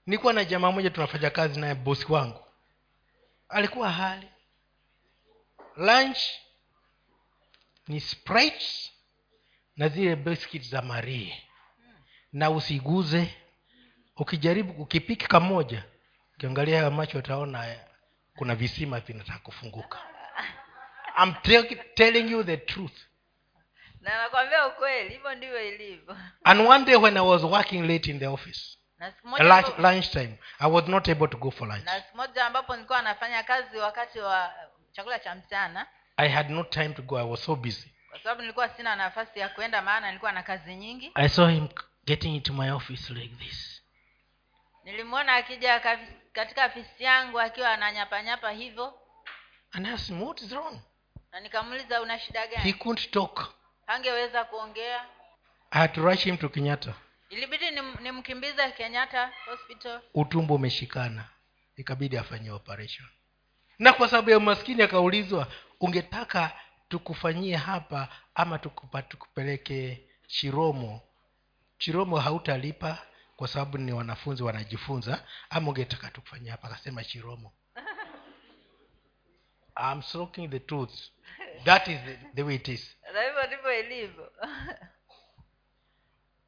Nilikuwa 0.06 0.32
na 0.32 0.44
jamaa 0.44 0.72
moja 0.72 0.90
tunafanya 0.90 1.30
kazi 1.30 1.60
naye 1.60 1.74
bosi 1.74 2.12
wangu. 2.12 2.44
Alikuwa 3.48 3.90
hali. 3.90 4.28
Lunch 5.76 6.18
ni 7.88 8.00
sprites 8.00 8.92
na 9.76 9.88
zile 9.88 10.16
biscuit 10.16 10.62
za 10.62 10.82
marie. 10.82 11.42
Na 12.32 12.50
usiguze. 12.50 13.34
Ukijaribu 14.16 14.82
ukipiki 14.82 15.26
kamoja 15.26 15.84
ukiangalia 16.34 16.78
hayo 16.78 16.90
macho 16.90 17.18
utaona 17.18 17.76
kuna 18.36 18.54
visima 18.54 19.00
vinataka 19.00 19.38
kufunguka 19.38 19.98
I'm 21.16 21.34
tell- 21.34 21.84
telling 21.94 22.30
you 22.30 22.44
the 22.44 22.56
truth. 22.56 23.06
Na 24.00 24.22
nakwambia 24.22 24.66
ukweli 24.66 25.10
hivyo 25.10 25.34
ndivyo 25.34 25.68
ilivyo. 25.68 26.16
And 26.44 26.60
one 26.60 26.84
day 26.84 26.96
when 26.96 27.16
i 27.16 27.20
was 27.26 27.42
working 27.42 27.86
late 27.86 28.10
in 28.10 28.18
the 28.18 28.26
office 28.26 28.76
lunch, 29.38 29.78
lunch 29.78 30.10
time 30.10 30.38
i 30.58 30.70
was 30.70 30.88
not 30.88 31.08
able 31.08 31.28
to 31.28 31.36
go 31.38 31.50
for 31.50 31.68
lunch. 31.68 31.84
Na 31.84 32.00
siku 32.00 32.16
moja 32.16 32.46
ambapo 32.46 32.74
nilikuwa 32.76 33.02
nafanya 33.02 33.42
kazi 33.42 33.76
wakati 33.78 34.18
wa 34.20 34.54
chakula 34.92 35.18
cha 35.18 35.34
mchana. 35.34 35.86
I 36.16 36.28
had 36.28 36.50
no 36.52 36.62
time 36.64 36.88
to 36.94 37.02
go 37.02 37.18
i 37.18 37.24
was 37.30 37.44
so 37.44 37.56
busy. 37.56 37.94
Kwa 38.10 38.18
sababu 38.18 38.40
nilikuwa 38.40 38.68
sina 38.68 38.96
nafasi 38.96 39.38
ya 39.38 39.48
kwenda 39.48 39.82
maana 39.82 40.06
nilikuwa 40.06 40.32
na 40.32 40.42
kazi 40.42 40.74
nyingi. 40.74 41.12
I 41.14 41.28
saw 41.28 41.46
him 41.48 41.68
getting 42.04 42.34
into 42.36 42.52
my 42.52 42.70
office 42.70 43.12
like 43.12 43.34
this. 43.36 43.82
Nilimwona 44.84 45.34
akija 45.34 45.80
ka- 45.80 45.98
katika 46.32 46.64
afisi 46.64 47.04
yangu 47.04 47.40
akiwa 47.40 47.70
ananyapanyapa 47.72 48.50
hivyo. 48.50 48.94
And 49.72 49.86
asked 49.86 50.06
him 50.16 50.22
what 50.22 50.42
is 50.42 50.52
wrong 50.52 50.80
na 51.32 51.40
nikamuuliza 51.40 52.02
una 52.02 52.18
shida 52.18 52.40
he 52.46 52.72
couldn't 52.72 53.10
talk. 53.10 53.54
Hangeweza 53.86 54.44
kuongea. 54.44 55.00
I 55.70 55.78
had 55.78 55.94
to 55.94 56.02
rush 56.02 56.24
him 56.24 56.36
to 56.36 56.48
kenyatta. 56.48 56.94
Ilibidi 57.30 57.70
nim- 57.70 58.00
nimkimbize 58.02 58.70
kenyatta 58.72 59.32
hospital. 59.46 60.00
Utumbo 60.14 60.54
umeshikana. 60.54 61.24
Ikabidi 61.76 62.18
afanyie 62.18 62.50
operation. 62.50 63.08
Na 63.78 63.92
kwa 63.92 64.08
sababu 64.08 64.30
ya 64.30 64.38
umaskini 64.38 64.82
akaulizwa 64.82 65.46
ungetaka 65.80 66.52
tukufanyie 66.88 67.56
hapa 67.56 68.08
ama 68.34 68.58
tukupa, 68.58 69.02
tukupeleke 69.02 70.08
chiromo? 70.26 71.00
Chiromo 71.78 72.18
hautalipa 72.18 73.06
kwa 73.36 73.48
sababu 73.48 73.78
ni 73.78 73.92
wanafunzi 73.92 74.42
wanajifunza 74.42 75.24
ama 75.50 75.68
ungetaka 75.68 76.10
tukufanyie 76.10 76.50
hapa? 76.50 76.68
Akasema 76.68 77.04
chiromo 77.04 77.52
I'm 79.80 80.02
talking 80.02 80.48
the 80.50 80.58
truth. 80.60 80.92
That 81.64 81.88
is 81.88 81.98
the, 82.04 82.16
the 82.34 82.42
way 82.42 82.54
it 82.54 82.68
is. 82.68 82.96
Na 83.14 83.22
hivyo 83.22 83.46
ndivyo 83.46 83.80
ilivyo. 83.80 84.32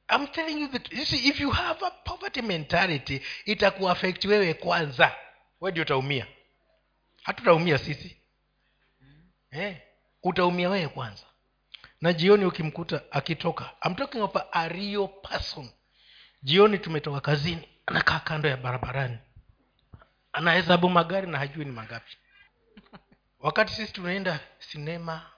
I'm 0.09 0.27
telling 0.27 0.61
you 0.61 0.69
that 0.69 0.93
you 0.93 1.05
see, 1.05 1.29
if 1.29 1.41
you 1.41 1.51
have 1.51 1.87
a 1.87 1.91
poverty 1.91 2.43
mentality 2.43 3.23
itakuafekti 3.45 4.29
wewe 4.29 4.55
kwanza. 4.55 5.13
We 5.61 5.71
ndio 5.71 5.83
utaumia. 5.83 6.27
Hatutaumia 7.23 7.79
sisi. 7.79 8.17
Eh, 9.51 9.77
utaumia 10.23 10.71
wewe 10.71 10.89
kwanza. 10.89 11.23
Na 12.01 12.13
jioni 12.13 12.45
ukimkuta 12.45 13.03
akitoka 13.11 13.71
I'm 13.87 13.95
talking 13.95 14.23
of 14.23 14.37
a 14.53 14.69
real 14.69 15.09
person. 15.09 15.71
Jioni 16.43 16.79
tumetoka 16.79 17.21
kazini 17.21 17.69
anakaa 17.87 18.19
kando 18.21 18.49
ya 18.49 18.57
barabarani. 18.57 19.19
Anahesabu 20.33 20.89
magari 20.89 21.27
na 21.27 21.39
hajui 21.39 21.65
ni 21.65 21.71
mangapi 21.73 22.17
wakati 23.43 23.73
sisi 23.75 23.93
tunaenda 23.93 24.41
sinema 24.59 25.31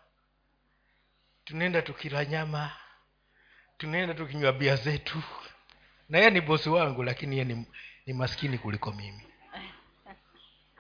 tunaenda 1.45 1.83
tukila 1.83 2.25
nyama 2.25 2.71
tunaenda 3.79 4.15
tukinywa 4.15 4.53
bia 4.53 4.77
zetu. 4.77 5.23
Na 6.09 6.19
yeye 6.19 6.31
ni 6.31 6.41
bosi 6.41 6.69
wangu 6.69 7.03
lakini 7.03 7.37
yeye 7.39 7.45
ni, 7.55 7.67
ni 8.07 8.13
maskini 8.13 8.59
kuliko 8.59 8.93
mimi. 8.93 9.23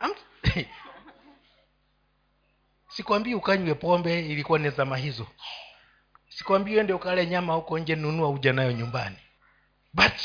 Am- 0.00 0.14
sikwambii 2.94 3.34
ukanywe 3.34 3.74
pombe 3.74 4.26
ilikuwa 4.26 4.58
ni 4.58 4.70
zama 4.70 4.96
hizo. 4.96 5.26
Sikwambii 6.28 6.76
ende 6.76 6.92
ukale 6.92 7.26
nyama 7.26 7.54
huko 7.54 7.78
nje 7.78 7.96
nunua 7.96 8.28
uja 8.28 8.52
nayo 8.52 8.72
nyumbani. 8.72 9.16
But 9.94 10.20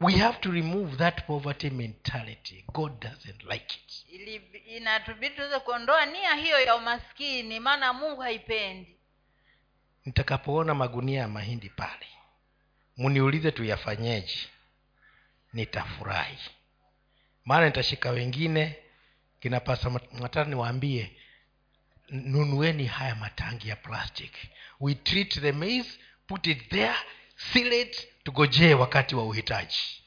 we 0.00 0.12
have 0.18 0.40
to 0.40 0.50
remove 0.50 0.96
that 0.98 1.26
poverty 1.26 1.70
mentality. 1.70 2.64
God 2.72 3.00
doesn't 3.00 3.44
like 3.50 3.74
it. 3.74 4.04
Inatubidi 4.66 5.34
tuweze 5.34 5.58
kuondoa 5.58 6.06
nia 6.06 6.34
hiyo 6.34 6.60
ya 6.60 6.76
umaskini 6.76 7.60
maana 7.60 7.92
mungu 7.92 8.20
haipendi. 8.20 8.96
Nitakapoona 10.04 10.74
magunia 10.74 11.20
ya 11.20 11.28
mahindi 11.28 11.68
pale 11.68 12.06
mniulize 12.96 13.50
tuyafanyeje? 13.50 14.38
Nitafurahi. 15.52 16.38
Maana 17.44 17.66
nitashika 17.66 18.10
wengine 18.10 18.76
kinapasa 19.40 19.90
matana 19.90 20.50
niwaambie 20.50 21.16
nunueni 22.10 22.86
haya 22.86 23.14
matangi 23.14 23.68
ya 23.68 23.76
plastic. 23.76 24.32
We 24.80 24.94
treat 24.94 25.40
the 25.40 25.52
maize 25.52 25.90
put 26.26 26.46
it 26.46 26.68
there 26.70 26.96
seal 27.36 27.72
it 27.72 28.08
tugojee 28.24 28.74
wakati 28.74 29.14
wa 29.14 29.24
uhitaji. 29.24 30.02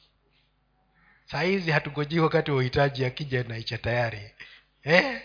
Saa 1.26 1.42
hizi 1.42 1.72
hatugojei 1.72 2.20
wakati 2.20 2.52
wa 2.52 2.58
uhitaji 2.58 3.06
akija 3.06 3.44
naicha 3.44 3.78
tayari. 3.78 4.32
Eh? 4.84 5.22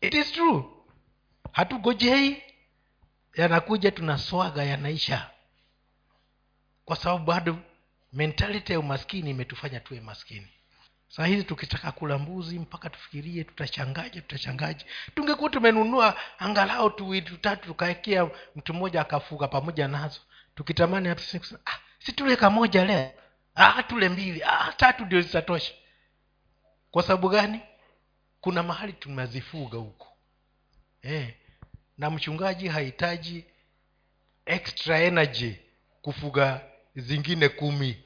it 0.00 0.14
is 0.14 0.32
true. 0.32 0.64
Hatugojei. 1.52 2.42
Yanakuja 3.34 3.90
tunaswaga 3.90 4.64
yanaisha. 4.64 5.30
Kwa 6.84 6.96
sababu 6.96 7.24
bado 7.24 7.58
mentality 8.12 8.72
ya 8.72 8.80
umaskini 8.80 9.30
imetufanya 9.30 9.80
tuwe 9.80 10.00
maskini. 10.00 10.48
Saa 11.08 11.26
hizi 11.26 11.44
tukitaka 11.44 11.92
kula 11.92 12.18
mbuzi 12.18 12.58
mpaka 12.58 12.90
tufikirie 12.90 13.44
tutachangaje 13.44 14.20
tutachangaje. 14.20 14.86
Tungekuwa 15.14 15.50
tumenunua 15.50 16.16
angalau 16.38 16.90
tuwili 16.90 17.26
tutatu 17.26 17.66
tukaekea 17.66 18.30
mtu 18.56 18.74
mmoja 18.74 19.00
akafuga 19.00 19.48
pamoja 19.48 19.88
nazo 19.88 20.20
tukitamani 20.54 21.14
kusema, 21.14 21.58
ah, 21.66 21.78
si 21.98 22.12
tule 22.12 22.36
kamoja 22.36 22.84
leo. 22.84 23.12
Ah, 23.54 23.82
tule 23.82 24.08
mbili. 24.08 24.42
Ah, 24.44 24.72
tatu 24.76 25.04
ndio 25.04 25.20
zitatosha. 25.20 25.74
Kwa 26.90 27.02
sababu 27.02 27.28
gani? 27.28 27.60
Kuna 28.40 28.62
mahali 28.62 28.92
tunazifuga 28.92 29.78
huko. 29.78 30.08
Eh, 31.02 31.34
na 31.98 32.10
mchungaji 32.10 32.68
hahitaji 32.68 33.44
extra 34.46 34.98
energy 34.98 35.54
kufuga 36.02 36.60
zingine 36.96 37.48
kumi. 37.48 38.04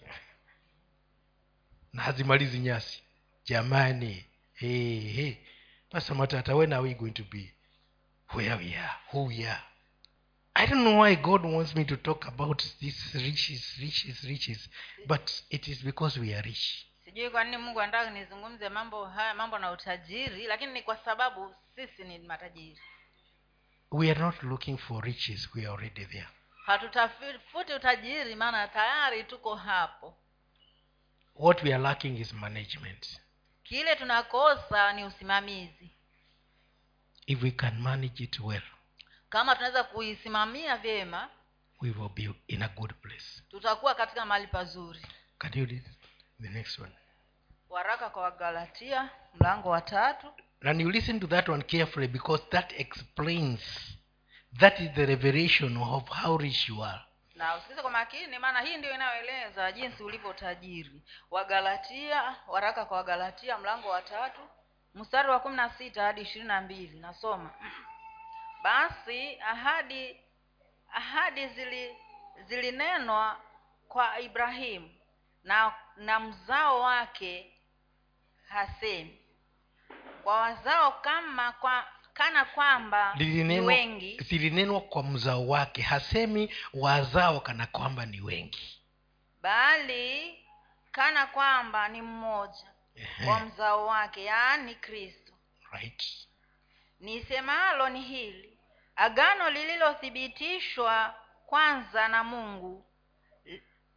Na 1.93 2.03
hazimalizi 2.03 2.59
nyasi. 2.59 3.03
Jamani 3.45 4.25
hey, 4.53 5.01
hey. 5.01 5.35
Pastor 5.91 6.17
matata 6.17 6.55
when 6.57 6.73
are 6.73 6.83
we 6.83 6.95
going 6.95 7.13
to 7.13 7.25
be 7.31 7.55
where 8.35 8.55
we 8.55 8.75
are? 8.77 8.95
Who 9.13 9.25
we 9.25 9.47
are 9.47 9.63
i 10.59 10.67
don't 10.67 10.83
know 10.83 10.99
why 11.01 11.17
god 11.17 11.45
wants 11.45 11.75
me 11.77 11.85
to 11.85 11.97
talk 11.97 12.27
about 12.29 12.63
this 12.81 13.15
riches 13.15 13.77
riches 13.81 14.25
riches 14.25 14.71
but 15.07 15.31
it 15.51 15.69
is 15.69 15.83
because 15.85 16.21
we 16.21 16.35
are 16.35 16.43
rich. 16.43 16.87
Sijui 17.05 17.31
kwa 17.31 17.45
nini 17.45 17.57
mungu 17.57 17.81
anataka 17.81 18.11
nizungumze 18.11 18.69
mambo 18.69 19.05
haya 19.07 19.35
mambo 19.35 19.59
na 19.59 19.71
utajiri 19.71 20.47
lakini 20.47 20.73
ni 20.73 20.83
kwa 20.83 20.97
sababu 20.97 21.55
sisi 21.75 22.05
ni 22.05 22.19
matajiri. 22.19 22.81
We 23.91 24.11
are 24.11 24.21
not 24.21 24.43
looking 24.43 24.79
for 24.79 25.05
riches 25.05 25.49
we 25.55 25.61
are 25.63 25.71
already 25.71 26.05
there. 26.07 26.29
Hatutafuti 26.67 27.73
utajiri 27.77 28.35
maana 28.35 28.69
tayari 28.69 29.25
tuko 29.25 29.55
hapo. 29.55 30.15
What 31.35 31.63
we 31.63 31.75
are 31.75 31.83
lacking 31.83 32.17
is 32.21 32.33
management. 32.33 33.21
Kile 33.63 33.97
tunakosa 33.97 34.93
ni 34.93 35.05
usimamizi. 35.05 35.91
If 37.27 37.43
we 37.43 37.51
can 37.51 37.81
manage 37.81 38.25
it 38.25 38.41
well 38.41 38.63
kama 39.29 39.55
tunaweza 39.55 39.85
kuisimamia 39.85 40.77
vyema 40.77 41.29
we 41.81 41.91
will 41.91 42.09
be 42.09 42.31
in 42.47 42.63
a 42.63 42.69
good 42.69 42.95
place. 42.95 43.43
tutakuwa 43.51 43.95
katika 43.95 44.27
mahali 44.27 44.47
pazuri. 44.47 45.01
Can 45.39 45.51
you 45.55 45.67
read 45.67 45.85
the 46.43 46.49
next 46.49 46.79
one? 46.79 46.93
Waraka 47.69 48.11
kwa 48.11 48.23
wagalatia 48.23 49.11
mlango 49.41 49.69
wa 49.71 49.81
tatu. 49.81 50.27
And 50.61 50.81
you 50.81 50.91
listen 50.91 51.21
to 51.21 51.27
that 51.27 51.49
one 51.49 51.63
carefully 51.63 52.09
because 52.09 52.45
that 52.51 52.73
explains 52.81 53.61
that 54.59 54.81
is 54.81 54.91
the 54.95 55.07
revelation 55.07 55.77
of 55.77 56.09
how 56.09 56.37
rich 56.37 56.69
you 56.69 56.85
are. 56.85 57.01
Na 57.35 57.57
usikize 57.57 57.83
kwa 57.83 57.91
makini 57.91 58.39
maana 58.39 58.61
hii 58.61 58.77
ndio 58.77 58.95
inayoeleza 58.95 59.73
jinsi 59.73 60.03
ulivyo 60.03 60.33
tajiri. 60.33 61.03
Wagalatia 61.31 62.37
waraka 62.49 62.85
kwa 62.85 62.97
wagalatia 62.97 63.59
mlango 63.59 63.89
wa 63.89 64.03
tatu 64.03 64.41
mstari 64.95 65.29
wa 65.29 65.41
kumi 65.41 65.57
na 65.57 65.71
sita 65.71 66.03
hadi 66.03 66.21
ishirini 66.21 66.49
na 66.49 66.61
mbili. 66.61 66.99
Nasoma 67.01 67.51
basi 68.63 69.39
ahadi 69.41 70.17
ahadi 70.93 71.49
zili 71.49 71.97
zilinenwa 72.49 73.41
kwa 73.89 74.21
ibrahimu 74.21 74.91
na 75.45 75.73
na 75.97 76.21
mzao 76.21 76.81
wake 76.81 77.53
hasemi. 78.49 79.19
Kwa 80.23 80.41
wazao 80.41 80.93
kama 80.93 81.53
kwa 81.53 81.85
kana 82.15 82.45
kwamba 82.45 83.15
Lilinenwa- 83.19 83.67
wengi. 83.67 84.19
zilinenwa 84.23 84.81
kwa 84.81 85.03
mzao 85.03 85.49
wake 85.49 85.83
hasemi 85.83 86.55
wazao 86.75 87.41
kana 87.41 87.67
kwamba 87.67 88.07
ni 88.07 88.21
wengi. 88.21 88.81
Bali 89.43 90.39
kana 90.93 91.27
kwamba 91.27 91.89
ni 91.89 92.03
mmoja 92.03 92.67
kwa 93.25 93.33
wa 93.35 93.41
mzao 93.41 93.87
wake 93.87 94.25
yaani 94.25 94.75
kristo. 94.75 95.33
Right 95.73 96.29
nisemalo 97.01 97.89
ni 97.89 98.01
hili. 98.03 98.59
Agano 98.97 99.51
lililothibitishwa 99.51 101.15
kwanza 101.47 102.09
na 102.09 102.25
mungu. 102.25 102.85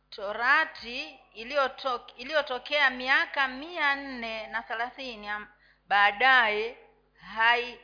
Torati 0.09 1.19
iliyotokea 1.33 2.15
iliyotokea 2.17 2.89
miaka 2.89 3.47
mia 3.47 3.95
nne 3.95 4.47
na 4.47 4.61
thelathini 4.61 5.29
baadaye 5.87 6.77
hai- 7.35 7.77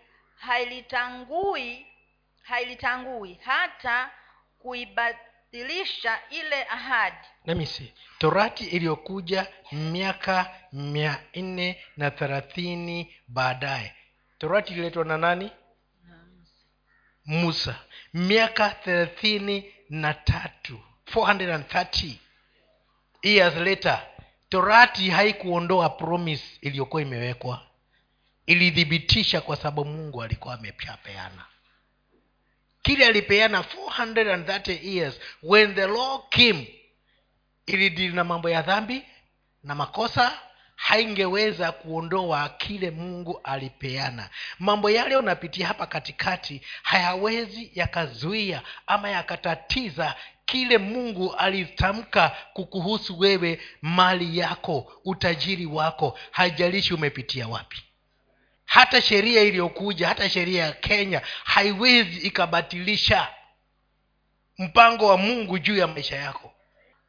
hailitangui 2.44 3.40
hata 3.44 4.12
kuibatilisha 4.60 6.20
ile 6.30 6.64
ahadi. 6.64 7.28
Namisi 7.46 7.94
torati 8.18 8.64
iliyokuja 8.66 9.48
miaka 9.72 10.52
mia 10.72 11.20
nne 11.36 11.86
na 11.98 12.12
thelathini 12.12 13.16
baadaye 13.28 13.96
torati 14.38 14.74
ililetwa 14.74 15.06
na 15.06 15.18
nani? 15.18 15.52
Musa. 17.26 17.76
Miaka 18.14 18.70
thelathini 18.70 19.74
na 19.90 20.14
tatu. 20.14 20.80
430 21.14 22.12
years 23.24 23.56
later 23.56 24.08
torati 24.50 25.10
haikuondoa 25.10 25.90
promise 25.90 26.44
iliyokuwa 26.62 27.02
imewekwa. 27.02 27.68
Ilithibitisha 28.46 29.42
kwa 29.42 29.56
sababu 29.56 29.86
mungu 29.86 30.24
alikuwa 30.24 30.54
ameshapeana 30.54 31.46
kile 32.82 33.06
alipeana 33.08 33.62
430 33.62 34.80
years 34.96 35.20
when 35.44 35.76
the 35.76 35.88
law 35.88 36.30
came 36.30 36.80
ilidili 37.66 38.14
na 38.14 38.24
mambo 38.24 38.50
ya 38.50 38.62
dhambi 38.62 39.06
na 39.64 39.76
makosa 39.76 40.40
haingeweza 40.76 41.72
kuondoa 41.72 42.50
kile 42.50 42.92
mungu 42.92 43.40
alipeana. 43.44 44.30
Mambo 44.60 44.90
yale 44.90 45.16
unapitia 45.16 45.68
hapa 45.68 45.86
katikati 45.88 46.62
hayawezi 46.84 47.72
yakazuia 47.76 48.62
ama 48.88 49.10
yakatatiza 49.10 50.16
kile 50.46 50.78
mungu 50.78 51.36
alitamka 51.36 52.30
kukuhusu 52.54 53.20
wewe 53.20 53.62
mali 53.82 54.38
yako 54.38 54.94
utajiri 55.06 55.66
wako. 55.66 56.20
Haijalishi 56.32 56.94
umepitia 56.94 57.48
wapi. 57.48 57.84
Hata 58.66 59.02
sheria 59.02 59.42
iliyokuja 59.42 60.08
hata 60.08 60.30
sheria 60.30 60.66
ya 60.66 60.72
kenya 60.72 61.22
haiwezi 61.44 62.20
ikabatilisha 62.20 63.28
mpango 64.58 65.08
wa 65.08 65.18
mungu 65.18 65.60
juu 65.60 65.78
ya 65.78 65.88
maisha 65.88 66.16
yako. 66.16 66.54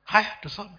Haya 0.05 0.37
tusome 0.41 0.71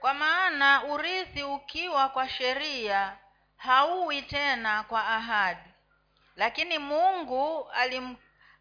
kwa 0.00 0.14
maana 0.14 0.84
urithi 0.84 1.42
ukiwa 1.42 2.08
kwa 2.08 2.28
sheria 2.28 3.16
hauwi 3.56 4.22
tena 4.22 4.82
kwa 4.82 5.08
ahadi. 5.08 5.70
Lakini 6.36 6.78
mungu 6.78 7.70
alim, 7.70 8.16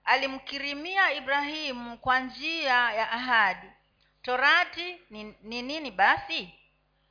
alimkirimia 0.06 1.12
ibrahimu 1.14 1.98
kwa 1.98 2.20
njia 2.20 2.92
ya 2.92 3.12
ahadi. 3.12 3.68
Torati 4.22 5.02
ni, 5.10 5.24
ni 5.42 5.62
nini 5.62 5.92
basi? 5.92 6.54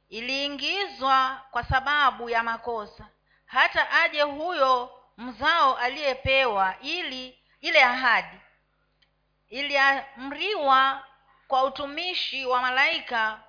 Iliingizwa 0.09 1.43
kwa 1.51 1.65
sababu 1.65 2.31
ya 2.31 2.43
makosa. 2.43 3.09
Hata 3.47 3.91
aje 3.91 4.23
huyo 4.23 4.91
mzao 5.17 5.77
aliyepewa 5.77 6.75
ili 6.81 7.39
ile 7.61 7.85
ahadi. 7.85 8.41
Iliamriwa 9.49 11.05
kwa 11.49 11.65
utumishi 11.65 12.47
wa 12.47 12.61
malaika 12.63 13.41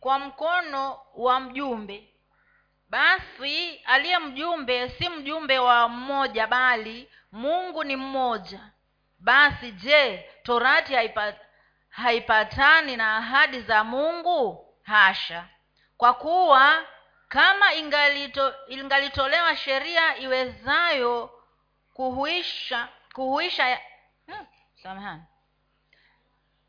kwa 0.00 0.18
mkono 0.18 1.00
wa 1.14 1.40
mjumbe. 1.40 2.06
Basi 2.88 3.74
aliye 3.84 4.18
mjumbe 4.18 4.88
si 4.88 5.08
mjumbe 5.08 5.58
wa 5.58 5.88
mmoja 5.88 6.46
bali 6.46 7.10
mungu 7.32 7.84
ni 7.84 7.96
mmoja. 7.96 8.60
Basi 9.18 9.72
je 9.72 10.30
torati 10.42 10.94
haipa, 10.94 11.34
haipatani 11.88 12.96
na 12.96 13.16
ahadi 13.16 13.60
za 13.60 13.84
mungu? 13.84 14.66
Hasha! 14.82 15.48
Kwa 15.96 16.14
kuwa 16.14 16.86
kama 17.28 17.74
ingalito, 17.74 18.54
ingalitolewa 18.68 19.56
sheria 19.56 20.16
iwezayo 20.18 21.30
kuhuisha 21.94 22.88
kuhuisha 23.14 23.80
hmm, 24.26 24.46
samahani 24.82 25.22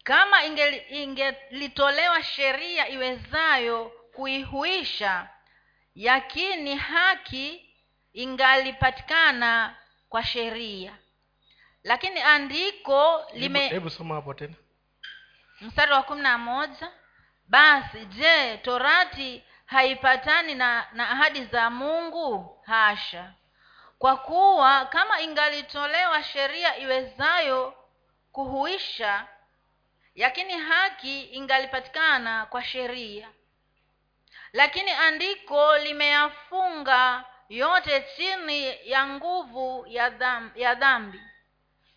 kama 0.04 0.46
ingelitolewa 0.90 2.16
inge 2.18 2.28
sheria 2.28 2.90
iwezayo 2.90 3.92
kuihuisha 4.16 5.30
yakini 5.96 6.76
haki 6.76 7.76
ingalipatikana 8.14 9.76
kwa 10.10 10.24
sheria. 10.24 10.98
Lakini 11.84 12.22
andiko 12.22 13.26
lime 13.34 13.68
hebu 13.68 13.90
soma 13.90 14.16
hapo 14.16 14.34
tena. 14.34 14.54
Mstari 15.62 15.92
wa 15.92 16.04
kumi 16.04 16.22
na 16.22 16.38
moja. 16.38 16.92
Basi 17.48 18.06
je 18.06 18.58
torati 18.58 19.44
haipatani 19.66 20.56
na, 20.56 20.88
na 20.94 21.10
ahadi 21.10 21.46
za 21.46 21.70
mungu? 21.70 22.58
Hasha. 22.66 23.34
Kwa 24.00 24.18
kuwa 24.18 24.86
kama 24.86 25.22
ingalitolewa 25.22 26.24
sheria 26.24 26.78
iwezayo 26.78 27.74
kuhuisha 28.32 29.28
yakini 30.16 30.54
haki 30.58 31.22
ingalipatikana 31.22 32.46
kwa 32.46 32.64
sheria 32.64 33.30
lakini 34.54 34.92
andiko 34.92 35.78
limeyafunga 35.78 37.26
yote 37.50 38.06
chini 38.16 38.90
ya 38.90 39.08
nguvu 39.08 39.86
ya 39.88 40.10
dhambi, 40.10 40.62
ya 40.62 40.76
dhambi. 40.76 41.20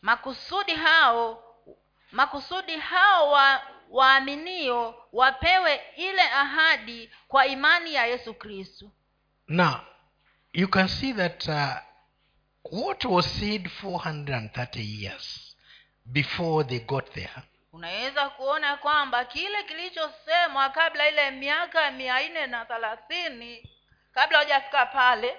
makusudi 0.03 0.75
hao 0.75 1.45
makusudi 2.13 2.77
hao 2.77 3.31
wa 3.31 3.63
waaminio 3.91 4.95
wapewe 5.13 5.81
ile 5.97 6.23
ahadi 6.23 7.11
kwa 7.29 7.47
imani 7.47 7.95
ya 7.95 8.07
yesu 8.07 8.35
kristo 8.35 8.91
now 9.49 9.75
you 10.53 10.69
can 10.69 10.89
see 10.89 11.13
that 11.13 11.49
uh, 11.49 11.77
what 12.83 13.05
was 13.05 13.39
said 13.41 13.69
430 13.83 15.03
years 15.03 15.57
before 16.05 16.65
they 16.65 16.81
got 16.81 17.11
there 17.13 17.43
unaweza 17.75 18.29
kuona 18.31 18.77
kwamba 18.77 19.25
kile 19.25 19.63
kilichosemwa 19.63 20.71
kabla 20.71 21.09
ile 21.09 21.31
miaka 21.31 21.91
mia 21.91 22.29
nne 22.29 22.47
na 22.47 22.65
thalathini 22.65 23.69
kabla 24.13 24.39
hujafika 24.39 24.87
pale 24.87 25.37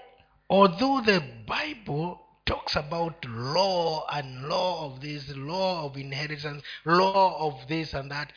although 0.50 1.06
the 1.06 1.20
bible 1.20 2.18
talks 2.46 2.78
about 2.78 3.26
law 3.26 4.04
and 4.08 4.44
law 4.46 4.86
of 4.86 5.00
this 5.00 5.30
law 5.30 5.86
of 5.86 5.98
inheritance 5.98 6.66
law 6.86 7.36
of 7.48 7.66
this 7.66 7.94
and 7.94 8.12
that 8.12 8.30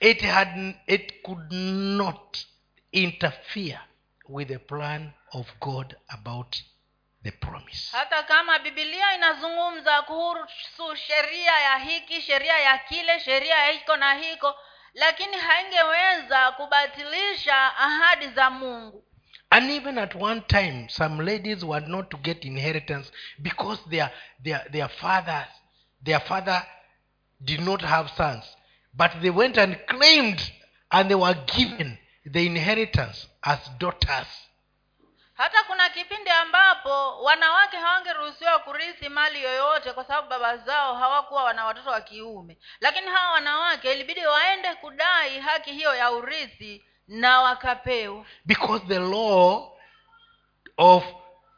it 0.00 0.20
had 0.22 0.74
it 0.86 1.22
could 1.22 1.52
not 1.52 2.38
interfere 2.92 3.80
with 4.28 4.48
the 4.48 4.58
plan 4.58 5.10
of 5.32 5.46
god 5.60 5.96
about 6.08 6.56
the 7.26 7.32
promise. 7.32 7.88
Hata 7.92 8.22
kama 8.22 8.58
bibilia 8.58 9.14
inazungumza 9.14 10.02
kuhusu 10.02 10.96
sheria 10.96 11.58
ya 11.60 11.78
hiki 11.78 12.22
sheria 12.22 12.58
ya 12.58 12.78
kile 12.78 13.20
sheria 13.20 13.54
ya 13.56 13.72
hiko 13.72 13.96
na 13.96 14.14
hiko 14.14 14.54
lakini 14.94 15.36
haingeweza 15.36 16.52
kubatilisha 16.52 17.76
ahadi 17.76 18.28
za 18.28 18.50
mungu. 18.50 19.04
And 19.50 19.70
even 19.70 19.98
at 19.98 20.14
one 20.14 20.40
time 20.40 20.88
some 20.88 21.22
ladies 21.24 21.62
were 21.62 21.86
not 21.86 22.08
to 22.10 22.16
get 22.16 22.44
inheritance 22.44 23.12
because 23.38 23.82
their 23.90 24.10
their 24.42 24.70
their 24.70 24.88
fathers 24.88 25.48
their 26.04 26.20
father 26.20 26.66
did 27.40 27.60
not 27.60 27.82
have 27.82 28.10
sons. 28.16 28.44
But 28.94 29.10
they 29.20 29.30
went 29.30 29.58
and 29.58 29.76
claimed 29.86 30.52
and 30.90 31.08
they 31.08 31.14
were 31.14 31.34
given 31.56 31.98
the 32.32 32.46
inheritance 32.46 33.28
as 33.42 33.58
daughters 33.78 34.26
hata 35.36 35.62
kuna 35.64 35.88
kipindi 35.88 36.30
ambapo 36.30 37.22
wanawake 37.22 37.76
hawangeruhusiwa 37.76 38.58
kurithi 38.58 39.08
mali 39.08 39.42
yoyote 39.42 39.92
kwa 39.92 40.04
sababu 40.04 40.28
baba 40.28 40.56
zao 40.56 40.94
hawakuwa 40.94 41.44
wana 41.44 41.64
watoto 41.64 41.90
wa 41.90 42.00
kiume. 42.00 42.58
Lakini 42.80 43.06
hawa 43.06 43.32
wanawake 43.32 43.92
ilibidi 43.92 44.26
waende 44.26 44.74
kudai 44.74 45.40
haki 45.40 45.72
hiyo 45.72 45.94
ya 45.94 46.12
urithi 46.12 46.84
na 47.08 47.40
wakapewa. 47.40 48.24
Because 48.44 48.86
the 48.86 48.98
law 48.98 49.72
of 50.76 51.04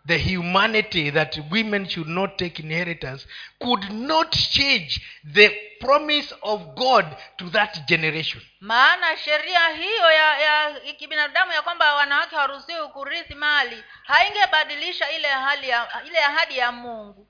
the 0.08 0.16
humanity 0.18 1.10
that 1.10 1.38
women 1.50 1.86
should 1.88 2.08
not 2.08 2.38
take 2.38 2.58
inheritance 2.60 3.26
could 3.60 3.84
not 3.92 4.32
change 4.32 5.00
the 5.34 5.48
promise 5.80 6.32
of 6.42 6.74
god 6.76 7.04
to 7.38 7.50
that 7.50 7.86
generation. 7.88 8.40
Maana 8.60 9.16
sheria 9.16 9.68
hiyo 9.68 10.10
ya 10.12 10.38
ya 10.40 10.80
kibinadamu 10.98 11.52
ya 11.52 11.62
kwamba 11.62 11.94
wanawake 11.94 12.36
hawaruhusiwi 12.36 12.88
kurithi 12.88 13.34
mali 13.34 13.84
haingebadilisha 14.04 15.10
ile 15.10 15.28
hali 15.28 15.68
ya 15.68 15.88
ile 16.06 16.18
ahadi 16.24 16.58
ya 16.58 16.72
mungu. 16.72 17.28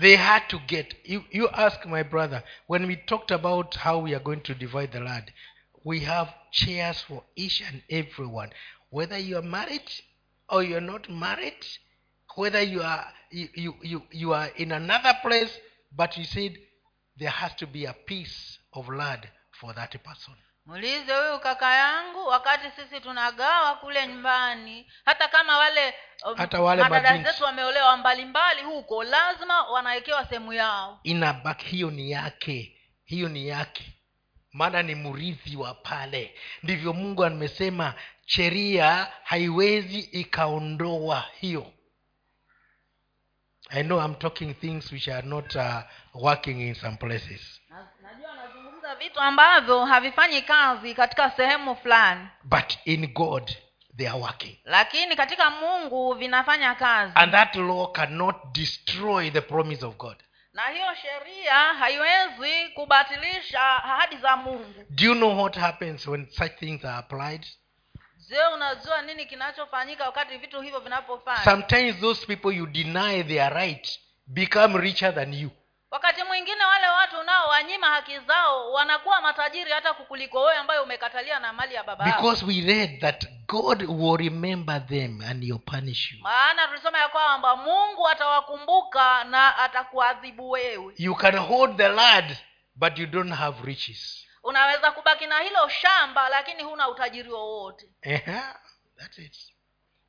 They 0.00 0.16
had 0.16 0.46
to 0.48 0.58
get 0.58 0.96
you, 1.04 1.24
you 1.30 1.48
ask 1.52 1.84
my 1.86 2.02
brother 2.04 2.42
when 2.68 2.84
we 2.86 2.96
talked 2.96 3.30
about 3.32 3.76
how 3.76 4.02
we 4.04 4.14
are 4.14 4.24
going 4.24 4.40
to 4.40 4.54
divide 4.54 4.92
the 4.92 5.00
land 5.00 5.32
we 5.84 6.00
have 6.00 6.28
chairs 6.50 7.00
for 7.02 7.22
each 7.36 7.62
and 7.62 7.82
everyone. 7.88 8.50
Whether 8.90 9.18
you 9.18 9.36
are 9.38 9.42
married 9.42 9.82
or 10.50 10.62
you 10.64 10.76
are 10.76 10.86
not 10.86 11.08
married 11.08 11.64
whether 12.36 12.62
you 12.62 12.82
are 12.82 13.04
you, 13.30 13.74
you, 13.82 14.02
you, 14.10 14.34
are 14.34 14.48
in 14.56 14.72
another 14.72 15.14
place 15.22 15.50
but 15.96 16.16
you 16.16 16.24
said 16.24 16.56
there 17.16 17.30
has 17.30 17.54
to 17.56 17.66
be 17.66 17.84
a 17.84 17.94
piece 18.06 18.58
of 18.72 18.88
land 18.88 19.28
for 19.60 19.72
that 19.74 19.92
person. 20.04 20.34
Muulize 20.66 21.12
huyu 21.14 21.38
kaka 21.40 21.74
yangu 21.74 22.26
wakati 22.26 22.70
sisi 22.76 23.00
tunagawa 23.00 23.74
kule 23.76 24.06
nyumbani 24.06 24.92
hata 25.04 25.28
kama 25.28 25.58
wale 25.58 25.94
um, 26.26 26.36
Hata 26.36 26.60
wale 26.60 26.82
madada 26.84 27.32
zetu 27.32 27.44
wameolewa 27.44 27.96
mbalimbali 27.96 28.62
huko 28.62 29.04
lazima 29.04 29.62
wanawekewa 29.62 30.26
sehemu 30.26 30.52
yao. 30.52 31.00
Inabaki 31.02 31.66
hiyo 31.66 31.90
ni 31.90 32.10
yake 32.10 32.76
hiyo 33.04 33.28
ni 33.28 33.48
yake. 33.48 33.92
Maana 34.52 34.82
ni 34.82 34.94
mrithi 34.94 35.56
wa 35.56 35.74
pale. 35.74 36.34
Ndivyo 36.62 36.92
mungu 36.92 37.24
amesema 37.24 37.94
sheria 38.30 39.08
haiwezi 39.24 39.98
ikaondoa 39.98 41.24
hiyo. 41.40 41.72
I 43.70 43.82
know 43.82 44.04
i'm 44.04 44.14
talking 44.14 44.54
things 44.54 44.92
which 44.92 45.08
are 45.08 45.26
not 45.28 45.54
uh, 45.54 45.82
working 46.14 46.60
in 46.60 46.74
some 46.74 46.96
places. 46.96 47.60
Najua 48.02 48.32
anazungumza 48.32 48.94
vitu 48.94 49.20
ambavyo 49.20 49.84
havifanyi 49.84 50.42
kazi 50.42 50.94
katika 50.94 51.30
sehemu 51.30 51.76
fulani. 51.76 52.28
But 52.44 52.78
in 52.84 53.06
god 53.06 53.50
they 53.96 54.08
are 54.08 54.18
working. 54.18 54.58
Lakini 54.64 55.16
katika 55.16 55.50
mungu 55.50 56.14
vinafanya 56.14 56.74
kazi. 56.74 57.12
And 57.14 57.32
that 57.32 57.56
law 57.56 57.92
cannot 57.92 58.36
destroy 58.52 59.30
the 59.30 59.40
promise 59.40 59.86
of 59.86 59.96
god. 59.96 60.16
Na 60.52 60.62
hiyo 60.68 60.86
sheria 61.02 61.54
haiwezi 61.54 62.68
kubatilisha 62.74 63.84
ahadi 63.84 64.16
za 64.16 64.36
mungu. 64.36 64.84
Do 64.90 65.04
you 65.04 65.14
know 65.14 65.38
what 65.42 65.56
happens 65.56 66.06
when 66.06 66.26
such 66.30 66.52
things 66.52 66.84
are 66.84 66.96
applied 66.98 67.46
je 68.30 68.46
unajua 68.54 69.02
nini 69.02 69.26
kinachofanyika 69.26 70.04
wakati 70.04 70.36
vitu 70.38 70.60
hivyo 70.60 70.80
vinapofanya 70.80 71.44
sometimes 71.44 72.00
those 72.00 72.26
people 72.26 72.56
you 72.56 72.66
deny 72.66 73.22
their 73.24 73.52
right 73.52 74.00
become 74.26 74.78
richer 74.80 75.14
than 75.14 75.34
you. 75.34 75.50
Wakati 75.90 76.22
mwingine 76.22 76.64
wale 76.64 76.88
watu 76.88 77.18
unaowanyima 77.20 77.86
haki 77.86 78.18
zao 78.18 78.72
wanakuwa 78.72 79.20
matajiri 79.20 79.70
hata 79.72 79.94
kukuliko 79.94 80.40
wewe 80.40 80.56
ambayo 80.56 80.82
umekatalia 80.82 81.38
na 81.40 81.52
mali 81.52 81.74
ya 81.74 81.84
baba 81.84 82.04
because 82.04 82.44
we 82.44 82.60
read 82.60 83.00
that 83.00 83.26
god 83.46 83.82
will 83.88 84.16
remember 84.16 84.86
them 84.86 85.20
and 85.30 85.44
he'll 85.44 85.58
punish 85.58 86.12
you. 86.12 86.18
Maana 86.22 86.68
tulisoma 86.68 86.98
ya 86.98 87.08
kwamba 87.08 87.56
mungu 87.56 88.08
atawakumbuka 88.08 89.24
na 89.24 89.58
atakuadhibu 89.58 90.50
wewe. 90.50 90.94
You 90.98 91.14
can 91.14 91.36
hold 91.38 91.76
the 91.76 91.88
lad 91.88 92.36
but 92.74 92.98
you 92.98 93.06
don't 93.06 93.32
have 93.34 93.66
riches 93.66 94.19
unaweza 94.42 94.92
kubaki 94.92 95.26
na 95.26 95.38
hilo 95.40 95.68
shamba 95.68 96.28
lakini 96.28 96.62
huna 96.62 96.88
utajiri 96.88 97.30
wowote. 97.32 97.88
That's 98.96 99.18
it 99.18 99.36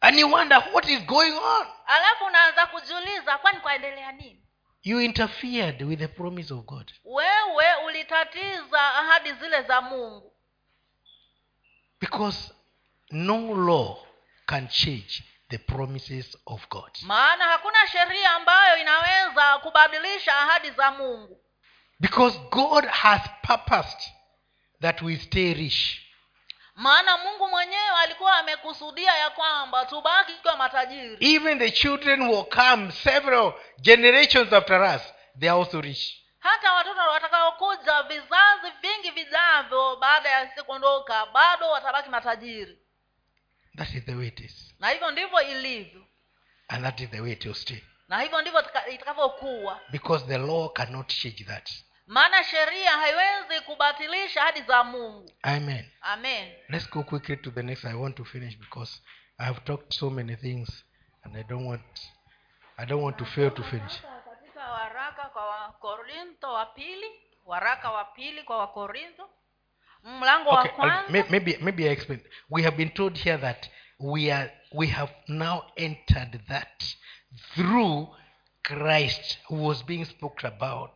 and 0.02 0.18
you 0.20 0.28
wonder 0.28 0.58
what 0.74 0.86
is 0.90 1.06
going 1.06 1.32
on? 1.34 1.68
Alafu 1.86 2.26
unaanza 2.26 2.66
kujiuliza 2.66 3.38
kwani 3.38 3.60
kwaendelea 3.60 4.12
nini? 4.12 4.42
You 4.84 5.02
interfered 5.02 5.82
with 5.82 6.00
the 6.00 6.08
promise 6.08 6.54
of 6.54 6.66
god. 6.66 6.92
Wewe 7.04 7.76
ulitatiza 7.86 8.94
ahadi 8.96 9.34
zile 9.34 9.62
za 9.62 9.82
mungu. 9.82 10.34
Because 12.00 12.54
no 13.12 13.56
law 13.56 13.98
can 14.46 14.68
change 14.68 15.24
the 15.50 15.58
promises 15.58 16.38
of 16.46 16.68
god. 16.70 16.92
Maana 17.02 17.44
hakuna 17.46 17.88
sheria 17.88 18.32
ambayo 18.32 18.78
inaweza 18.78 19.58
kubadilisha 19.58 20.40
ahadi 20.40 20.72
za 20.72 20.92
mungu. 20.92 21.38
Because 22.00 22.40
god 22.52 22.86
has 22.86 23.22
purposed 23.42 24.12
that 24.82 25.02
we 25.02 25.18
stay 25.18 25.54
rich. 25.54 26.02
Maana 26.76 27.18
mungu 27.18 27.48
mwenyewe 27.48 27.90
alikuwa 28.04 28.36
amekusudia 28.38 29.12
ya 29.18 29.30
kwamba 29.30 29.86
tubaki 29.86 30.34
kwa 30.34 30.58
matajiri. 30.58 31.18
Even 31.36 31.60
the 31.60 31.72
children 31.72 32.22
will 32.22 32.44
come 32.46 32.92
several 32.92 33.54
generations 33.82 34.54
after 34.54 34.82
us 34.82 35.02
they 35.40 35.50
are 35.50 35.60
also 35.60 35.82
rich. 35.82 36.18
Hata 36.40 36.74
watoto 36.74 37.00
watakaokuja 37.00 38.04
vizazi 38.04 38.68
vingi 38.82 39.12
vijavyo 39.12 39.96
baada 39.96 40.30
ya 40.30 40.50
sisi 40.50 40.64
kuondoka 40.64 41.26
bado 41.26 41.70
watabaki 41.70 42.10
matajiri. 42.10 42.78
That 43.78 43.94
is 43.94 44.06
the 44.06 44.16
way 44.16 44.28
it 44.28 44.40
is. 44.40 44.76
Na 44.80 44.90
hivyo 44.90 45.12
ndivyo 45.12 45.42
ilivyo. 45.42 46.06
And 46.68 46.84
that 46.84 47.00
is 47.00 47.10
the 47.10 47.22
way 47.22 47.32
it 47.32 47.46
will 47.46 47.56
stay. 47.56 47.82
Na 48.08 48.22
hivyo 48.22 48.42
ndivyo 48.42 48.64
itakavyokuwa 48.92 49.80
because 49.92 50.26
the 50.26 50.38
law 50.38 50.70
cannot 50.70 51.08
change 51.08 51.44
that 51.44 51.70
maana 52.12 52.44
sheria 52.44 52.92
haiwezi 52.92 53.62
kubatilisha 53.66 54.42
hadi 54.42 54.62
za 54.62 54.84
mungu. 54.84 55.32
Amen. 55.42 55.92
Amen. 56.02 56.52
Let's 56.70 56.90
go 56.90 57.04
quickly 57.04 57.38
to 57.38 57.52
the 57.52 57.64
next. 57.64 57.86
I 57.86 57.94
want 57.94 58.16
to 58.16 58.26
finish 58.26 58.58
because 58.58 59.02
i 59.38 59.46
have 59.46 59.60
talked 59.62 59.94
so 59.94 60.10
many 60.10 60.36
things 60.36 60.86
and 61.24 61.36
i 61.38 61.44
don't 61.44 61.66
want 61.68 62.12
i 62.78 62.86
don't 62.86 63.04
want 63.04 63.18
to 63.18 63.26
fail 63.26 63.52
to 63.52 63.64
finish. 63.64 64.02
Katika 64.02 64.72
waraka 64.72 65.24
kwa 65.24 65.46
wakorintho 65.46 66.54
wa 66.54 66.66
pili 66.66 67.08
waraka 67.46 67.92
wa 67.92 68.06
pili 68.06 68.44
kwa 68.44 68.58
wakorintho 68.58 69.30
mlango 70.04 70.50
wa 70.50 70.60
okay 70.60 70.72
kwanza. 70.72 71.10
maybe 71.30 71.58
maybe 71.62 71.84
i 71.90 71.92
explain. 71.92 72.22
We 72.50 72.64
have 72.64 72.78
been 72.78 72.90
told 72.90 73.18
here 73.18 73.38
that 73.38 73.70
we 74.00 74.34
are 74.34 74.52
we 74.72 74.88
have 74.88 75.14
now 75.28 75.64
entered 75.76 76.48
that 76.48 76.84
through 77.56 78.08
christ 78.64 79.40
who 79.50 79.68
was 79.68 79.86
being 79.86 80.06
spoken 80.06 80.54
about 80.54 80.92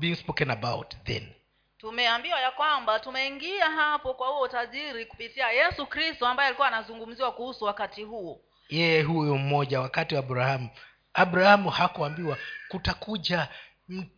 being 0.00 0.16
spoken 0.16 0.50
about 0.50 0.94
then. 1.04 1.32
Tumeambiwa 1.78 2.40
ya 2.40 2.50
kwamba 2.50 3.00
tumeingia 3.00 3.70
hapo 3.70 4.14
kwa 4.14 4.28
huo 4.28 4.40
utajiri 4.40 5.06
kupitia 5.06 5.50
yesu 5.52 5.86
kristo 5.86 6.26
ambaye 6.26 6.46
alikuwa 6.46 6.68
anazungumziwa 6.68 7.32
kuhusu 7.32 7.64
wakati 7.64 8.02
huo. 8.02 8.40
Yeye 8.68 9.02
huyo 9.02 9.36
mmoja 9.38 9.80
wakati 9.80 10.14
wa 10.14 10.18
abrahamu. 10.20 10.70
Abrahamu 11.14 11.70
hakuambiwa 11.70 12.38
kutakuja 12.68 13.48
m- 13.90 14.08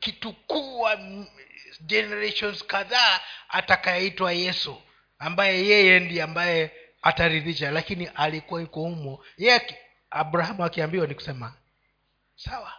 kitukuu 0.00 0.88
generations 1.80 2.64
kadhaa 2.66 3.20
atakayeitwa 3.48 4.32
yesu 4.32 4.82
ambaye 5.18 5.66
yeye 5.66 6.00
ndiye 6.00 6.22
ambaye 6.22 6.70
ataridhisha. 7.02 7.70
Lakini 7.70 8.06
alikuwa 8.06 8.62
iko 8.62 8.80
humo. 8.80 9.24
Yeye 9.38 9.78
abrahamu 10.10 10.64
akiambiwa 10.64 11.06
ni 11.06 11.14
kusema 11.14 11.54
sawa 12.36 12.72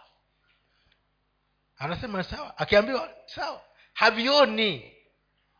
anasema 1.78 2.22
sawa. 2.24 2.58
Akiambiwa 2.58 3.10
sawa. 3.26 3.64
Havioni. 3.92 4.94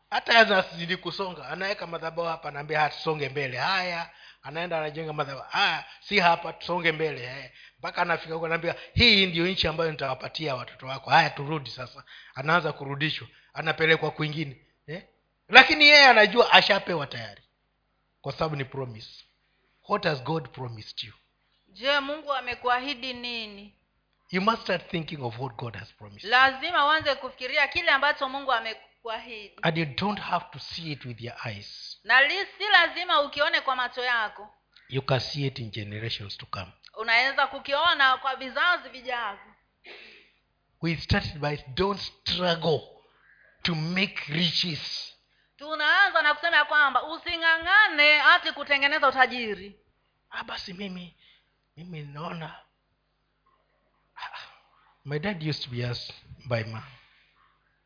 Hata 0.09 0.39
anazidi 0.39 0.97
kusonga. 0.97 1.47
Anaweka 1.49 1.87
madhabao 1.87 2.25
hapa 2.25 2.49
anaambia 2.49 2.89
tusonge 2.89 3.29
mbele. 3.29 3.57
Haya 3.57 4.09
anaenda 4.43 4.77
anajenga 4.77 5.13
madhabao 5.13 5.45
haya 5.49 5.85
si 6.01 6.19
hapa 6.19 6.53
tusonge 6.53 6.91
mbele. 6.91 7.53
Mpaka 7.79 8.01
anafika 8.01 8.33
huko 8.33 8.45
anaambia 8.45 8.75
hii 8.93 9.25
ndio 9.25 9.47
nchi 9.47 9.67
ambayo 9.67 9.91
nitawapatia 9.91 10.55
watoto 10.55 10.87
wako. 10.87 11.09
Haya 11.09 11.29
turudi 11.29 11.69
sasa. 11.69 12.03
Anaanza 12.35 12.73
kurudishwa. 12.73 13.27
Anapelekwa 13.53 14.11
kwingine. 14.11 14.57
Eh? 14.87 15.03
lakini 15.49 15.85
yeye 15.85 16.05
anajua 16.07 16.51
ashapewa 16.53 17.07
tayari. 17.07 17.41
Kwa 18.21 18.31
sababu 18.33 18.55
ni 18.55 18.65
promise. 18.65 19.25
What 19.89 20.03
has 20.03 20.23
god 20.23 20.49
promised 20.49 21.03
you? 21.03 21.13
Je 21.67 21.99
mungu 21.99 22.33
amekuahidi 22.33 23.13
nini 23.13 23.78
you 24.31 24.41
must 24.41 24.61
start 24.61 24.89
thinking 24.89 25.21
of 25.21 25.39
what 25.39 25.55
god 25.55 25.75
has 25.75 25.93
promised 25.93 26.23
lazima 26.29 26.85
uanze 26.85 27.15
kufikiria 27.15 27.67
kile 27.67 27.91
ambacho 27.91 28.29
mungu 28.29 28.51
amekuahidi. 28.53 29.55
And 29.61 29.77
you 29.77 29.85
don't 29.85 30.19
have 30.19 30.45
to 30.51 30.59
see 30.59 30.91
it 30.91 31.05
with 31.05 31.21
your 31.21 31.35
eyes. 31.47 31.99
Na 32.03 32.21
li, 32.21 32.35
si 32.57 32.63
lazima 32.71 33.21
ukione 33.21 33.61
kwa 33.61 33.75
macho 33.75 34.03
yako. 34.03 34.53
You 34.89 35.01
can 35.01 35.19
see 35.19 35.45
it 35.47 35.59
in 35.59 35.71
generations 35.71 36.37
to 36.37 36.45
come. 36.45 36.71
Unaweza 36.97 37.47
kukiona 37.47 38.17
kwa 38.17 38.35
vizazi 38.35 38.89
vijavyo. 38.89 39.53
We 40.81 40.95
started 40.97 41.37
by 41.39 41.57
don't 41.67 41.99
struggle 41.99 42.81
to 43.61 43.75
make 43.75 44.33
riches. 44.33 45.15
Tunaanza 45.57 46.21
na 46.21 46.33
kusema 46.33 46.57
ya 46.57 46.65
kwamba 46.65 47.03
using'ang'ane 47.03 48.17
hati 48.19 48.51
kutengeneza 48.51 49.07
utajiri. 49.07 49.79
Ah, 50.29 50.43
basi 50.43 50.73
mimi 50.73 51.15
mimi 51.77 52.01
naona 52.01 52.55
my 55.05 55.17
dad 55.19 55.41
used 55.43 55.63
to 55.63 55.69
be 55.69 55.83
asked 55.83 56.13
by 56.47 56.63
ma 56.63 56.81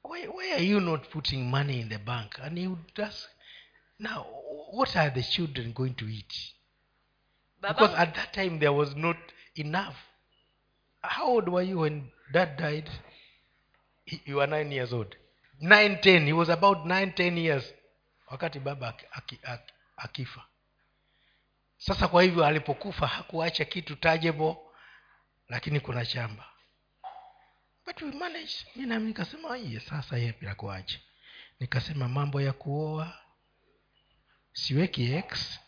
why, 0.01 0.25
why 0.25 0.51
are 0.57 0.63
you 0.63 0.79
not 0.81 1.09
putting 1.11 1.49
money 1.49 1.79
in 1.79 1.89
the 1.89 1.97
bank? 1.97 2.37
And 2.41 2.57
he 2.57 2.67
would 2.67 2.79
ask 2.99 3.29
now 3.99 4.25
what 4.71 4.95
are 4.97 5.09
the 5.09 5.21
children 5.23 5.71
going 5.73 5.95
to 5.95 6.05
eat? 6.05 6.33
Because 7.61 7.93
at 7.95 8.13
that 8.15 8.33
time 8.33 8.59
there 8.59 8.73
was 8.73 8.95
not 8.95 9.15
enough. 9.55 9.95
How 11.01 11.27
old 11.27 11.47
were 11.47 11.61
you 11.61 11.79
when 11.79 12.11
dad 12.33 12.57
died? 12.57 12.89
You 14.25 14.35
were 14.37 14.47
nine 14.47 14.71
years 14.71 14.91
old. 14.91 15.15
Nine 15.61 15.99
ten. 16.01 16.25
He 16.25 16.33
was 16.33 16.49
about 16.49 16.85
nine 16.85 17.13
ten 17.15 17.37
years. 17.37 17.63
Wakati 18.31 18.59
baba 18.59 18.87
aki- 18.89 19.05
aki- 19.17 19.39
aki- 19.43 19.73
akifa. 19.97 20.41
Sasa 21.77 22.07
kwa 22.07 22.23
hivyo 22.23 22.45
alipokufa 22.45 23.07
hakuacha 23.07 23.65
kitu 23.65 23.95
tajebo 23.95 24.73
lakini 25.49 25.79
kuna 25.79 26.05
shamba 26.05 26.45
but 27.85 28.01
we 28.01 28.11
manage 28.11 28.53
mi 28.75 28.85
nami 28.85 29.07
nikasema 29.07 29.57
iye 29.57 29.79
sasa 29.79 30.17
ye 30.17 30.33
bila 30.39 30.83
nikasema 31.59 32.07
mambo 32.07 32.41
ya 32.41 32.53
kuoa 32.53 33.19
siweki 34.53 35.13
x 35.13 35.59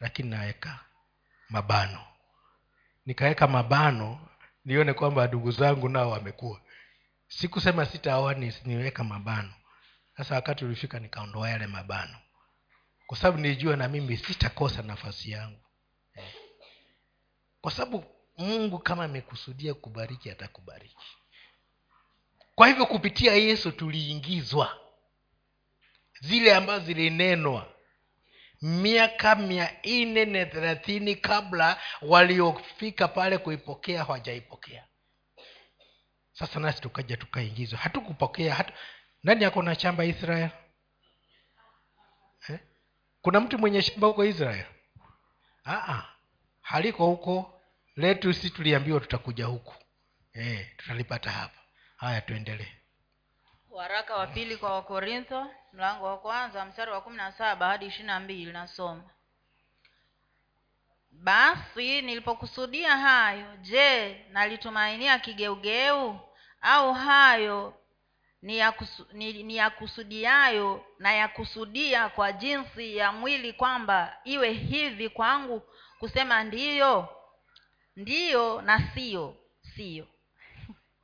lakini 0.00 0.30
naweka 0.30 0.80
mabano. 1.48 2.04
Nikaweka 3.06 3.46
mabano 3.46 4.28
nione 4.64 4.92
kwamba 4.92 5.26
ndugu 5.26 5.50
zangu 5.50 5.88
nao 5.88 6.10
wamekuwa 6.10 6.60
sikusema 7.28 7.86
sitaoa 7.86 8.34
niweka 8.64 9.04
mabano. 9.04 9.54
Sasa 10.16 10.34
wakati 10.34 10.64
ulifika 10.64 10.98
nikaondoa 10.98 11.50
yale 11.50 11.66
mabano. 11.66 12.18
Kwa 13.06 13.18
sababu 13.18 13.38
nilijua 13.38 13.76
na 13.76 13.88
mimi 13.88 14.16
sitakosa 14.16 14.82
nafasi 14.82 15.30
yangu. 15.30 15.60
Eh. 16.14 16.34
kwa 17.60 17.72
sababu 17.72 18.04
mungu 18.36 18.78
kama 18.78 19.04
amekusudia 19.04 19.74
kubariki 19.74 20.30
atakubariki. 20.30 21.06
Kwa 22.54 22.68
hivyo 22.68 22.86
kupitia 22.86 23.34
yesu 23.34 23.72
tuliingizwa. 23.72 24.80
Zile 26.20 26.54
ambazo 26.54 26.84
zilinenwa. 26.84 27.72
Miaka 28.62 29.34
mia 29.34 29.76
nne 29.84 30.24
na 30.24 30.46
thelathini 30.46 31.16
kabla 31.16 31.80
waliofika 32.02 33.08
pale 33.08 33.38
kuipokea 33.38 34.04
hawajaipokea. 34.04 34.84
Sasa 36.32 36.60
nasi 36.60 36.80
tukaja 36.80 37.16
tukaingizwa. 37.16 37.78
Hatukupokea 37.78 38.54
hatu... 38.54 38.72
nani 39.22 39.44
ako 39.44 39.62
na 39.62 39.74
shamba 39.74 40.04
israel? 40.04 40.50
Eh? 42.48 42.58
kuna 43.22 43.40
mtu 43.40 43.58
mwenye 43.58 43.82
shamba 43.82 44.06
huko 44.06 44.24
israel? 44.24 44.66
Aa, 45.66 46.02
haliko 46.60 47.06
huko 47.06 47.55
letu 47.96 48.32
si 48.34 48.50
tuliambiwa 48.50 49.00
tutakuja 49.00 49.46
huku. 49.46 49.74
E, 50.34 50.72
tutalipata 50.76 51.30
hapa. 51.30 51.60
Haya 51.96 52.20
tuendelee. 52.20 52.72
Waraka 53.70 54.16
wa 54.16 54.26
pili 54.26 54.56
kwa 54.56 54.74
wakorintho 54.74 55.50
mlango 55.72 56.04
wa 56.04 56.18
kwanza 56.18 56.64
mstari 56.64 56.90
wa 56.90 57.00
kumi 57.00 57.16
na 57.16 57.32
saba 57.32 57.66
hadi 57.66 57.86
ishiri 57.86 58.04
na 58.06 58.20
mbili 58.20 58.52
nasoma. 58.52 59.10
Basi 61.10 62.02
nilipokusudia 62.02 62.96
hayo 62.96 63.56
je 63.56 64.14
nalitumainia 64.30 65.18
kigeugeu? 65.18 66.20
Au 66.60 66.92
hayo 66.94 67.74
ni 68.42 69.56
yakusudiayo 69.56 70.84
na 70.98 71.12
ya 71.12 71.28
kusudia 71.28 72.08
kwa 72.08 72.32
jinsi 72.32 72.96
ya 72.96 73.12
mwili 73.12 73.52
kwamba 73.52 74.16
iwe 74.24 74.52
hivi 74.52 75.08
kwangu 75.08 75.62
kusema 75.98 76.44
ndiyo 76.44 77.15
ndiyo 77.96 78.62
na 78.62 78.80
siyo 78.94 79.36
siyo. 79.74 80.06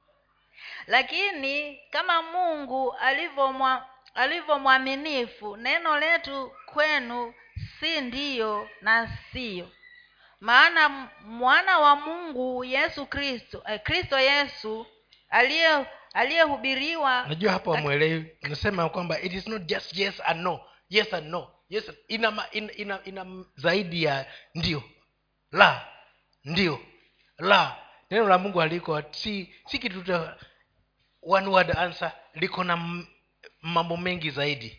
Lakini 0.86 1.80
kama 1.90 2.22
mungu 2.22 2.92
alivyomwaminifu 2.92 3.92
alivyo 4.14 4.58
mwaminifu 4.58 5.56
neno 5.56 5.98
letu 6.00 6.52
kwenu 6.66 7.34
si 7.80 8.00
ndiyo 8.00 8.68
na 8.80 9.18
siyo. 9.32 9.68
Maana 10.40 10.88
mwana 11.24 11.78
wa 11.78 11.96
mungu 11.96 12.64
yesu 12.64 13.06
kristo 13.06 13.62
eh, 13.68 13.82
kristo 13.82 14.18
yesu 14.20 14.86
aliye 15.28 15.86
aliyehubiriwa 16.12 17.24
najua 17.28 17.52
hapo 17.52 17.70
wamwelewi 17.70 18.36
nasema 18.42 18.88
kwamba 18.88 19.20
it 19.20 19.32
is 19.32 19.46
not 19.46 19.62
just 19.62 19.96
yes 19.96 20.20
and 20.24 20.40
no. 20.40 20.60
Yes 20.88 21.14
and 21.14 21.26
no. 21.26 21.50
Yes 21.68 21.90
ina, 22.08 22.46
ina, 22.52 22.72
ina, 22.72 23.04
ina 23.04 23.44
zaidi 23.56 24.02
ya 24.02 24.26
ndio. 24.54 24.82
La 25.52 25.91
ndio. 26.44 26.80
La 27.38 27.76
neno 28.10 28.28
la 28.28 28.38
mungu 28.38 28.62
aliko 28.62 29.02
si 29.10 29.54
si 29.66 29.78
kitu 29.78 30.04
one 31.22 31.46
word 31.46 31.70
answer 31.78 32.12
liko 32.34 32.64
na 32.64 33.04
mambo 33.62 33.96
mengi 33.96 34.30
zaidi. 34.30 34.78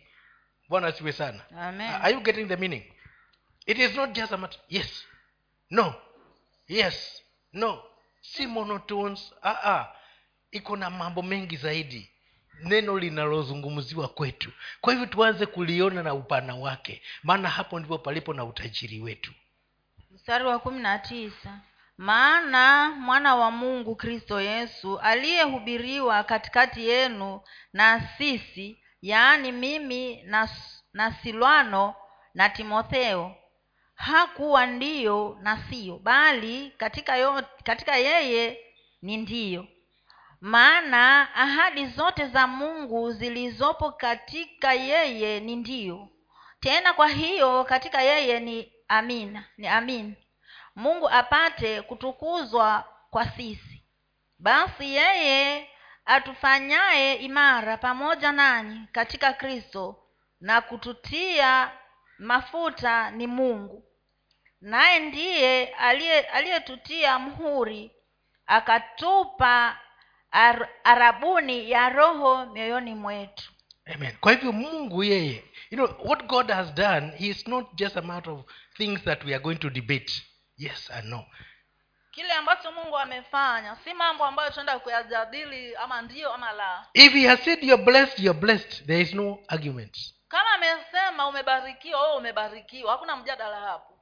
Bwana 0.69 0.87
asiwe 0.87 1.11
sana. 1.11 1.43
Amen. 1.57 1.91
Are 2.01 2.13
you 2.13 2.21
getting 2.21 2.47
the 2.47 2.57
meaning? 2.57 2.83
It 3.65 3.77
is 3.79 3.95
not 3.95 4.13
just 4.13 4.31
a 4.31 4.37
matter 4.37 4.59
yes. 4.69 5.03
No. 5.69 5.95
Yes. 6.67 7.21
No. 7.53 7.83
Si 8.21 8.47
monotones 8.47 9.33
ah, 9.43 9.59
ah. 9.63 9.95
iko 10.51 10.75
na 10.77 10.89
mambo 10.89 11.21
mengi 11.21 11.57
zaidi. 11.57 12.09
Neno 12.63 12.99
linalozungumziwa 12.99 14.07
kwetu. 14.07 14.51
Kwa 14.81 14.93
hivyo 14.93 15.05
tuanze 15.07 15.45
kuliona 15.45 16.03
na 16.03 16.13
upana 16.13 16.55
wake. 16.55 17.01
Maana 17.23 17.49
hapo 17.49 17.79
ndipo 17.79 17.97
palipo 17.97 18.33
na 18.33 18.45
utajiri 18.45 18.99
wetu 19.01 19.31
mstari 20.23 20.45
wa 20.45 20.59
kumi 20.59 20.79
na 20.79 20.99
tisa. 20.99 21.59
Maana 21.97 22.89
mwana 22.89 23.35
wa 23.35 23.51
mungu 23.51 23.95
kristo 23.95 24.41
yesu 24.41 24.99
aliyehubiriwa 24.99 26.23
katikati 26.23 26.87
yenu 26.89 27.41
na 27.73 28.01
sisi 28.17 28.77
yaani 29.01 29.51
mimi 29.51 30.21
na, 30.23 30.49
na 30.93 31.11
silwano 31.13 31.95
na 32.33 32.49
timotheo 32.49 33.35
hakuwa 33.95 34.65
ndiyo 34.65 35.37
na 35.41 35.57
siyo 35.69 35.97
bali 35.99 36.73
katika, 36.77 37.17
yo, 37.17 37.43
katika 37.63 37.95
yeye 37.95 38.59
ni 39.01 39.17
ndiyo. 39.17 39.67
Maana 40.41 41.35
ahadi 41.35 41.85
zote 41.85 42.27
za 42.27 42.47
mungu 42.47 43.11
zilizopo 43.11 43.91
katika 43.91 44.73
yeye 44.73 45.39
ni 45.39 45.55
ndiyo. 45.55 46.07
Tena 46.59 46.93
kwa 46.93 47.07
hiyo 47.07 47.63
katika 47.63 48.01
yeye 48.01 48.39
ni 48.39 48.72
amina 48.87 49.43
ni 49.57 49.67
amin. 49.67 50.15
Mungu 50.75 51.09
apate 51.09 51.81
kutukuzwa 51.81 52.83
kwa 53.09 53.25
sisi. 53.27 53.83
Basi 54.39 54.95
yeye 54.95 55.69
atufanyaye 56.05 57.15
imara 57.15 57.77
pamoja 57.77 58.31
nanyi 58.31 58.87
katika 58.91 59.33
kristo 59.33 59.95
na 60.41 60.61
kututia 60.61 61.71
mafuta 62.19 63.11
ni 63.11 63.27
mungu. 63.27 63.83
Naye 64.61 64.99
ndiye 64.99 65.67
aliyetutia 66.33 67.19
mhuri 67.19 67.91
akatupa 68.47 69.79
ar, 70.31 70.69
arabuni 70.83 71.71
ya 71.71 71.89
roho 71.89 72.45
mioyoni 72.45 72.95
mwetu. 72.95 73.51
Amen. 73.95 74.17
Kwa 74.19 74.31
hivyo 74.31 74.51
mungu 74.51 75.03
yeye 75.03 75.43
you 75.71 75.77
know 75.77 76.07
what 76.09 76.25
god 76.25 76.51
has 76.51 76.73
done 76.73 77.11
he 77.17 77.27
is 77.27 77.47
not 77.47 77.73
just 77.75 77.97
a 77.97 78.01
matter 78.01 78.33
of 78.33 78.45
things 78.77 79.03
that 79.03 79.23
we 79.25 79.33
are 79.33 79.43
going 79.43 79.57
to 79.57 79.69
debate. 79.69 80.11
Yes 80.57 80.89
and 80.89 81.09
no 81.09 81.25
kile 82.13 82.33
ambacho 82.33 82.71
mungu 82.71 82.97
amefanya 82.97 83.77
si 83.83 83.93
mambo 83.93 84.25
ambayo 84.25 84.49
tunaenda 84.49 84.79
kuyajadili 84.79 85.75
ama 85.75 86.01
ndio 86.01 86.33
ama 86.33 86.51
la. 86.51 86.87
If 86.93 87.13
he 87.13 87.27
has 87.27 87.43
said 87.43 87.63
you're 87.63 87.83
blessed 87.83 88.19
you're 88.19 88.39
blessed. 88.39 88.85
There 88.85 89.01
is 89.01 89.13
no 89.13 89.39
argument. 89.47 89.97
Kama 90.27 90.51
amesema 90.51 91.27
umebarikiwa 91.27 92.01
wewe 92.01 92.15
umebarikiwa 92.15 92.91
hakuna 92.91 93.15
mjadala 93.15 93.59
hapo. 93.59 93.99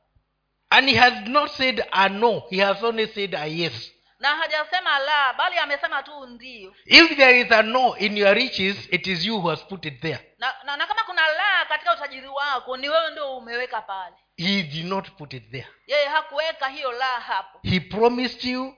And 0.70 0.90
he 0.90 0.96
has 0.96 1.28
not 1.28 1.52
said 1.52 1.84
a 1.92 2.10
no. 2.10 2.44
He 2.50 2.62
has 2.64 2.84
only 2.84 3.08
said 3.08 3.36
a 3.36 3.46
yes 3.46 3.92
na 4.22 4.36
hajasema 4.36 5.00
la 5.00 5.34
bali 5.34 5.58
amesema 5.58 6.04
tu 6.04 6.26
ndio. 6.28 6.76
If 6.86 7.16
there 7.18 7.40
is 7.42 7.52
a 7.52 7.62
no 7.62 7.96
in 7.98 8.18
your 8.18 8.34
riches 8.36 8.88
it 8.92 9.08
is 9.08 9.26
you 9.26 9.40
who 9.40 9.50
has 9.50 9.64
put 9.66 9.86
it 9.86 10.02
there. 10.02 10.20
Na, 10.38 10.54
na, 10.64 10.78
na 10.78 10.88
kama 10.88 11.04
kuna 11.04 11.22
la 11.28 11.66
katika 11.70 11.94
utajiri 11.94 12.28
wako 12.28 12.78
ni 12.78 12.90
wewe 12.90 13.12
ndio 13.12 13.38
umeweka 13.38 13.82
pale. 13.82 14.16
He 14.38 14.64
did 14.64 14.86
not 14.86 15.10
put 15.12 15.34
it 15.34 15.52
there. 15.52 15.68
Yeye 15.88 16.08
hakuweka 16.08 16.68
hiyo 16.68 16.92
la 16.92 17.06
hapo. 17.06 17.60
He 17.64 17.80
promised 17.80 18.44
you 18.44 18.78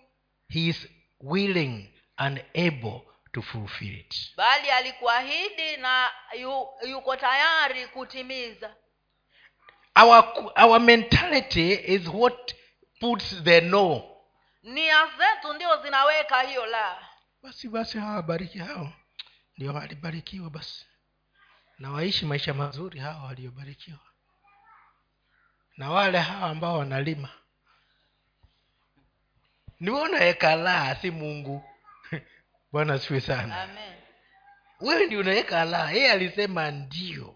he 0.50 0.60
is 0.60 0.88
willing 1.20 1.94
and 2.18 2.42
able 2.56 3.02
to 3.32 3.42
fulfill 3.42 4.00
it. 4.00 4.16
Bali 4.38 4.70
alikuahidi 4.70 5.78
na 5.78 6.12
yu, 6.40 6.68
yuko 6.90 7.16
tayari 7.16 7.88
kutimiza. 7.88 8.76
Our 9.96 10.52
our 10.56 10.80
mentality 10.80 11.74
is 11.74 12.08
what 12.14 12.56
puts 13.00 13.44
the 13.44 13.62
no 13.62 14.13
nia 14.64 15.08
zetu 15.18 15.54
ndio 15.54 15.82
zinaweka 15.82 16.42
hiyo 16.42 16.66
la. 16.66 17.10
Basi 17.42 17.70
basi 17.70 17.98
hawabariki 17.98 18.60
hao. 18.60 18.94
Ndio 19.58 19.74
walibarikiwa 19.74 20.50
basi. 20.50 20.86
Na 21.80 21.92
waishi 21.92 22.26
maisha 22.26 22.54
mazuri 22.54 23.00
hawa 23.00 23.24
waliobarikiwa. 23.24 24.00
Na 25.78 25.92
wale 25.92 26.20
hawa 26.20 26.50
ambao 26.50 26.78
wanalima. 26.78 27.30
Niwe 29.80 30.02
unaweka 30.02 30.56
laa 30.56 30.96
si 30.96 31.12
mungu. 31.12 31.64
Bwana 32.72 33.00
siwe 33.00 33.22
sana. 33.22 33.70
Wewe 34.80 35.06
ndio 35.06 35.20
unaweka 35.20 35.66
laa 35.66 35.92
yeye 35.92 36.12
alisema 36.12 36.72
ndio 36.72 37.33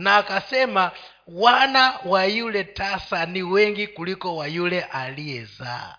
na 0.00 0.16
akasema 0.16 0.92
wana 1.26 1.98
wa 2.04 2.24
yule 2.24 2.64
tasa 2.64 3.26
ni 3.26 3.42
wengi 3.42 3.86
kuliko 3.86 4.36
wa 4.36 4.46
yule 4.46 4.82
aliyezaa. 4.82 5.96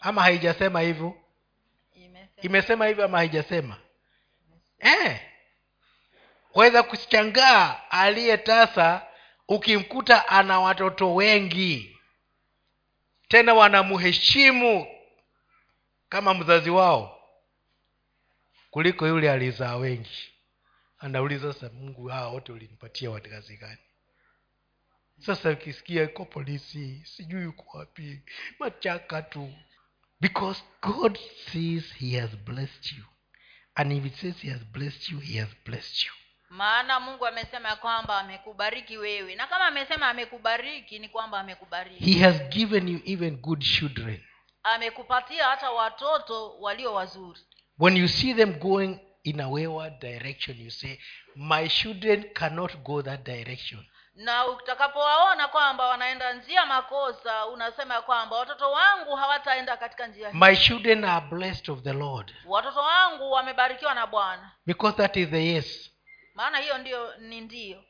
Ama 0.00 0.22
haijasema 0.22 0.80
hivyo? 0.80 1.14
Imesema. 1.94 2.28
imesema 2.42 2.86
hivyo 2.86 3.04
ama 3.04 3.18
haijasema? 3.18 3.76
Eh. 4.78 5.20
waweza 6.54 6.82
kushangaa 6.82 7.80
aliye 7.90 8.38
tasa 8.38 9.06
ukimkuta 9.48 10.28
ana 10.28 10.60
watoto 10.60 11.14
wengi. 11.14 11.98
Tena 13.28 13.54
wanamheshimu 13.54 14.86
kama 16.08 16.34
mzazi 16.34 16.70
wao 16.70 17.20
kuliko 18.70 19.06
yule 19.06 19.30
alizaa 19.30 19.76
wengi 19.76 20.29
anauliza 21.00 21.52
sasa 21.52 21.70
mungu 21.74 22.06
hawa 22.08 22.28
wote 22.28 22.52
ulinipatia 22.52 23.10
watu 23.10 23.30
kazi 23.30 23.56
gani? 23.56 23.78
Sasa 25.18 25.50
ukisikia 25.50 26.02
iko 26.02 26.24
polisi 26.24 27.02
sijui 27.06 27.46
uko 27.46 27.78
wapi 27.78 28.22
machaka 28.58 29.22
tu. 29.22 29.52
Because 30.20 30.62
god 30.82 31.18
says 31.52 31.94
he 31.94 32.20
has 32.20 32.30
blessed 32.36 32.92
you. 32.98 33.04
And 33.74 33.92
if 33.92 34.04
it 34.06 34.14
says 34.14 34.36
he 34.42 34.50
has 34.50 34.64
blessed 34.64 35.08
you 35.10 35.18
he 35.20 35.38
has 35.40 35.48
blessed 35.64 36.04
you. 36.06 36.12
Maana 36.50 37.00
mungu 37.00 37.26
amesema 37.26 37.68
ya 37.68 37.76
kwamba 37.76 38.18
amekubariki 38.18 38.96
wewe. 38.98 39.34
Na 39.34 39.46
kama 39.46 39.66
amesema 39.66 40.08
amekubariki 40.08 40.98
ni 40.98 41.08
kwamba 41.08 41.40
amekubariki. 41.40 42.04
He 42.12 42.20
has 42.24 42.42
given 42.48 42.88
you 42.88 43.00
even 43.04 43.36
good 43.36 43.60
children. 43.62 44.24
Amekupatia 44.62 45.44
hata 45.44 45.70
watoto 45.70 46.60
walio 46.60 46.94
wazuri. 46.94 47.40
When 47.78 47.96
you 47.96 48.08
see 48.08 48.34
them 48.34 48.52
going 48.58 49.00
in 49.24 49.40
a 49.40 49.48
wayward 49.48 49.98
direction 50.00 50.56
you 50.60 50.70
say 50.70 50.98
my 51.36 51.68
children 51.68 52.24
cannot 52.34 52.76
go 52.84 53.02
that 53.02 53.22
direction. 53.24 53.86
Na 54.14 54.46
utakapowaona 54.46 55.48
kwamba 55.48 55.86
wanaenda 55.88 56.32
njia 56.32 56.66
makosa 56.66 57.46
unasema 57.46 57.94
ya 57.94 58.02
kwamba 58.02 58.36
watoto 58.36 58.70
wangu 58.70 59.16
hawataenda 59.16 59.76
katika 59.76 60.06
njia 60.06 60.30
my 60.32 60.56
children 60.56 61.04
are 61.04 61.26
blessed 61.26 61.70
of 61.70 61.82
the 61.82 61.92
lord. 61.92 62.34
Watoto 62.46 62.80
wangu 62.80 63.30
wamebarikiwa 63.30 63.94
na 63.94 64.06
bwana. 64.06 64.50
Because 64.66 64.96
that 64.96 65.16
is 65.16 65.28
the 65.30 65.46
yes. 65.46 65.90
Maana 66.34 66.58
hiyo 66.58 66.78
ndio 66.78 67.16
ni 67.16 67.40
ndio. 67.40 67.84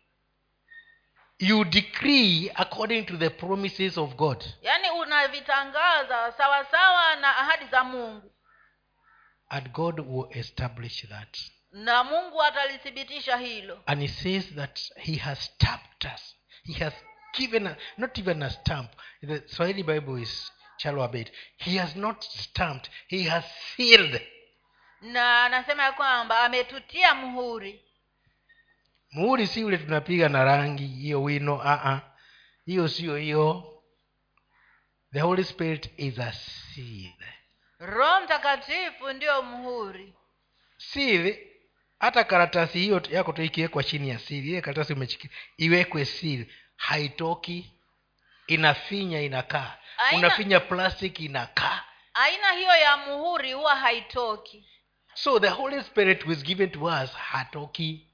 You 1.39 1.65
decree 1.65 2.51
according 2.55 3.03
to 3.07 3.17
the 3.17 3.31
promises 3.31 3.99
of 3.99 4.15
god. 4.15 4.45
Yaani 4.63 4.91
unavitangaza 4.91 6.33
sawasawa 6.33 7.17
na 7.17 7.37
ahadi 7.37 7.65
za 7.65 7.85
mungu 7.85 8.33
and 9.51 9.73
god 9.73 10.01
will 10.01 10.29
establish 10.31 11.07
that. 11.09 11.39
Na 11.73 12.05
mungu 12.05 12.43
atalithibitisha 12.43 13.37
hilo. 13.37 13.83
And 13.87 14.01
he 14.01 14.09
says 14.09 14.55
that 14.55 14.81
he 14.97 15.17
has 15.17 15.39
stamped 15.41 16.05
us. 16.05 16.35
He 16.65 16.73
has 16.75 16.93
given 17.39 17.67
us 17.67 17.77
not 17.99 18.19
even 18.19 18.43
a 18.43 18.51
stamp. 18.51 18.91
The 19.23 19.43
swahili 19.47 19.83
bible 19.83 20.17
is 20.17 20.51
shallow 20.79 21.03
a 21.03 21.09
bit. 21.09 21.31
He 21.59 21.77
has 21.77 21.97
not 21.97 22.25
stamped. 22.25 22.91
He 23.09 23.23
has 23.25 23.45
sealed. 23.77 24.21
Na 25.03 25.45
anasema 25.45 25.83
ya 25.83 25.93
kwamba 25.93 26.45
ametutia 26.45 27.15
muhuri. 27.15 27.81
Muhuri 29.13 29.47
si 29.47 29.65
ule 29.65 29.79
tunapiga 29.79 30.29
na 30.29 30.45
rangi 30.45 30.87
hiyo 30.87 31.23
wino 31.23 31.63
ah. 31.65 32.01
hiyo 32.67 32.89
sio 32.89 33.17
hiyo. 33.17 33.67
The 35.13 35.21
holy 35.21 35.45
spirit 35.45 35.91
is 35.97 36.19
a 36.19 36.33
seal 36.33 37.13
roho 37.81 38.21
mtakatifu 38.21 39.13
ndio 39.13 39.43
muhuri. 39.43 40.15
Seal 40.77 41.39
hata 42.01 42.25
karatasi 42.25 42.79
hiyo 42.79 43.03
yako 43.11 43.33
tu 43.33 43.43
ikiwekwa 43.43 43.85
chini 43.85 44.09
ya 44.09 44.19
sili 44.19 44.51
ile 44.51 44.61
karatasi 44.61 44.93
umechiki 44.93 45.31
iwekwe 45.57 46.05
seal 46.05 46.47
haitoki 46.77 47.73
inafinya 48.47 49.21
inakaa. 49.21 49.77
Aina- 49.99 50.19
unafinya 50.19 50.61
plastic 50.61 51.21
inakaa. 51.21 51.85
Aina 52.15 52.53
hiyo 52.53 52.77
ya 52.77 52.97
muhuri 52.97 53.53
huwa 53.53 53.77
haitoki. 53.77 54.69
So 55.15 55.41
the 55.41 55.49
holy 55.49 55.83
spirit 55.83 56.27
was 56.27 56.43
given 56.43 56.71
to 56.71 56.85
us 56.85 57.13
hatoki. 57.13 58.07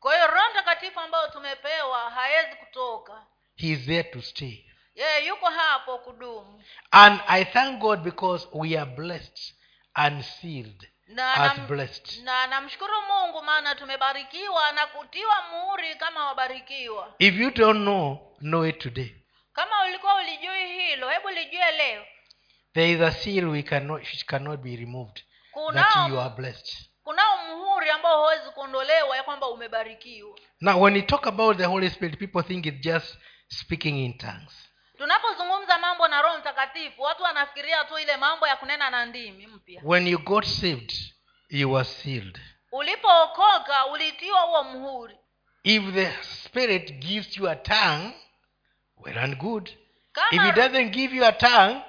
Kwa 0.00 0.14
hiyo 0.14 0.26
roho 0.26 0.50
mtakatifu 0.50 1.00
ambayo 1.00 1.28
tumepewa 1.28 2.10
hawezi 2.10 2.56
kutoka. 2.56 3.26
He 3.56 3.68
is 3.68 3.86
there 3.86 4.02
to 4.04 4.22
stay 4.22 4.64
yeye 4.94 5.26
yuko 5.26 5.46
hapo 5.46 5.98
kudumu. 5.98 6.62
And 6.90 7.20
i 7.26 7.44
thank 7.44 7.80
god 7.80 8.00
because 8.02 8.48
we 8.52 8.78
are 8.78 8.90
blessed 8.90 9.54
and 9.94 10.22
sealed 10.24 10.88
na 11.06 11.34
as 11.34 11.58
nam- 11.58 11.66
blessed. 11.66 12.22
na 12.24 12.46
namshukuru 12.46 12.94
mungu 13.02 13.42
maana 13.42 13.74
tumebarikiwa 13.74 14.72
na 14.72 14.86
kutiwa 14.86 15.34
muhuri 15.50 15.94
kama 15.94 16.26
wabarikiwa. 16.26 17.14
If 17.18 17.34
you 17.34 17.50
don't 17.50 17.80
know 17.82 18.36
know 18.40 18.66
it 18.66 18.78
today. 18.78 19.14
Kama 19.52 19.84
ulikuwa 19.84 20.14
ulijui 20.16 20.66
hilo 20.68 21.10
hebu 21.10 21.28
lijue 21.28 21.70
leo. 21.76 22.04
There 22.74 22.92
is 22.92 23.00
a 23.00 23.10
seal 23.10 23.48
we 23.48 23.62
cannot, 23.62 24.00
which 24.02 24.24
cannot 24.26 24.60
be 24.60 24.76
removed 24.76 25.22
that 25.74 26.08
you 26.08 26.20
are 26.20 26.34
blessed. 26.36 26.88
kunao 27.04 27.38
muhuri 27.46 27.90
ambao 27.90 28.20
huwezi 28.22 28.50
kuondolewa 28.50 29.16
ya 29.16 29.22
kwamba 29.22 29.48
umebarikiwa. 29.48 30.38
Now 30.60 30.82
when 30.82 30.96
you 30.96 31.02
talk 31.02 31.26
about 31.26 31.56
the 31.56 31.64
holy 31.64 31.90
spirit 31.90 32.18
people 32.18 32.42
think 32.42 32.66
it's 32.66 32.80
just 32.80 33.18
speaking 33.48 34.04
in 34.04 34.18
tongues 34.18 34.68
tunapozungumza 35.02 35.78
mambo 35.78 36.08
na 36.08 36.22
roho 36.22 36.38
mtakatifu 36.38 37.02
watu 37.02 37.22
wanafikiria 37.22 37.84
tu 37.84 37.98
ile 37.98 38.16
mambo 38.16 38.46
ya 38.46 38.56
kunena 38.56 38.90
na 38.90 39.06
ndimi 39.06 39.46
mpya. 39.46 39.80
When 39.84 40.06
you 40.08 40.18
got 40.18 40.44
saved 40.44 40.92
you 41.48 41.72
were 41.72 41.84
sealed. 41.84 42.40
Ulipookoka 42.72 43.86
ulitiwa 43.86 44.40
huo 44.40 44.64
mhuri 44.64 45.18
if 45.64 45.94
the 45.94 46.22
spirit 46.22 46.92
gives 46.92 47.36
you 47.36 47.48
a 47.50 47.56
tongue 47.56 48.12
well 48.96 49.18
and 49.18 49.36
good. 49.36 49.68
If 49.68 49.76
kama, 50.30 50.52
doesn't 50.52 50.90
give 50.90 51.16
you 51.16 51.24
a 51.26 51.32
tongue 51.32 51.82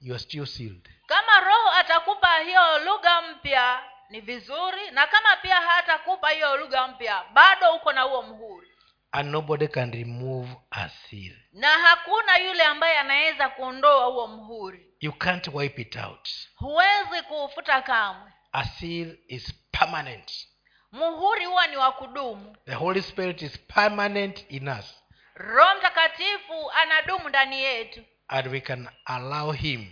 you 0.00 0.14
are 0.14 0.22
still 0.22 0.46
sealed. 0.46 0.88
Kama 1.06 1.40
roho 1.40 1.70
atakupa 1.70 2.38
hiyo 2.38 2.78
lugha 2.78 3.22
mpya 3.22 3.82
ni 4.10 4.20
vizuri. 4.20 4.90
Na 4.90 5.06
kama 5.06 5.36
pia 5.36 5.54
hatakupa 5.60 6.28
hiyo 6.30 6.56
lugha 6.56 6.88
mpya 6.88 7.24
bado 7.32 7.74
uko 7.74 7.92
na 7.92 8.02
huo 8.02 8.22
muhuri 8.22 8.69
and 9.12 9.30
nobody 9.30 9.68
can 9.68 9.90
remove 9.92 10.48
a 10.70 10.88
seal. 10.88 11.32
Na 11.52 11.68
hakuna 11.68 12.36
yule 12.38 12.62
ambaye 12.62 12.98
anaweza 12.98 13.48
kuondoa 13.48 14.04
huo 14.06 14.26
mhuri 14.28 14.86
you 15.00 15.12
can't 15.12 15.48
wipe 15.52 15.82
it 15.82 15.96
out. 15.96 16.28
Huwezi 16.56 17.22
kuufuta 17.28 17.82
kamwe. 17.82 18.32
A 18.52 18.64
seal 18.64 19.18
is 19.28 19.54
permanent. 19.70 20.46
Muhuri 20.92 21.44
huwa 21.44 21.66
ni 21.66 21.76
wa 21.76 21.92
kudumu. 21.92 22.56
The 22.66 22.74
holy 22.74 23.02
spirit 23.02 23.42
is 23.42 23.58
permanent 23.58 24.44
in 24.48 24.68
us. 24.68 24.94
Roho 25.34 25.78
mtakatifu 25.78 26.70
anadumu 26.82 27.28
ndani 27.28 27.62
yetu. 27.62 28.04
And 28.28 28.46
we 28.46 28.60
can 28.60 28.88
allow 29.04 29.52
him 29.52 29.86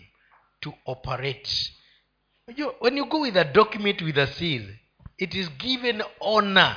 to 0.60 0.74
operate. 0.84 1.72
When 2.80 2.96
you 2.96 3.04
go 3.06 3.20
with 3.20 3.36
a 3.36 3.44
document 3.44 4.02
with 4.02 4.18
a 4.18 4.26
seal 4.26 4.62
it 5.18 5.34
is 5.34 5.50
given 5.50 6.02
honor 6.20 6.76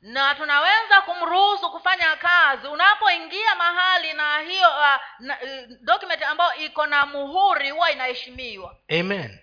na 0.00 0.34
tunaweza 0.34 1.00
kumruhusu 1.00 1.70
kufanya 1.70 2.16
kazi. 2.16 2.66
Unapoingia 2.66 3.54
mahali 3.54 4.12
na 4.12 4.40
hiyo 4.40 4.68
uh, 4.68 5.00
na, 5.18 5.38
uh, 5.42 5.76
document 5.80 6.22
ambayo 6.22 6.54
iko 6.54 6.86
na 6.86 7.06
muhuri 7.06 7.70
huwa 7.70 7.90
inaheshimiwa. 7.92 8.76
Amen. 9.00 9.38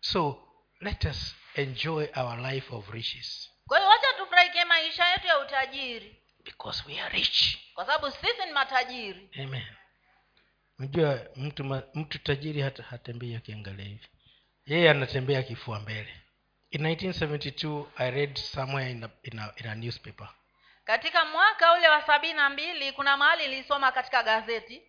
So 0.00 0.48
let 0.80 1.04
us 1.04 1.34
enjoy 1.54 2.06
our 2.16 2.38
life 2.52 2.74
of 2.74 2.90
riches. 2.90 3.50
Kwa 3.68 3.78
hiyo 3.78 3.90
wacha 3.90 4.06
tufurahikie 4.18 4.64
maisha 4.64 5.06
yetu 5.08 5.26
ya 5.26 5.38
utajiri. 5.38 6.20
Because 6.44 6.82
we 6.86 7.00
are 7.00 7.18
rich. 7.18 7.58
Kwa 7.74 7.86
sababu 7.86 8.10
sisi 8.10 8.46
ni 8.46 8.52
matajiri. 8.52 9.30
Amen. 9.42 9.66
Unajua 10.78 11.20
mtu 11.36 11.64
mtu 11.94 12.18
tajiri 12.18 12.60
hata 12.60 12.82
hatembei 12.82 13.36
akiangalia 13.36 13.84
hivi. 13.84 14.08
Yeye 14.66 14.90
anatembea 14.90 15.42
kifua 15.42 15.80
mbele 15.80 16.23
in 16.74 16.82
1972 16.82 17.86
i 17.98 18.10
read 18.10 18.36
somewhere 18.36 18.90
in 18.90 19.04
a, 19.04 19.10
in 19.22 19.38
a, 19.38 19.52
in 19.60 19.66
a 19.66 19.74
newspaper. 19.74 20.28
Katika 20.84 21.24
mwaka 21.24 21.72
ule 21.72 21.88
wa 21.88 22.02
sabini 22.02 22.34
na 22.34 22.50
mbili 22.50 22.92
kuna 22.92 23.16
mahali 23.16 23.44
ilisoma 23.44 23.92
katika 23.92 24.22
gazeti. 24.22 24.82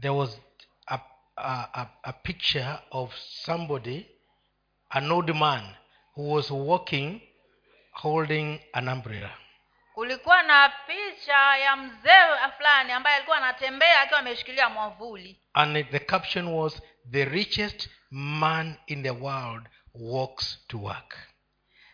There 0.00 0.14
was 0.14 0.40
a, 0.86 0.98
a, 1.36 1.68
a, 1.74 1.86
a 2.02 2.12
picture 2.12 2.78
of 2.90 3.14
somebody 3.16 4.06
an 4.90 5.12
old 5.12 5.30
man 5.34 5.62
who 6.16 6.32
was 6.34 6.50
walking 6.50 7.20
holding 7.92 8.60
an 8.72 8.88
umbrella. 8.88 9.30
Kulikuwa 9.94 10.42
na 10.42 10.72
picha 10.86 11.56
ya 11.56 11.76
mzee 11.76 12.50
fulani 12.56 12.92
ambaye 12.92 13.16
alikuwa 13.16 13.36
anatembea 13.36 14.00
akiwa 14.00 14.20
ameshikilia 14.20 14.68
mwavuli. 14.68 15.40
And 15.54 15.90
the 15.90 15.98
caption 15.98 16.48
was 16.48 16.82
the 17.10 17.24
richest 17.24 17.88
man 18.10 18.76
in 18.86 19.02
the 19.02 19.10
world 19.10 19.68
walks 19.94 20.58
to 20.68 20.78
work. 20.78 21.18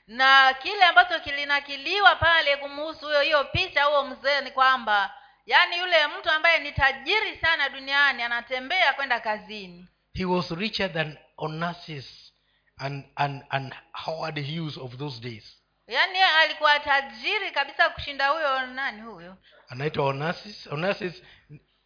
Na 0.06 0.54
kile 0.62 0.84
ambacho 0.84 1.20
kilinakiliwa 1.20 2.16
pale 2.16 2.56
kumuhusu 2.56 3.06
huyo 3.06 3.20
hiyo 3.20 3.44
picha 3.44 3.84
huo 3.84 4.04
mzee 4.04 4.40
ni 4.40 4.50
kwamba 4.50 5.14
yaani 5.46 5.78
yule 5.78 6.06
mtu 6.06 6.30
ambaye 6.30 6.58
ni 6.58 6.72
tajiri 6.72 7.36
sana 7.40 7.68
duniani 7.68 8.22
anatembea 8.22 8.92
kwenda 8.92 9.20
kazini. 9.20 9.88
He 10.14 10.24
was 10.24 10.50
richer 10.50 10.92
than 10.92 11.18
onassis 11.36 12.32
and, 12.76 13.04
and, 13.16 13.44
and 13.48 13.74
howard 13.92 14.56
hughes 14.56 14.76
of 14.76 14.96
those 14.96 15.20
days. 15.20 15.62
Yaani 15.86 16.18
alikuwa 16.18 16.80
tajiri 16.80 17.50
kabisa 17.50 17.90
kushinda 17.90 18.28
huyo 18.28 18.66
nani 18.66 19.02
huyo? 19.02 19.36
Anaitwa 19.68 20.04
onassis. 20.06 20.66
Onassis 20.66 21.22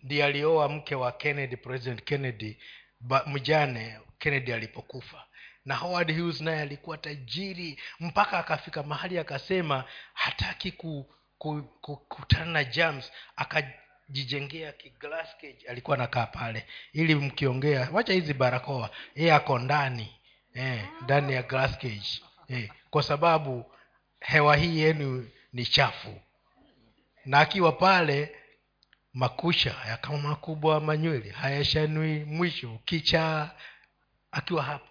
ndiye 0.02 0.24
alioa 0.24 0.68
mke 0.68 0.94
wa 0.94 1.12
kennedy 1.12 1.56
president 1.56 2.04
kennedy 2.04 2.56
ba, 3.00 3.24
mjane 3.26 4.00
kennedy 4.18 4.52
alipokufa 4.54 5.24
na 5.64 5.74
howard 5.76 6.18
hughes 6.18 6.40
naye 6.40 6.60
alikuwa 6.60 6.98
tajiri 6.98 7.80
mpaka 8.00 8.38
akafika 8.38 8.82
mahali 8.82 9.18
akasema 9.18 9.84
hataki 10.14 10.72
ku, 10.72 11.14
ku, 11.38 11.62
ku, 11.80 11.96
kutana 11.96 12.44
na 12.52 12.64
jams 12.64 13.12
akajijengea 13.36 14.72
kiglass 14.72 15.36
cage. 15.40 15.66
Alikuwa 15.68 15.96
anakaa 15.96 16.26
pale 16.26 16.66
ili 16.92 17.14
mkiongea 17.14 17.88
wacha 17.92 18.12
hizi 18.12 18.34
barakoa. 18.34 18.90
Yeye 19.14 19.32
ako 19.34 19.58
ndani 19.58 20.16
eh, 20.54 20.84
ndani 21.02 21.32
ya 21.32 21.42
glass 21.42 21.78
cage 21.78 22.22
eh, 22.48 22.70
kwa 22.90 23.02
sababu 23.02 23.72
hewa 24.20 24.56
hii 24.56 24.78
yenu 24.78 25.28
ni 25.52 25.66
chafu. 25.66 26.20
Na 27.24 27.38
akiwa 27.40 27.72
pale 27.72 28.36
makusha 29.14 29.74
yakawa 29.88 30.18
makubwa 30.18 30.80
manywele 30.80 31.30
hayashanui 31.30 32.24
mwisho 32.24 32.78
kicha 32.84 33.50
akiwa 34.32 34.62
hapo 34.62 34.86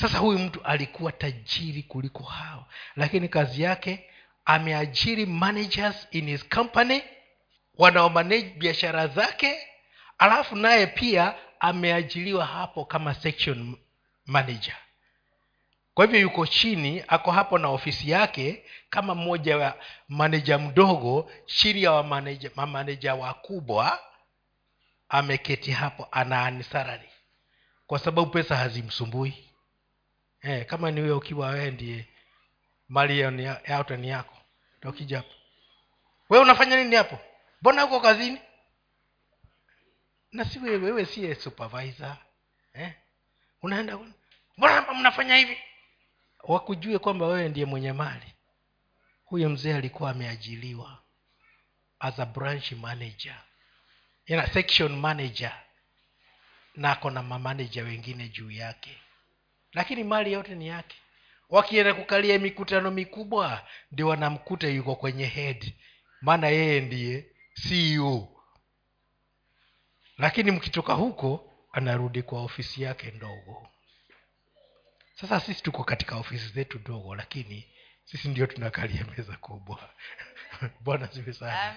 sasa 0.00 0.18
huyu 0.18 0.38
mtu 0.38 0.62
alikuwa 0.64 1.12
tajiri 1.12 1.82
kuliko 1.82 2.22
hao. 2.24 2.66
Lakini 2.96 3.28
kazi 3.28 3.62
yake 3.62 4.10
ameajiri 4.44 5.26
managers 5.26 6.08
in 6.10 6.26
his 6.26 6.48
company 6.48 7.02
wanaomanage 7.78 8.42
biashara 8.58 9.06
zake 9.06 9.56
alafu 10.18 10.56
naye 10.56 10.86
pia 10.86 11.34
ameajiriwa 11.60 12.46
hapo 12.46 12.84
kama 12.84 13.14
section 13.14 13.76
manager. 14.26 14.76
Kwa 15.94 16.04
hivyo 16.04 16.20
yuko 16.20 16.46
chini 16.46 17.04
ako 17.08 17.30
hapo 17.30 17.58
na 17.58 17.68
ofisi 17.68 18.10
yake 18.10 18.64
kama 18.90 19.14
mmoja 19.14 19.56
wa 19.58 19.74
maneja 20.08 20.58
mdogo 20.58 21.30
chini 21.46 21.82
ya 21.82 21.92
wamaneja- 21.92 22.50
wakubwa 23.14 23.98
ameketi 25.08 25.70
hapo 25.70 26.08
ana 26.10 26.36
earn 26.42 26.62
kwa 27.86 27.98
sababu 27.98 28.30
pesa 28.30 28.56
hazimsumbui 28.56 29.47
eh, 30.42 30.66
kama 30.66 30.90
ni 30.90 31.00
wewe 31.00 31.14
ukiwa 31.14 31.48
wee 31.50 31.70
ndiye 31.70 32.08
mali 32.88 33.18
yote 33.20 33.96
ni 33.96 34.08
yako 34.08 34.36
hapo. 35.14 35.34
Wewe 36.30 36.44
unafanya 36.44 36.76
nini 36.76 36.96
hapo? 36.96 37.18
Mbona 37.60 37.84
uko 37.84 38.00
kazini? 38.00 38.40
Na 40.32 40.44
si 40.44 40.58
wewe 40.58 40.76
wewe 40.76 41.06
siye 41.06 41.34
supervisor. 41.34 42.16
Eh? 42.74 42.92
unaenda 43.62 43.98
mbona 44.56 44.94
mnafanya 44.94 45.36
hivi? 45.36 45.58
Wakujue 46.42 46.98
kwamba 46.98 47.26
wewe 47.26 47.48
ndiye 47.48 47.66
mwenye 47.66 47.92
mali. 47.92 48.34
Huyo 49.24 49.48
mzee 49.48 49.74
alikuwa 49.74 50.10
ameajiliwa 50.10 51.02
as 52.00 52.18
a 52.18 52.26
branch 52.26 52.72
manager. 52.72 53.42
Ina 54.26 54.46
section 54.46 54.96
manager. 54.96 55.62
Na 56.74 56.92
ako 56.92 57.10
na 57.10 57.22
mamanaja 57.22 57.84
wengine 57.84 58.28
juu 58.28 58.50
yake 58.50 58.98
lakini 59.78 60.04
mali 60.04 60.32
yote 60.32 60.54
ni 60.54 60.68
yake. 60.68 60.96
Wakienda 61.50 61.94
kukalia 61.94 62.38
mikutano 62.38 62.90
mikubwa 62.90 63.66
ndio 63.92 64.08
wanamkuta 64.08 64.68
yuko 64.68 64.94
kwenye 64.96 65.26
head. 65.26 65.72
Maana 66.20 66.48
yeye 66.48 66.80
ndiye 66.80 67.26
ceo 67.54 68.28
lakini 70.18 70.50
mkitoka 70.50 70.92
huko 70.94 71.52
anarudi 71.72 72.22
kwa 72.22 72.42
ofisi 72.42 72.82
yake 72.82 73.10
ndogo. 73.10 73.68
Sasa 75.14 75.40
sisi 75.40 75.62
tuko 75.62 75.84
katika 75.84 76.16
ofisi 76.16 76.48
zetu 76.48 76.78
ndogo 76.78 77.14
lakini 77.14 77.64
sisi 78.04 78.28
ndio 78.28 78.46
tunakalia 78.46 79.04
meza 79.16 79.36
kubwa 79.36 79.90
bwana 80.84 81.08
siwe 81.12 81.32
sana. 81.32 81.74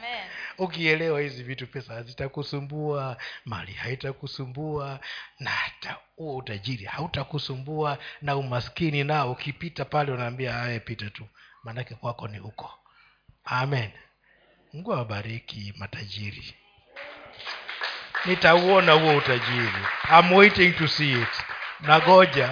Ukielewa 0.57 1.21
hizi 1.21 1.43
vitu 1.43 1.67
pesa 1.67 1.93
hazitakusumbua 1.93 3.17
mali 3.45 3.73
haitakusumbua 3.73 4.99
na 5.39 5.49
hata 5.49 5.97
huo 6.15 6.37
utajiri 6.37 6.85
hautakusumbua 6.85 7.97
na 8.21 8.35
umaskini 8.35 9.03
nao 9.03 9.31
ukipita 9.31 9.85
pale 9.85 10.11
unaambia 10.11 10.61
aye 10.61 10.79
pita 10.79 11.09
tu. 11.09 11.27
Maanake 11.63 11.95
kwako 11.95 12.27
ni 12.27 12.37
huko. 12.37 12.79
Amen. 13.45 13.91
Mungu 14.73 14.93
awabariki 14.93 15.73
matajiri. 15.77 16.55
Nitauona 18.25 18.91
huo 18.93 19.17
utajiri. 19.17 19.85
I'm 20.09 20.31
waiting 20.33 20.73
to 20.73 20.87
see 20.87 21.11
it. 21.21 21.43
Nagoja 21.79 22.49